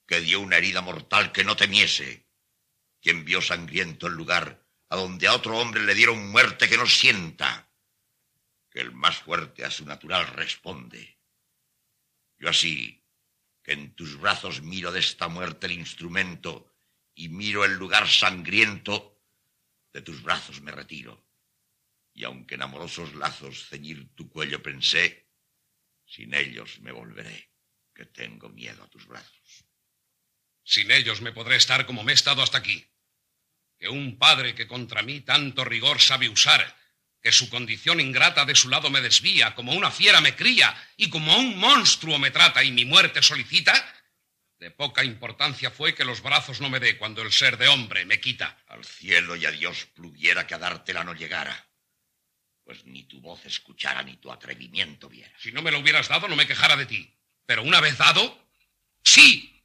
que 0.06 0.22
dio 0.22 0.40
una 0.40 0.56
herida 0.56 0.80
mortal 0.80 1.30
que 1.30 1.44
no 1.44 1.56
temiese? 1.56 2.26
¿Quién 3.02 3.26
vio 3.26 3.42
sangriento 3.42 4.06
el 4.06 4.14
lugar 4.14 4.66
a 4.88 4.96
donde 4.96 5.26
a 5.26 5.34
otro 5.34 5.58
hombre 5.58 5.82
le 5.82 5.94
dieron 5.94 6.30
muerte 6.30 6.70
que 6.70 6.78
no 6.78 6.86
sienta? 6.86 7.67
Que 8.70 8.80
el 8.80 8.92
más 8.92 9.18
fuerte 9.18 9.64
a 9.64 9.70
su 9.70 9.84
natural 9.84 10.26
responde. 10.28 11.18
Yo 12.38 12.48
así, 12.50 13.04
que 13.62 13.72
en 13.72 13.94
tus 13.94 14.18
brazos 14.18 14.62
miro 14.62 14.92
de 14.92 15.00
esta 15.00 15.28
muerte 15.28 15.66
el 15.66 15.72
instrumento 15.72 16.74
y 17.14 17.28
miro 17.28 17.64
el 17.64 17.74
lugar 17.74 18.08
sangriento, 18.08 19.20
de 19.92 20.02
tus 20.02 20.22
brazos 20.22 20.60
me 20.60 20.70
retiro. 20.70 21.26
Y 22.12 22.24
aunque 22.24 22.54
en 22.54 22.62
amorosos 22.62 23.14
lazos 23.14 23.68
ceñir 23.68 24.14
tu 24.14 24.28
cuello 24.28 24.62
pensé, 24.62 25.28
sin 26.04 26.34
ellos 26.34 26.80
me 26.80 26.92
volveré, 26.92 27.50
que 27.94 28.06
tengo 28.06 28.48
miedo 28.48 28.82
a 28.82 28.88
tus 28.88 29.06
brazos. 29.06 29.64
Sin 30.64 30.90
ellos 30.90 31.20
me 31.20 31.32
podré 31.32 31.56
estar 31.56 31.86
como 31.86 32.02
me 32.02 32.12
he 32.12 32.14
estado 32.14 32.42
hasta 32.42 32.58
aquí. 32.58 32.86
Que 33.78 33.88
un 33.88 34.18
padre 34.18 34.54
que 34.54 34.66
contra 34.66 35.02
mí 35.02 35.20
tanto 35.20 35.64
rigor 35.64 36.00
sabe 36.00 36.28
usar, 36.28 36.76
que 37.20 37.32
su 37.32 37.48
condición 37.50 38.00
ingrata 38.00 38.44
de 38.44 38.54
su 38.54 38.68
lado 38.68 38.90
me 38.90 39.00
desvía, 39.00 39.54
como 39.54 39.72
una 39.72 39.90
fiera 39.90 40.20
me 40.20 40.36
cría 40.36 40.76
y 40.96 41.10
como 41.10 41.32
a 41.32 41.36
un 41.36 41.58
monstruo 41.58 42.18
me 42.18 42.30
trata 42.30 42.62
y 42.62 42.70
mi 42.70 42.84
muerte 42.84 43.22
solicita, 43.22 43.94
de 44.58 44.70
poca 44.70 45.04
importancia 45.04 45.70
fue 45.70 45.94
que 45.94 46.04
los 46.04 46.20
brazos 46.20 46.60
no 46.60 46.68
me 46.68 46.80
dé 46.80 46.98
cuando 46.98 47.22
el 47.22 47.32
ser 47.32 47.58
de 47.58 47.68
hombre 47.68 48.04
me 48.04 48.20
quita. 48.20 48.58
Al 48.66 48.84
cielo 48.84 49.36
y 49.36 49.46
a 49.46 49.50
Dios 49.50 49.86
pluguiera 49.94 50.46
que 50.46 50.54
a 50.54 50.58
dártela 50.58 51.04
no 51.04 51.14
llegara, 51.14 51.68
pues 52.64 52.84
ni 52.84 53.04
tu 53.04 53.20
voz 53.20 53.44
escuchara 53.46 54.02
ni 54.02 54.16
tu 54.16 54.32
atrevimiento 54.32 55.08
viera. 55.08 55.32
Si 55.38 55.52
no 55.52 55.62
me 55.62 55.70
lo 55.70 55.78
hubieras 55.78 56.08
dado, 56.08 56.28
no 56.28 56.36
me 56.36 56.46
quejara 56.46 56.76
de 56.76 56.86
ti. 56.86 57.14
Pero 57.46 57.62
una 57.62 57.80
vez 57.80 57.96
dado, 57.98 58.46
sí. 59.02 59.62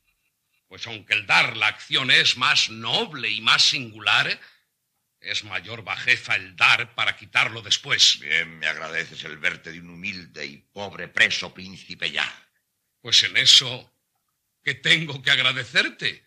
Pues 0.67 0.87
aunque 0.87 1.13
el 1.13 1.25
dar 1.25 1.57
la 1.57 1.67
acción 1.67 2.11
es 2.11 2.37
más 2.37 2.69
noble 2.69 3.29
y 3.29 3.41
más 3.41 3.63
singular, 3.63 4.39
es 5.23 5.43
mayor 5.43 5.83
bajeza 5.83 6.35
el 6.35 6.55
dar 6.55 6.93
para 6.95 7.15
quitarlo 7.15 7.61
después. 7.61 8.19
Bien, 8.19 8.59
me 8.59 8.67
agradeces 8.67 9.23
el 9.23 9.37
verte 9.37 9.71
de 9.71 9.79
un 9.79 9.89
humilde 9.89 10.45
y 10.45 10.57
pobre 10.57 11.07
preso 11.07 11.53
príncipe 11.53 12.11
ya. 12.11 12.29
Pues 13.01 13.23
en 13.23 13.37
eso, 13.37 13.93
¿qué 14.63 14.75
tengo 14.75 15.21
que 15.21 15.31
agradecerte? 15.31 16.25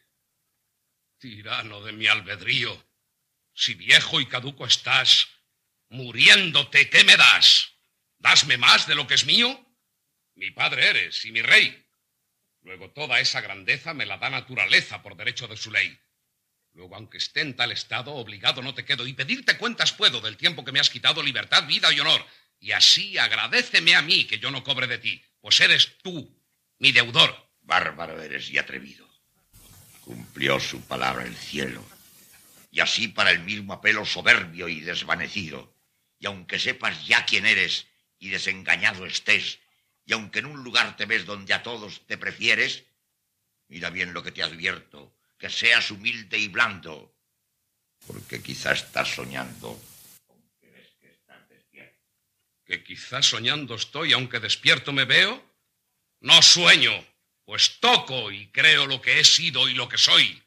Tirano 1.18 1.82
de 1.82 1.92
mi 1.92 2.06
albedrío, 2.06 2.86
si 3.54 3.74
viejo 3.74 4.20
y 4.20 4.26
caduco 4.26 4.66
estás, 4.66 5.28
muriéndote, 5.88 6.90
¿qué 6.90 7.04
me 7.04 7.16
das? 7.16 7.72
¿Dasme 8.18 8.56
más 8.56 8.86
de 8.86 8.94
lo 8.94 9.06
que 9.06 9.14
es 9.14 9.24
mío? 9.24 9.62
Mi 10.34 10.50
padre 10.50 10.88
eres 10.88 11.24
y 11.24 11.32
mi 11.32 11.42
rey. 11.42 11.86
Luego 12.62 12.90
toda 12.90 13.20
esa 13.20 13.40
grandeza 13.40 13.94
me 13.94 14.06
la 14.06 14.18
da 14.18 14.28
naturaleza 14.28 15.02
por 15.02 15.16
derecho 15.16 15.46
de 15.46 15.56
su 15.56 15.70
ley. 15.70 15.98
Luego, 16.76 16.94
aunque 16.94 17.16
esté 17.16 17.40
en 17.40 17.56
tal 17.56 17.72
estado, 17.72 18.12
obligado 18.12 18.60
no 18.60 18.74
te 18.74 18.84
quedo 18.84 19.06
y 19.06 19.14
pedirte 19.14 19.56
cuentas 19.56 19.94
puedo 19.94 20.20
del 20.20 20.36
tiempo 20.36 20.62
que 20.62 20.72
me 20.72 20.78
has 20.78 20.90
quitado 20.90 21.22
libertad, 21.22 21.66
vida 21.66 21.90
y 21.90 22.00
honor. 22.00 22.22
Y 22.60 22.72
así 22.72 23.16
agradéceme 23.16 23.94
a 23.94 24.02
mí 24.02 24.26
que 24.26 24.38
yo 24.38 24.50
no 24.50 24.62
cobre 24.62 24.86
de 24.86 24.98
ti, 24.98 25.22
pues 25.40 25.58
eres 25.60 25.96
tú, 26.02 26.38
mi 26.78 26.92
deudor. 26.92 27.34
Bárbaro 27.62 28.20
eres 28.20 28.50
y 28.50 28.58
atrevido. 28.58 29.08
Cumplió 30.02 30.60
su 30.60 30.82
palabra 30.82 31.24
el 31.24 31.34
cielo. 31.34 31.82
Y 32.70 32.80
así 32.80 33.08
para 33.08 33.30
el 33.30 33.40
mismo 33.40 33.72
apelo 33.72 34.04
soberbio 34.04 34.68
y 34.68 34.80
desvanecido. 34.80 35.74
Y 36.18 36.26
aunque 36.26 36.58
sepas 36.58 37.06
ya 37.06 37.24
quién 37.24 37.46
eres 37.46 37.86
y 38.18 38.28
desengañado 38.28 39.06
estés, 39.06 39.60
y 40.04 40.12
aunque 40.12 40.40
en 40.40 40.46
un 40.46 40.62
lugar 40.62 40.94
te 40.98 41.06
ves 41.06 41.24
donde 41.24 41.54
a 41.54 41.62
todos 41.62 42.06
te 42.06 42.18
prefieres, 42.18 42.84
mira 43.66 43.88
bien 43.88 44.12
lo 44.12 44.22
que 44.22 44.30
te 44.30 44.42
advierto 44.42 45.15
que 45.38 45.50
seas 45.50 45.90
humilde 45.90 46.38
y 46.38 46.48
blando, 46.48 47.14
porque 48.06 48.42
quizás 48.42 48.84
estás 48.84 49.08
soñando, 49.14 49.80
que 50.60 51.10
estás 51.10 51.48
despierto. 51.48 52.00
¿Que 52.64 52.82
quizás 52.82 53.26
soñando 53.26 53.74
estoy, 53.74 54.12
aunque 54.12 54.40
despierto 54.40 54.92
me 54.92 55.04
veo? 55.04 55.44
No 56.20 56.40
sueño, 56.42 56.92
pues 57.44 57.78
toco 57.80 58.30
y 58.30 58.48
creo 58.48 58.86
lo 58.86 59.00
que 59.00 59.20
he 59.20 59.24
sido 59.24 59.68
y 59.68 59.74
lo 59.74 59.88
que 59.88 59.98
soy. 59.98 60.42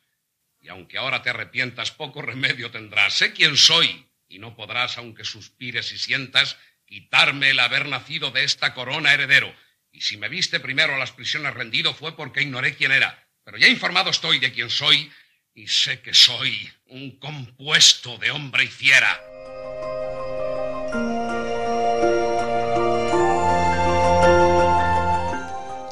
Y 0.59 0.69
aunque 0.69 0.97
ahora 0.97 1.21
te 1.21 1.29
arrepientas, 1.29 1.91
poco 1.91 2.21
remedio 2.21 2.71
tendrás. 2.71 3.13
Sé 3.13 3.31
quién 3.33 3.55
soy, 3.55 4.05
y 4.27 4.39
no 4.39 4.55
podrás, 4.55 4.97
aunque 4.97 5.23
suspires 5.23 5.91
y 5.91 5.99
sientas, 5.99 6.57
quitarme 6.85 7.51
el 7.51 7.59
haber 7.59 7.87
nacido 7.87 8.31
de 8.31 8.43
esta 8.43 8.73
corona 8.73 9.13
heredero. 9.13 9.55
Y 9.91 10.01
si 10.01 10.17
me 10.17 10.29
viste 10.29 10.59
primero 10.59 10.95
a 10.95 10.97
las 10.97 11.11
prisiones 11.11 11.53
rendido 11.53 11.93
fue 11.93 12.15
porque 12.15 12.41
ignoré 12.41 12.75
quién 12.75 12.91
era 12.91 13.28
pero 13.49 13.57
ya 13.57 13.67
informado 13.67 14.11
estoy 14.11 14.37
de 14.37 14.51
quién 14.51 14.69
soy 14.69 15.11
y 15.55 15.65
sé 15.65 16.01
que 16.01 16.13
soy 16.13 16.69
un 16.85 17.17
compuesto 17.17 18.15
de 18.19 18.29
hombre 18.29 18.65
y 18.65 18.67
fiera. 18.67 19.19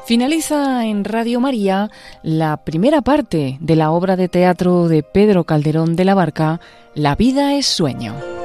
Finaliza 0.06 0.86
en 0.86 1.04
Radio 1.04 1.40
María 1.40 1.90
la 2.22 2.64
primera 2.64 3.02
parte 3.02 3.58
de 3.60 3.76
la 3.76 3.90
obra 3.90 4.16
de 4.16 4.30
teatro 4.30 4.88
de 4.88 5.02
Pedro 5.02 5.46
Calderón 5.46 5.96
de 5.96 6.06
la 6.06 6.14
Barca, 6.14 6.62
La 6.94 7.16
vida 7.16 7.56
es 7.56 7.66
sueño. 7.66 8.37